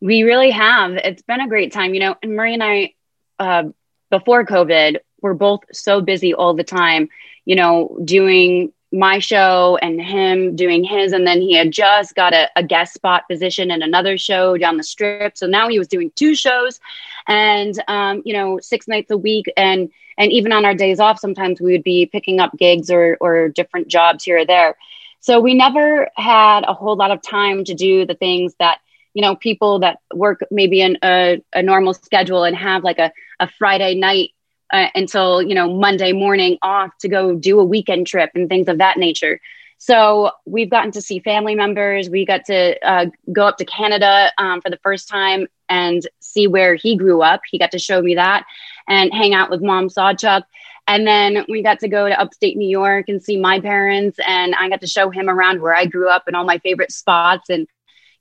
We 0.00 0.22
really 0.22 0.50
have. 0.50 0.92
It's 0.92 1.22
been 1.22 1.40
a 1.40 1.48
great 1.48 1.72
time. 1.72 1.94
You 1.94 2.00
know, 2.00 2.16
and 2.22 2.36
Murray 2.36 2.54
and 2.54 2.62
I, 2.62 2.94
uh, 3.38 3.64
before 4.10 4.44
COVID, 4.44 4.98
were 5.20 5.34
both 5.34 5.60
so 5.72 6.00
busy 6.00 6.34
all 6.34 6.54
the 6.54 6.64
time, 6.64 7.08
you 7.44 7.56
know, 7.56 7.98
doing 8.04 8.72
my 8.92 9.18
show 9.18 9.78
and 9.82 10.00
him 10.00 10.56
doing 10.56 10.82
his 10.82 11.12
and 11.12 11.26
then 11.26 11.42
he 11.42 11.52
had 11.54 11.70
just 11.70 12.14
got 12.14 12.32
a, 12.32 12.48
a, 12.56 12.62
guest 12.62 12.94
spot 12.94 13.28
position 13.28 13.70
in 13.70 13.82
another 13.82 14.16
show 14.16 14.56
down 14.56 14.78
the 14.78 14.82
strip 14.82 15.36
so 15.36 15.46
now 15.46 15.68
he 15.68 15.78
was 15.78 15.86
doing 15.86 16.10
two 16.14 16.34
shows 16.34 16.80
and 17.28 17.80
um, 17.88 18.22
you 18.24 18.32
know 18.32 18.58
six 18.60 18.88
nights 18.88 19.10
a 19.10 19.16
week 19.16 19.46
and 19.56 19.90
and 20.16 20.32
even 20.32 20.52
on 20.52 20.64
our 20.64 20.74
days 20.74 20.98
off 20.98 21.18
sometimes 21.20 21.60
we 21.60 21.72
would 21.72 21.84
be 21.84 22.06
picking 22.06 22.40
up 22.40 22.56
gigs 22.58 22.90
or 22.90 23.16
or 23.20 23.48
different 23.48 23.88
jobs 23.88 24.24
here 24.24 24.38
or 24.38 24.46
there 24.46 24.76
so 25.20 25.40
we 25.40 25.54
never 25.54 26.08
had 26.16 26.64
a 26.66 26.74
whole 26.74 26.96
lot 26.96 27.10
of 27.10 27.22
time 27.22 27.64
to 27.64 27.74
do 27.74 28.06
the 28.06 28.14
things 28.14 28.54
that 28.58 28.78
you 29.14 29.22
know 29.22 29.36
people 29.36 29.80
that 29.80 29.98
work 30.14 30.40
maybe 30.50 30.80
in 30.80 30.98
a, 31.04 31.42
a 31.54 31.62
normal 31.62 31.94
schedule 31.94 32.44
and 32.44 32.56
have 32.56 32.82
like 32.82 32.98
a, 32.98 33.12
a 33.40 33.48
friday 33.58 33.94
night 33.94 34.30
uh, 34.72 34.88
until 34.94 35.42
you 35.42 35.54
know 35.54 35.72
Monday 35.72 36.12
morning 36.12 36.58
off 36.62 36.96
to 36.98 37.08
go 37.08 37.34
do 37.34 37.60
a 37.60 37.64
weekend 37.64 38.06
trip 38.06 38.30
and 38.34 38.48
things 38.48 38.68
of 38.68 38.78
that 38.78 38.98
nature. 38.98 39.40
So 39.78 40.32
we've 40.44 40.70
gotten 40.70 40.90
to 40.92 41.00
see 41.00 41.20
family 41.20 41.54
members. 41.54 42.10
We 42.10 42.26
got 42.26 42.46
to 42.46 42.76
uh, 42.84 43.06
go 43.32 43.46
up 43.46 43.58
to 43.58 43.64
Canada 43.64 44.32
um, 44.36 44.60
for 44.60 44.70
the 44.70 44.78
first 44.78 45.08
time 45.08 45.46
and 45.68 46.02
see 46.38 46.46
where 46.46 46.76
he 46.76 46.96
grew 46.96 47.20
up. 47.20 47.40
He 47.50 47.58
got 47.58 47.72
to 47.72 47.78
show 47.78 48.00
me 48.00 48.14
that 48.14 48.44
and 48.86 49.12
hang 49.12 49.34
out 49.34 49.50
with 49.50 49.62
Mom 49.62 49.88
Sawchuck. 49.88 50.44
And 50.86 51.06
then 51.06 51.44
we 51.48 51.62
got 51.62 51.80
to 51.80 51.88
go 51.88 52.08
to 52.08 52.18
upstate 52.18 52.56
New 52.56 52.68
York 52.68 53.06
and 53.08 53.22
see 53.22 53.36
my 53.36 53.60
parents. 53.60 54.18
And 54.26 54.54
I 54.54 54.68
got 54.68 54.80
to 54.80 54.86
show 54.86 55.10
him 55.10 55.28
around 55.28 55.60
where 55.60 55.74
I 55.74 55.84
grew 55.84 56.08
up 56.08 56.24
and 56.26 56.36
all 56.36 56.44
my 56.44 56.58
favorite 56.58 56.92
spots 56.92 57.50
and, 57.50 57.66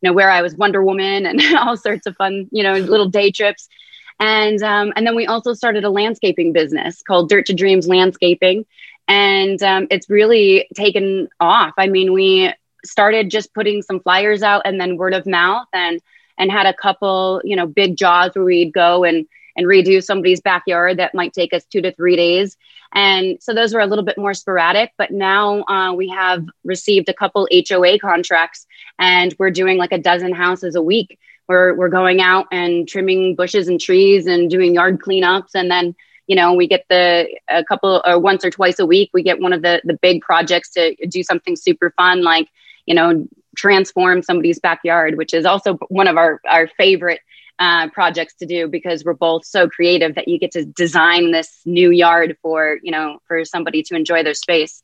you 0.02 0.10
know, 0.10 0.14
where 0.14 0.30
I 0.30 0.42
was 0.42 0.56
Wonder 0.56 0.84
Woman 0.84 1.26
and 1.26 1.40
all 1.58 1.78
sorts 1.78 2.08
of 2.08 2.16
fun, 2.18 2.50
you 2.52 2.64
know, 2.64 2.74
little 2.74 3.08
day 3.08 3.32
trips. 3.32 3.70
And 4.20 4.62
um, 4.64 4.94
and 4.96 5.06
then 5.06 5.16
we 5.16 5.28
also 5.28 5.54
started 5.54 5.84
a 5.84 5.92
landscaping 5.92 6.52
business 6.52 7.04
called 7.04 7.30
Dirt 7.30 7.46
to 7.46 7.54
Dreams 7.54 7.88
Landscaping, 7.88 8.66
and 9.08 9.62
um, 9.62 9.86
it's 9.92 10.10
really 10.10 10.68
taken 10.74 11.28
off. 11.40 11.74
I 11.78 11.86
mean, 11.86 12.14
we 12.14 12.52
started 12.84 13.30
just 13.30 13.54
putting 13.54 13.84
some 13.84 14.00
flyers 14.00 14.42
out, 14.42 14.64
and 14.66 14.82
then 14.82 14.98
word 14.98 15.14
of 15.14 15.28
mouth, 15.28 15.68
and 15.72 16.02
and 16.38 16.52
had 16.52 16.66
a 16.66 16.74
couple, 16.74 17.42
you 17.44 17.56
know, 17.56 17.66
big 17.66 17.98
jobs 17.98 18.36
where 18.36 18.46
we'd 18.46 18.74
go 18.74 19.04
and 19.04 19.26
and 19.58 19.66
redo 19.66 20.02
somebody's 20.02 20.40
backyard 20.40 20.98
that 21.00 21.16
might 21.16 21.34
take 21.34 21.52
us 21.52 21.66
two 21.66 21.82
to 21.82 21.92
three 21.92 22.16
days. 22.16 22.56
And 22.94 23.42
so 23.42 23.54
those 23.54 23.74
were 23.74 23.80
a 23.80 23.88
little 23.88 24.06
bit 24.06 24.18
more 24.18 24.34
sporadic, 24.34 24.92
but 24.98 25.12
now 25.12 25.64
uh, 25.64 25.94
we 25.94 26.08
have 26.10 26.46
received 26.64 27.10
a 27.10 27.14
couple 27.14 27.48
HOA 27.52 28.00
contracts 28.00 28.66
and 29.00 29.36
we're 29.40 29.52
doing 29.52 29.78
like 29.78 29.92
a 29.92 29.98
dozen 29.98 30.34
houses 30.34 30.76
a 30.76 30.82
week. 30.82 31.20
We're, 31.48 31.74
we're 31.74 31.90
going 31.90 32.22
out 32.22 32.46
and 32.52 32.88
trimming 32.88 33.36
bushes 33.36 33.68
and 33.68 33.80
trees 33.80 34.28
and 34.28 34.50
doing 34.50 34.76
yard 34.76 35.00
cleanups. 35.00 35.50
And 35.56 35.72
then, 35.72 35.96
you 36.28 36.36
know, 36.36 36.54
we 36.54 36.68
get 36.68 36.86
the 36.90 37.28
a 37.50 37.64
couple 37.64 38.02
or 38.06 38.20
once 38.20 38.46
or 38.46 38.52
twice 38.52 38.80
a 38.80 38.86
week, 38.86 39.10
we 39.14 39.24
get 39.24 39.40
one 39.40 39.54
of 39.54 39.62
the, 39.64 39.82
the 39.84 39.98
big 40.02 40.22
projects 40.22 40.70
to 40.72 40.96
do 41.08 41.24
something 41.24 41.56
super 41.56 41.94
fun, 41.98 42.22
like, 42.22 42.48
you 42.86 42.94
know, 42.94 43.28
transform 43.58 44.22
somebody's 44.22 44.60
backyard, 44.60 45.18
which 45.18 45.34
is 45.34 45.46
also 45.46 45.74
one 45.90 46.08
of 46.08 46.16
our, 46.16 46.40
our 46.48 46.68
favorite 46.78 47.20
uh, 47.60 47.90
projects 47.90 48.36
to 48.36 48.46
do 48.46 48.68
because 48.68 49.04
we're 49.04 49.14
both 49.14 49.46
so 49.46 49.68
creative 49.68 50.16
that 50.16 50.28
you 50.28 50.38
get 50.40 50.52
to 50.52 50.66
design 50.66 51.32
this 51.32 51.60
new 51.66 51.90
yard 51.90 52.38
for 52.42 52.78
you 52.84 52.92
know 52.92 53.20
for 53.28 53.44
somebody 53.46 53.82
to 53.84 53.96
enjoy 53.96 54.24
their 54.24 54.34
space. 54.36 54.84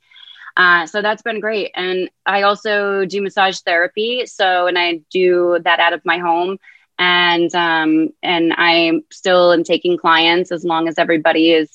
Uh, 0.55 0.85
so 0.85 1.01
that's 1.01 1.21
been 1.21 1.39
great. 1.39 1.71
And 1.75 2.09
i 2.25 2.41
also 2.41 3.05
do 3.05 3.21
massage 3.21 3.59
therapy 3.59 4.25
so 4.25 4.67
and 4.67 4.77
i 4.77 5.01
do 5.11 5.59
that 5.63 5.79
out 5.79 5.93
of 5.93 6.01
my 6.03 6.17
home. 6.17 6.57
And 6.97 7.53
um, 7.53 8.09
and 8.23 8.53
i 8.57 8.93
still 9.11 9.53
am 9.53 9.63
taking 9.63 9.97
clients 9.97 10.51
as 10.51 10.63
long 10.63 10.87
as 10.87 10.97
everybody 10.97 11.51
is 11.51 11.69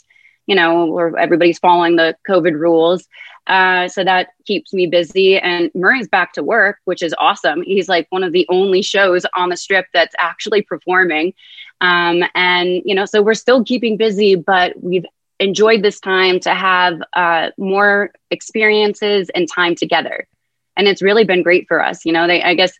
you 0.47 0.57
know 0.57 0.89
or 0.89 1.17
everybody's 1.19 1.59
following 1.59 1.97
the 1.97 2.17
covid 2.29 2.59
rules 2.59 3.07
uh, 3.49 3.89
so 3.89 4.05
that 4.05 4.29
keeps 4.45 4.73
me 4.73 4.87
busy. 4.87 5.39
And 5.39 5.71
Murray's 5.75 6.09
back 6.09 6.35
to 6.35 6.43
work, 6.43 6.79
which 6.85 7.03
is 7.03 7.15
awesome. 7.19 7.63
He's 7.63 7.89
like 7.89 8.07
one 8.11 8.23
of 8.23 8.33
the 8.33 8.47
only 8.51 8.83
shows 8.83 9.25
on 9.35 9.49
the 9.49 9.57
strip 9.57 9.87
that's 9.93 10.15
actually 10.19 10.63
performing. 10.63 11.33
Um, 11.81 12.25
and, 12.35 12.83
you 12.85 12.95
know, 12.95 13.07
so 13.07 13.23
we're 13.23 13.35
still 13.35 13.65
keeping 13.65 13.97
busy, 13.97 14.35
but 14.35 14.75
we've 14.83 15.07
enjoyed 15.41 15.83
this 15.83 15.99
time 15.99 16.41
to 16.41 16.55
have 16.55 17.01
uh, 17.15 17.51
more 17.57 18.11
experiences 18.31 19.31
and 19.35 19.49
time 19.51 19.75
together. 19.75 20.27
And 20.77 20.87
it's 20.87 21.03
really 21.03 21.25
been 21.25 21.43
great 21.43 21.67
for 21.69 21.83
us. 21.83 22.05
You 22.05 22.13
know, 22.13 22.27
they, 22.27 22.43
I 22.43 22.55
guess 22.55 22.73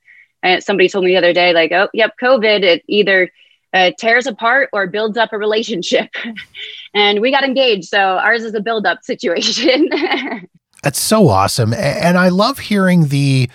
uh, 0.43 0.61
somebody 0.61 0.89
told 0.89 1.05
me 1.05 1.13
the 1.13 1.17
other 1.17 1.33
day, 1.33 1.53
like, 1.53 1.73
oh, 1.73 1.89
yep, 1.95 2.15
COVID, 2.21 2.63
it 2.63 2.85
either 2.89 3.31
uh, 3.73 3.93
tears 3.99 4.27
apart 4.27 4.71
or 4.73 4.87
builds 4.87 5.17
up 5.17 5.33
a 5.33 5.39
relationship. 5.39 6.11
and 6.95 7.21
we 7.21 7.31
got 7.31 7.45
engaged. 7.45 7.89
So 7.89 7.99
ours 7.99 8.45
is 8.45 8.55
a 8.55 8.61
build 8.61 8.87
up 8.87 9.03
situation. 9.03 9.89
That's 10.83 11.01
so 11.01 11.29
awesome. 11.29 11.75
And 11.75 12.17
I 12.17 12.29
love 12.29 12.59
hearing 12.59 13.09
the 13.09 13.51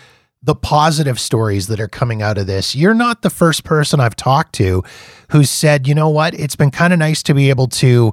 the 0.46 0.56
positive 0.56 1.22
stories 1.22 1.68
that 1.68 1.80
are 1.80 1.88
coming 1.88 2.22
out 2.22 2.38
of 2.38 2.48
this. 2.48 2.76
You're 2.76 2.94
not 2.94 3.22
the 3.22 3.30
first 3.30 3.64
person 3.64 4.02
I've 4.02 4.18
talked 4.18 4.54
to 4.56 4.84
who 5.30 5.46
said, 5.46 5.88
"You 5.88 5.96
know 5.96 6.10
what? 6.10 6.34
It's 6.34 6.58
been 6.58 6.72
kind 6.72 6.92
of 6.92 7.00
nice 7.00 7.24
to 7.24 7.34
be 7.34 7.50
able 7.50 7.68
to 7.68 8.12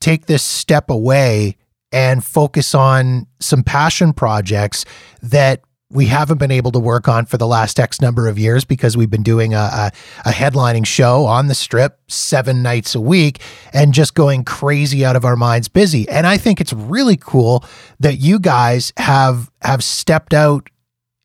take 0.00 0.26
this 0.26 0.44
step 0.44 0.90
away 0.90 1.56
and 1.90 2.24
focus 2.24 2.74
on 2.74 3.26
some 3.40 3.64
passion 3.64 4.12
projects 4.12 4.84
that 5.22 5.62
we 5.92 6.06
haven't 6.06 6.38
been 6.38 6.50
able 6.50 6.72
to 6.72 6.78
work 6.78 7.06
on 7.06 7.26
for 7.26 7.36
the 7.36 7.46
last 7.46 7.78
X 7.78 8.00
number 8.00 8.26
of 8.26 8.38
years 8.38 8.64
because 8.64 8.96
we've 8.96 9.10
been 9.10 9.22
doing 9.22 9.52
a, 9.52 9.58
a, 9.58 9.92
a, 10.24 10.30
headlining 10.30 10.86
show 10.86 11.26
on 11.26 11.48
the 11.48 11.54
strip 11.54 12.00
seven 12.08 12.62
nights 12.62 12.94
a 12.94 13.00
week 13.00 13.40
and 13.74 13.92
just 13.92 14.14
going 14.14 14.42
crazy 14.42 15.04
out 15.04 15.16
of 15.16 15.24
our 15.24 15.36
minds 15.36 15.68
busy. 15.68 16.08
And 16.08 16.26
I 16.26 16.38
think 16.38 16.60
it's 16.60 16.72
really 16.72 17.16
cool 17.16 17.64
that 18.00 18.16
you 18.16 18.38
guys 18.38 18.92
have 18.96 19.50
have 19.60 19.84
stepped 19.84 20.32
out 20.32 20.70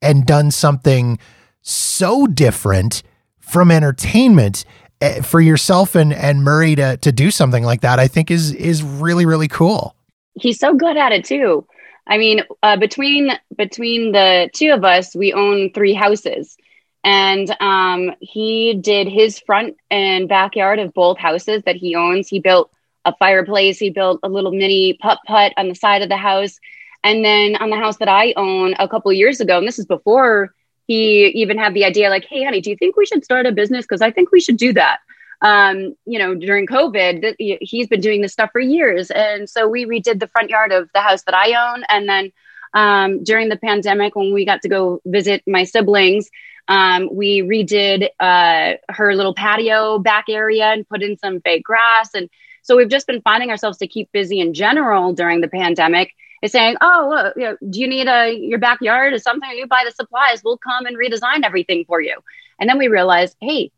and 0.01 0.25
done 0.25 0.51
something 0.51 1.17
so 1.61 2.27
different 2.27 3.03
from 3.39 3.71
entertainment 3.71 4.65
eh, 4.99 5.21
for 5.21 5.39
yourself 5.39 5.95
and, 5.95 6.13
and 6.13 6.43
Murray 6.43 6.75
to 6.75 6.97
to 6.97 7.11
do 7.13 7.31
something 7.31 7.63
like 7.63 7.81
that. 7.81 7.99
I 7.99 8.07
think 8.07 8.29
is 8.29 8.51
is 8.53 8.83
really 8.83 9.25
really 9.25 9.47
cool. 9.47 9.95
He's 10.35 10.59
so 10.59 10.73
good 10.73 10.97
at 10.97 11.13
it 11.13 11.23
too. 11.23 11.65
I 12.07 12.17
mean, 12.17 12.43
uh, 12.63 12.77
between 12.77 13.31
between 13.55 14.11
the 14.13 14.49
two 14.53 14.71
of 14.71 14.83
us, 14.85 15.15
we 15.15 15.33
own 15.33 15.71
three 15.73 15.93
houses, 15.93 16.57
and 17.03 17.53
um, 17.59 18.11
he 18.21 18.75
did 18.75 19.07
his 19.07 19.39
front 19.39 19.77
and 19.91 20.29
backyard 20.29 20.79
of 20.79 20.93
both 20.93 21.17
houses 21.17 21.63
that 21.65 21.75
he 21.75 21.95
owns. 21.95 22.29
He 22.29 22.39
built 22.39 22.71
a 23.05 23.13
fireplace. 23.15 23.77
He 23.77 23.89
built 23.89 24.21
a 24.23 24.29
little 24.29 24.51
mini 24.51 24.93
putt 24.93 25.19
putt 25.27 25.53
on 25.57 25.67
the 25.67 25.75
side 25.75 26.01
of 26.01 26.09
the 26.09 26.17
house, 26.17 26.59
and 27.03 27.23
then 27.25 27.57
on 27.57 27.69
the 27.69 27.77
house 27.77 27.97
that 27.97 28.09
I 28.09 28.33
own 28.37 28.75
a 28.79 28.87
couple 28.87 29.11
years 29.11 29.41
ago, 29.41 29.57
and 29.57 29.67
this 29.67 29.79
is 29.79 29.85
before 29.85 30.53
he 30.87 31.27
even 31.27 31.57
had 31.57 31.73
the 31.73 31.83
idea, 31.83 32.09
like, 32.09 32.25
"Hey, 32.25 32.43
honey, 32.43 32.61
do 32.61 32.69
you 32.69 32.77
think 32.77 32.95
we 32.95 33.05
should 33.05 33.25
start 33.25 33.45
a 33.45 33.51
business? 33.51 33.85
Because 33.85 34.01
I 34.01 34.11
think 34.11 34.31
we 34.31 34.39
should 34.39 34.57
do 34.57 34.73
that." 34.73 34.99
Um, 35.41 35.95
you 36.05 36.19
know, 36.19 36.35
during 36.35 36.65
COVID, 36.65 37.35
he's 37.61 37.87
been 37.87 38.01
doing 38.01 38.21
this 38.21 38.33
stuff 38.33 38.49
for 38.51 38.61
years. 38.61 39.11
And 39.11 39.49
so 39.49 39.67
we 39.67 39.85
redid 39.85 40.19
the 40.19 40.27
front 40.27 40.49
yard 40.49 40.71
of 40.71 40.89
the 40.93 41.01
house 41.01 41.23
that 41.23 41.35
I 41.35 41.73
own. 41.73 41.83
And 41.89 42.09
then 42.09 42.31
um, 42.73 43.23
during 43.23 43.49
the 43.49 43.57
pandemic, 43.57 44.15
when 44.15 44.33
we 44.33 44.45
got 44.45 44.61
to 44.63 44.69
go 44.69 45.01
visit 45.05 45.43
my 45.47 45.63
siblings, 45.63 46.29
um, 46.67 47.09
we 47.11 47.41
redid 47.41 48.09
uh, 48.19 48.73
her 48.89 49.15
little 49.15 49.33
patio 49.33 49.99
back 49.99 50.25
area 50.27 50.65
and 50.65 50.87
put 50.87 51.01
in 51.03 51.17
some 51.17 51.39
fake 51.41 51.63
grass. 51.63 52.13
And 52.13 52.29
so 52.63 52.75
we've 52.75 52.89
just 52.89 53.07
been 53.07 53.21
finding 53.21 53.49
ourselves 53.49 53.77
to 53.77 53.87
keep 53.87 54.11
busy 54.11 54.39
in 54.39 54.53
general 54.53 55.13
during 55.13 55.41
the 55.41 55.47
pandemic. 55.47 56.11
Is 56.43 56.51
saying, 56.51 56.75
oh, 56.81 57.07
well, 57.09 57.33
you 57.35 57.43
know, 57.43 57.57
do 57.67 57.79
you 57.79 57.87
need 57.87 58.07
a 58.07 58.31
your 58.31 58.59
backyard 58.59 59.11
or 59.11 59.17
something? 59.17 59.49
You 59.49 59.65
buy 59.65 59.83
the 59.85 59.91
supplies. 59.91 60.43
We'll 60.43 60.59
come 60.59 60.85
and 60.85 60.95
redesign 60.95 61.43
everything 61.43 61.83
for 61.85 61.99
you. 61.99 62.19
And 62.59 62.69
then 62.69 62.77
we 62.77 62.89
realized, 62.89 63.35
hey, 63.41 63.71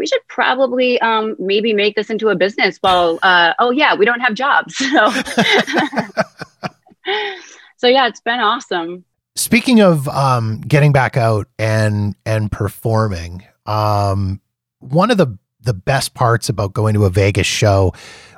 we 0.00 0.06
should 0.06 0.26
probably 0.28 0.98
um, 1.02 1.36
maybe 1.38 1.74
make 1.74 1.94
this 1.94 2.08
into 2.08 2.30
a 2.30 2.34
business. 2.34 2.80
Well, 2.82 3.18
uh, 3.22 3.52
oh 3.58 3.70
yeah, 3.70 3.94
we 3.94 4.06
don't 4.06 4.20
have 4.20 4.34
jobs. 4.34 4.74
So, 4.90 5.10
so 7.76 7.86
yeah, 7.86 8.06
it's 8.06 8.20
been 8.20 8.40
awesome. 8.40 9.04
Speaking 9.36 9.80
of 9.80 10.08
um, 10.08 10.60
getting 10.60 10.92
back 10.92 11.16
out 11.16 11.48
and 11.58 12.14
and 12.24 12.50
performing, 12.50 13.44
um, 13.66 14.40
one 14.78 15.10
of 15.10 15.18
the 15.18 15.38
the 15.60 15.74
best 15.74 16.14
parts 16.14 16.48
about 16.48 16.72
going 16.72 16.94
to 16.94 17.04
a 17.04 17.10
Vegas 17.10 17.46
show 17.46 17.92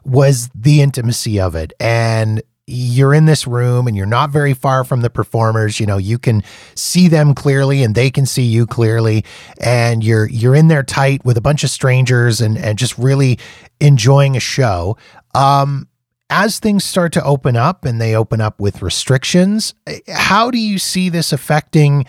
was 0.05 0.49
the 0.55 0.81
intimacy 0.81 1.39
of 1.39 1.55
it 1.55 1.73
and 1.79 2.43
you're 2.67 3.13
in 3.13 3.25
this 3.25 3.47
room 3.47 3.87
and 3.87 3.97
you're 3.97 4.07
not 4.07 4.31
very 4.31 4.55
far 4.55 4.85
from 4.85 5.01
the 5.01 5.11
performers 5.11 5.81
you 5.81 5.87
know 5.87 5.99
you 5.99 6.19
can 6.19 6.43
see 6.75 7.09
them 7.09 7.35
clearly 7.35 7.83
and 7.83 7.95
they 7.95 8.11
can 8.11 8.27
see 8.27 8.43
you 8.43 8.67
clearly. 8.67 9.25
And 9.61 10.05
you're 10.05 10.29
you're 10.29 10.55
in 10.55 10.69
there 10.69 10.83
tight 10.83 11.25
with 11.25 11.37
a 11.37 11.41
bunch 11.41 11.65
of 11.65 11.71
strangers 11.71 12.41
and 12.41 12.59
and 12.59 12.79
just 12.79 12.97
really 12.99 13.39
enjoying 13.81 14.37
a 14.37 14.41
show. 14.41 14.97
Um 15.35 15.89
as 16.31 16.59
things 16.59 16.83
start 16.83 17.13
to 17.13 17.25
open 17.25 17.57
up 17.57 17.85
and 17.85 18.01
they 18.01 18.17
open 18.17 18.41
up 18.41 18.59
with 18.59 18.81
restrictions 18.81 19.75
how 20.09 20.51
do 20.51 20.59
you 20.59 20.79
see 20.79 21.11
this 21.11 21.31
affecting 21.31 22.07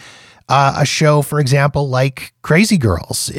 uh, 0.49 0.75
a 0.79 0.85
show, 0.85 1.21
for 1.21 1.39
example, 1.39 1.89
like 1.89 2.33
Crazy 2.41 2.77
Girls? 2.77 3.31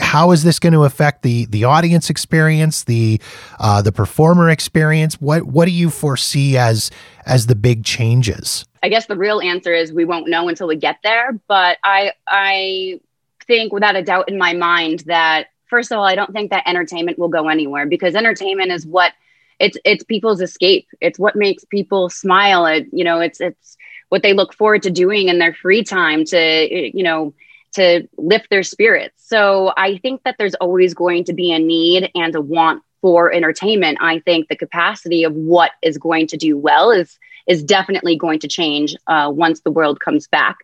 how 0.00 0.32
is 0.32 0.42
this 0.42 0.58
going 0.58 0.72
to 0.72 0.84
affect 0.84 1.22
the 1.22 1.46
the 1.46 1.64
audience 1.64 2.10
experience, 2.10 2.84
the 2.84 3.20
uh, 3.58 3.82
the 3.82 3.92
performer 3.92 4.50
experience? 4.50 5.20
What 5.20 5.44
what 5.44 5.66
do 5.66 5.72
you 5.72 5.90
foresee 5.90 6.56
as 6.56 6.90
as 7.26 7.46
the 7.46 7.54
big 7.54 7.84
changes? 7.84 8.64
I 8.82 8.88
guess 8.88 9.06
the 9.06 9.16
real 9.16 9.40
answer 9.40 9.74
is 9.74 9.92
we 9.92 10.04
won't 10.04 10.28
know 10.28 10.48
until 10.48 10.68
we 10.68 10.76
get 10.76 10.96
there. 11.02 11.38
But 11.48 11.78
I 11.84 12.12
I 12.26 13.00
think 13.46 13.72
without 13.72 13.96
a 13.96 14.02
doubt 14.02 14.28
in 14.28 14.38
my 14.38 14.52
mind 14.52 15.00
that 15.06 15.48
first 15.66 15.92
of 15.92 15.98
all, 15.98 16.04
I 16.04 16.14
don't 16.14 16.32
think 16.32 16.50
that 16.50 16.66
entertainment 16.66 17.18
will 17.18 17.28
go 17.28 17.48
anywhere 17.48 17.86
because 17.86 18.14
entertainment 18.14 18.72
is 18.72 18.86
what 18.86 19.12
it's 19.58 19.76
it's 19.84 20.04
people's 20.04 20.40
escape. 20.40 20.86
It's 21.00 21.18
what 21.18 21.36
makes 21.36 21.64
people 21.64 22.10
smile. 22.10 22.66
It 22.66 22.86
you 22.92 23.04
know 23.04 23.20
it's 23.20 23.40
it's 23.40 23.75
what 24.08 24.22
they 24.22 24.32
look 24.32 24.54
forward 24.54 24.82
to 24.82 24.90
doing 24.90 25.28
in 25.28 25.38
their 25.38 25.54
free 25.54 25.82
time 25.82 26.24
to 26.26 26.96
you 26.96 27.02
know 27.02 27.34
to 27.74 28.08
lift 28.16 28.48
their 28.48 28.62
spirits. 28.62 29.14
So 29.26 29.72
i 29.76 29.98
think 29.98 30.22
that 30.24 30.36
there's 30.38 30.54
always 30.56 30.94
going 30.94 31.24
to 31.24 31.32
be 31.32 31.52
a 31.52 31.58
need 31.58 32.10
and 32.14 32.34
a 32.34 32.40
want 32.40 32.82
for 33.00 33.32
entertainment. 33.32 33.98
I 34.00 34.20
think 34.20 34.48
the 34.48 34.56
capacity 34.56 35.24
of 35.24 35.34
what 35.34 35.72
is 35.82 35.98
going 35.98 36.26
to 36.28 36.36
do 36.36 36.56
well 36.56 36.90
is 36.90 37.18
is 37.46 37.62
definitely 37.62 38.16
going 38.16 38.40
to 38.40 38.48
change 38.48 38.96
uh, 39.06 39.30
once 39.32 39.60
the 39.60 39.70
world 39.70 40.00
comes 40.00 40.26
back. 40.26 40.56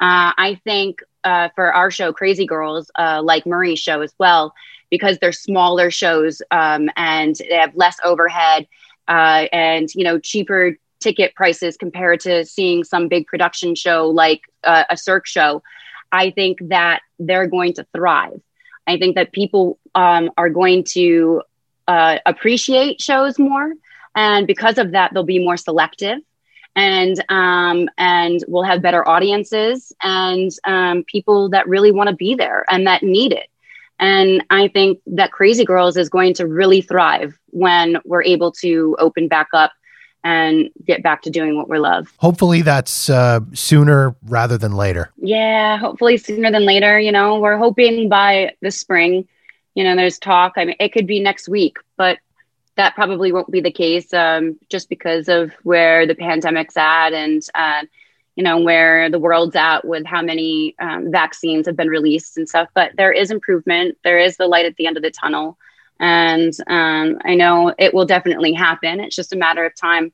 Uh, 0.00 0.32
i 0.36 0.60
think 0.64 1.00
uh, 1.24 1.48
for 1.54 1.72
our 1.72 1.90
show 1.90 2.12
crazy 2.12 2.46
girls 2.46 2.90
uh, 2.98 3.20
like 3.22 3.46
murray's 3.46 3.78
show 3.78 4.00
as 4.02 4.14
well 4.18 4.52
because 4.90 5.18
they're 5.18 5.32
smaller 5.32 5.90
shows 5.90 6.42
um, 6.50 6.88
and 6.96 7.36
they 7.48 7.56
have 7.56 7.74
less 7.74 7.96
overhead 8.04 8.66
uh, 9.08 9.46
and 9.52 9.94
you 9.94 10.04
know 10.04 10.18
cheaper 10.18 10.76
ticket 11.00 11.34
prices 11.34 11.76
compared 11.76 12.20
to 12.20 12.44
seeing 12.44 12.84
some 12.84 13.08
big 13.08 13.26
production 13.26 13.74
show 13.74 14.08
like 14.08 14.42
uh, 14.64 14.84
a 14.90 14.96
Cirque 14.96 15.26
show, 15.26 15.62
I 16.12 16.30
think 16.30 16.58
that 16.68 17.00
they're 17.18 17.46
going 17.46 17.74
to 17.74 17.86
thrive. 17.94 18.40
I 18.86 18.98
think 18.98 19.16
that 19.16 19.32
people 19.32 19.78
um, 19.94 20.30
are 20.36 20.50
going 20.50 20.84
to 20.84 21.42
uh, 21.88 22.18
appreciate 22.24 23.00
shows 23.00 23.38
more. 23.38 23.72
And 24.14 24.46
because 24.46 24.78
of 24.78 24.92
that, 24.92 25.12
they'll 25.12 25.24
be 25.24 25.44
more 25.44 25.56
selective 25.56 26.18
and 26.74 27.22
um, 27.30 27.88
and 27.96 28.44
we'll 28.46 28.62
have 28.62 28.82
better 28.82 29.06
audiences 29.08 29.92
and 30.02 30.50
um, 30.64 31.04
people 31.04 31.48
that 31.50 31.66
really 31.66 31.90
want 31.90 32.10
to 32.10 32.16
be 32.16 32.34
there 32.34 32.64
and 32.70 32.86
that 32.86 33.02
need 33.02 33.32
it. 33.32 33.48
And 33.98 34.44
I 34.50 34.68
think 34.68 35.00
that 35.06 35.32
Crazy 35.32 35.64
Girls 35.64 35.96
is 35.96 36.10
going 36.10 36.34
to 36.34 36.46
really 36.46 36.82
thrive 36.82 37.38
when 37.46 37.96
we're 38.04 38.22
able 38.22 38.52
to 38.52 38.94
open 38.98 39.26
back 39.26 39.48
up 39.54 39.72
and 40.24 40.70
get 40.84 41.02
back 41.02 41.22
to 41.22 41.30
doing 41.30 41.56
what 41.56 41.68
we 41.68 41.78
love. 41.78 42.12
Hopefully, 42.18 42.62
that's 42.62 43.08
uh, 43.08 43.40
sooner 43.52 44.16
rather 44.24 44.58
than 44.58 44.72
later. 44.72 45.12
Yeah, 45.18 45.76
hopefully 45.78 46.16
sooner 46.16 46.50
than 46.50 46.64
later. 46.64 46.98
You 46.98 47.12
know, 47.12 47.38
we're 47.40 47.58
hoping 47.58 48.08
by 48.08 48.54
the 48.60 48.70
spring. 48.70 49.28
You 49.74 49.84
know, 49.84 49.94
there's 49.94 50.18
talk. 50.18 50.54
I 50.56 50.64
mean, 50.64 50.76
it 50.80 50.92
could 50.92 51.06
be 51.06 51.20
next 51.20 51.48
week, 51.48 51.78
but 51.96 52.18
that 52.76 52.94
probably 52.94 53.32
won't 53.32 53.50
be 53.50 53.60
the 53.60 53.72
case 53.72 54.12
um, 54.14 54.58
just 54.68 54.88
because 54.88 55.28
of 55.28 55.52
where 55.62 56.06
the 56.06 56.14
pandemic's 56.14 56.76
at 56.76 57.12
and 57.12 57.42
uh, 57.54 57.82
you 58.36 58.44
know 58.44 58.60
where 58.60 59.10
the 59.10 59.18
world's 59.18 59.56
at 59.56 59.84
with 59.84 60.04
how 60.06 60.22
many 60.22 60.74
um, 60.78 61.10
vaccines 61.10 61.66
have 61.66 61.76
been 61.76 61.88
released 61.88 62.36
and 62.36 62.48
stuff 62.48 62.68
but 62.74 62.92
there 62.96 63.12
is 63.12 63.30
improvement 63.30 63.96
there 64.04 64.18
is 64.18 64.36
the 64.36 64.46
light 64.46 64.66
at 64.66 64.76
the 64.76 64.86
end 64.86 64.96
of 64.96 65.02
the 65.02 65.10
tunnel 65.10 65.58
and 65.98 66.52
um, 66.66 67.18
i 67.24 67.34
know 67.34 67.74
it 67.78 67.94
will 67.94 68.06
definitely 68.06 68.52
happen. 68.52 69.00
It's 69.00 69.16
just 69.16 69.32
a 69.32 69.36
matter 69.36 69.64
of 69.64 69.74
time. 69.74 70.12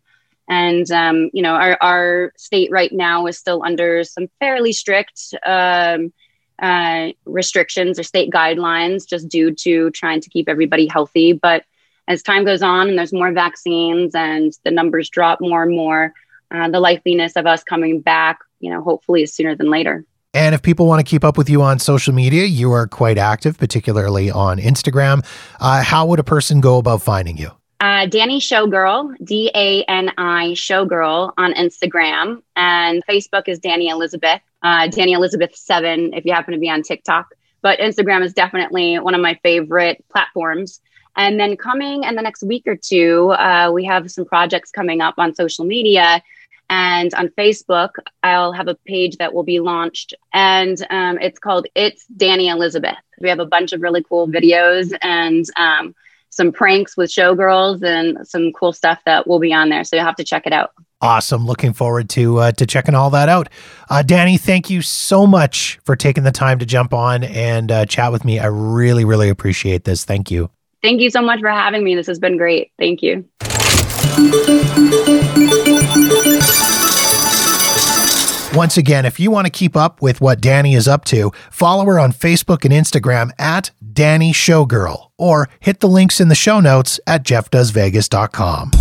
And 0.48 0.90
um, 0.90 1.30
you 1.32 1.42
know 1.42 1.54
our, 1.54 1.78
our 1.80 2.32
state 2.36 2.70
right 2.70 2.92
now 2.92 3.26
is 3.26 3.38
still 3.38 3.62
under 3.64 4.04
some 4.04 4.28
fairly 4.40 4.72
strict 4.72 5.34
um, 5.46 6.12
uh, 6.60 7.08
restrictions 7.24 7.98
or 7.98 8.04
state 8.04 8.30
guidelines 8.30 9.06
just 9.06 9.28
due 9.28 9.52
to 9.52 9.90
trying 9.90 10.20
to 10.20 10.30
keep 10.30 10.48
everybody 10.48 10.86
healthy. 10.86 11.32
But 11.32 11.64
as 12.08 12.22
time 12.22 12.44
goes 12.44 12.62
on 12.62 12.88
and 12.88 12.98
there's 12.98 13.12
more 13.12 13.32
vaccines 13.32 14.14
and 14.14 14.52
the 14.64 14.70
numbers 14.70 15.10
drop 15.10 15.40
more 15.40 15.62
and 15.62 15.74
more, 15.74 16.12
uh, 16.50 16.68
the 16.68 16.80
likeliness 16.80 17.36
of 17.36 17.46
us 17.46 17.64
coming 17.64 18.00
back, 18.00 18.38
you 18.60 18.70
know, 18.70 18.82
hopefully 18.82 19.22
is 19.22 19.34
sooner 19.34 19.56
than 19.56 19.70
later. 19.70 20.04
And 20.34 20.54
if 20.54 20.62
people 20.62 20.86
want 20.86 21.04
to 21.04 21.08
keep 21.08 21.24
up 21.24 21.36
with 21.36 21.50
you 21.50 21.60
on 21.62 21.78
social 21.78 22.14
media, 22.14 22.44
you 22.44 22.72
are 22.72 22.86
quite 22.86 23.18
active, 23.18 23.58
particularly 23.58 24.30
on 24.30 24.58
Instagram. 24.58 25.24
Uh, 25.60 25.82
how 25.82 26.06
would 26.06 26.18
a 26.18 26.24
person 26.24 26.60
go 26.60 26.78
about 26.78 27.02
finding 27.02 27.36
you? 27.36 27.50
Uh, 27.80 28.06
Dani 28.06 28.38
Showgirl, 28.38 29.14
D 29.24 29.50
A 29.54 29.82
N 29.84 30.10
I 30.16 30.52
Showgirl 30.52 31.32
on 31.36 31.52
Instagram. 31.52 32.40
And 32.56 33.04
Facebook 33.06 33.48
is 33.48 33.60
Dani 33.60 33.90
Elizabeth, 33.90 34.40
uh, 34.62 34.86
Dani 34.86 35.14
Elizabeth 35.14 35.54
7 35.54 36.14
if 36.14 36.24
you 36.24 36.32
happen 36.32 36.54
to 36.54 36.60
be 36.60 36.70
on 36.70 36.82
TikTok. 36.82 37.34
But 37.60 37.78
Instagram 37.80 38.22
is 38.22 38.32
definitely 38.32 38.98
one 39.00 39.14
of 39.14 39.20
my 39.20 39.38
favorite 39.42 40.02
platforms. 40.10 40.80
And 41.14 41.38
then 41.38 41.56
coming 41.56 42.04
in 42.04 42.14
the 42.14 42.22
next 42.22 42.42
week 42.42 42.66
or 42.66 42.76
two, 42.76 43.32
uh, 43.32 43.70
we 43.72 43.84
have 43.84 44.10
some 44.10 44.24
projects 44.24 44.70
coming 44.70 45.02
up 45.02 45.16
on 45.18 45.34
social 45.34 45.64
media. 45.66 46.22
And 46.72 47.12
on 47.12 47.28
Facebook, 47.28 47.90
I'll 48.22 48.54
have 48.54 48.66
a 48.66 48.74
page 48.74 49.18
that 49.18 49.34
will 49.34 49.42
be 49.42 49.60
launched. 49.60 50.14
And 50.32 50.78
um, 50.88 51.18
it's 51.18 51.38
called 51.38 51.66
It's 51.74 52.06
Dani 52.16 52.50
Elizabeth. 52.50 52.96
We 53.20 53.28
have 53.28 53.40
a 53.40 53.44
bunch 53.44 53.74
of 53.74 53.82
really 53.82 54.02
cool 54.02 54.26
videos 54.26 54.96
and 55.02 55.44
um, 55.56 55.94
some 56.30 56.50
pranks 56.50 56.96
with 56.96 57.10
showgirls 57.10 57.84
and 57.84 58.26
some 58.26 58.52
cool 58.52 58.72
stuff 58.72 59.00
that 59.04 59.26
will 59.26 59.38
be 59.38 59.52
on 59.52 59.68
there. 59.68 59.84
So 59.84 59.96
you'll 59.96 60.06
have 60.06 60.16
to 60.16 60.24
check 60.24 60.46
it 60.46 60.54
out. 60.54 60.70
Awesome. 61.02 61.44
Looking 61.44 61.74
forward 61.74 62.08
to 62.10 62.38
uh, 62.38 62.52
to 62.52 62.64
checking 62.64 62.94
all 62.94 63.10
that 63.10 63.28
out. 63.28 63.50
Uh, 63.90 64.02
Dani, 64.06 64.40
thank 64.40 64.70
you 64.70 64.80
so 64.80 65.26
much 65.26 65.78
for 65.84 65.94
taking 65.94 66.24
the 66.24 66.32
time 66.32 66.58
to 66.60 66.64
jump 66.64 66.94
on 66.94 67.22
and 67.22 67.70
uh, 67.70 67.84
chat 67.84 68.12
with 68.12 68.24
me. 68.24 68.38
I 68.38 68.46
really, 68.46 69.04
really 69.04 69.28
appreciate 69.28 69.84
this. 69.84 70.06
Thank 70.06 70.30
you. 70.30 70.48
Thank 70.82 71.02
you 71.02 71.10
so 71.10 71.20
much 71.20 71.40
for 71.40 71.50
having 71.50 71.84
me. 71.84 71.96
This 71.96 72.06
has 72.06 72.18
been 72.18 72.38
great. 72.38 72.72
Thank 72.78 73.02
you. 73.02 73.28
Once 78.54 78.76
again, 78.76 79.06
if 79.06 79.18
you 79.18 79.30
want 79.30 79.46
to 79.46 79.50
keep 79.50 79.74
up 79.74 80.02
with 80.02 80.20
what 80.20 80.38
Dani 80.42 80.76
is 80.76 80.86
up 80.86 81.06
to, 81.06 81.32
follow 81.50 81.86
her 81.86 81.98
on 81.98 82.12
Facebook 82.12 82.66
and 82.66 82.72
Instagram 82.72 83.30
at 83.38 83.70
Dani 83.82 84.30
Showgirl 84.30 85.08
or 85.16 85.48
hit 85.58 85.80
the 85.80 85.88
links 85.88 86.20
in 86.20 86.28
the 86.28 86.34
show 86.34 86.60
notes 86.60 87.00
at 87.06 87.22
jeffdoesvegas.com. 87.22 88.72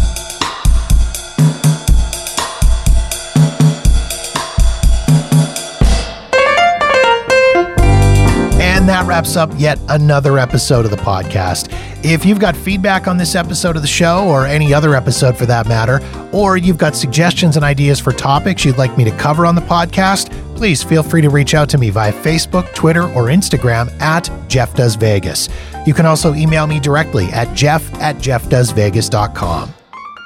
And 8.82 8.90
that 8.90 9.06
wraps 9.06 9.36
up 9.36 9.52
yet 9.58 9.78
another 9.90 10.40
episode 10.40 10.86
of 10.86 10.92
the 10.92 10.98
podcast. 10.98 11.72
If 12.04 12.26
you've 12.26 12.40
got 12.40 12.58
feedback 12.58 13.08
on 13.08 13.16
this 13.16 13.36
episode 13.36 13.76
of 13.76 13.84
the 13.84 13.88
show, 13.88 14.28
or 14.28 14.48
any 14.48 14.74
other 14.74 14.96
episode 14.96 15.38
for 15.38 15.46
that 15.46 15.68
matter, 15.68 16.02
or 16.32 16.58
you've 16.58 16.80
got 16.80 16.96
suggestions 16.96 17.58
and 17.58 17.64
ideas 17.64 18.00
for 18.00 18.12
topics 18.12 18.66
you'd 18.66 18.80
like 18.80 18.98
me 18.98 19.04
to 19.04 19.12
cover 19.18 19.46
on 19.46 19.54
the 19.54 19.62
podcast, 19.62 20.32
please 20.56 20.82
feel 20.82 21.04
free 21.04 21.22
to 21.22 21.30
reach 21.30 21.54
out 21.54 21.70
to 21.70 21.78
me 21.78 21.92
via 21.92 22.12
Facebook, 22.12 22.74
Twitter, 22.74 23.04
or 23.04 23.26
Instagram 23.26 23.88
at 24.02 24.32
Jeff 24.48 24.74
Does 24.74 24.96
Vegas. 24.96 25.48
You 25.86 25.94
can 25.94 26.08
also 26.08 26.34
email 26.34 26.66
me 26.66 26.80
directly 26.80 27.26
at 27.26 27.56
jeff 27.56 27.94
at 28.02 28.16
jeffdoesvegas.com. 28.16 29.76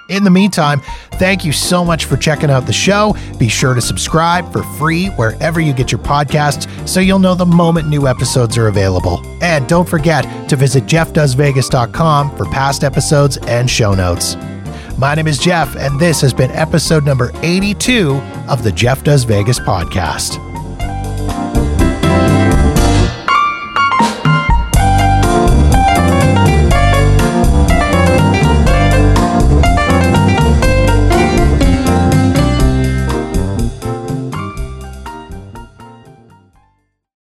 In 0.08 0.24
the 0.24 0.30
meantime, 0.30 0.82
thank 1.14 1.44
you 1.44 1.52
so 1.52 1.84
much 1.84 2.06
for 2.06 2.16
checking 2.16 2.52
out 2.52 2.68
the 2.68 2.74
show. 2.74 3.16
Be 3.40 3.48
sure 3.48 3.74
to 3.74 3.82
subscribe 3.82 4.52
for 4.54 4.62
free 4.78 5.08
wherever 5.08 5.60
you 5.60 5.74
get 5.74 5.92
your 5.92 6.02
podcasts 6.02 6.88
so 6.88 7.00
you'll 7.00 7.20
know 7.20 7.34
the 7.34 7.46
moment 7.46 7.88
new 7.88 8.08
episodes 8.08 8.58
are 8.58 8.68
available. 8.68 9.20
And 9.42 9.68
don't 9.68 9.90
forget 9.90 10.50
to 10.50 10.56
visit 10.56 10.86
jeffdoesvegas.com 10.86 12.38
for 12.38 12.46
past 12.46 12.84
episodes 12.84 13.38
and 13.48 13.70
show 13.70 13.96
notes. 13.96 14.36
My 14.98 15.16
name 15.16 15.28
is 15.28 15.40
Jeff, 15.40 15.76
and 15.76 16.00
this 16.00 16.22
has 16.22 16.34
been 16.34 16.52
episode 16.52 17.04
number 17.04 17.32
82 17.42 18.14
of 18.48 18.64
the 18.64 18.72
Jeff 18.72 19.04
Does 19.04 19.24
Vegas 19.24 19.60
podcast. 19.60 20.45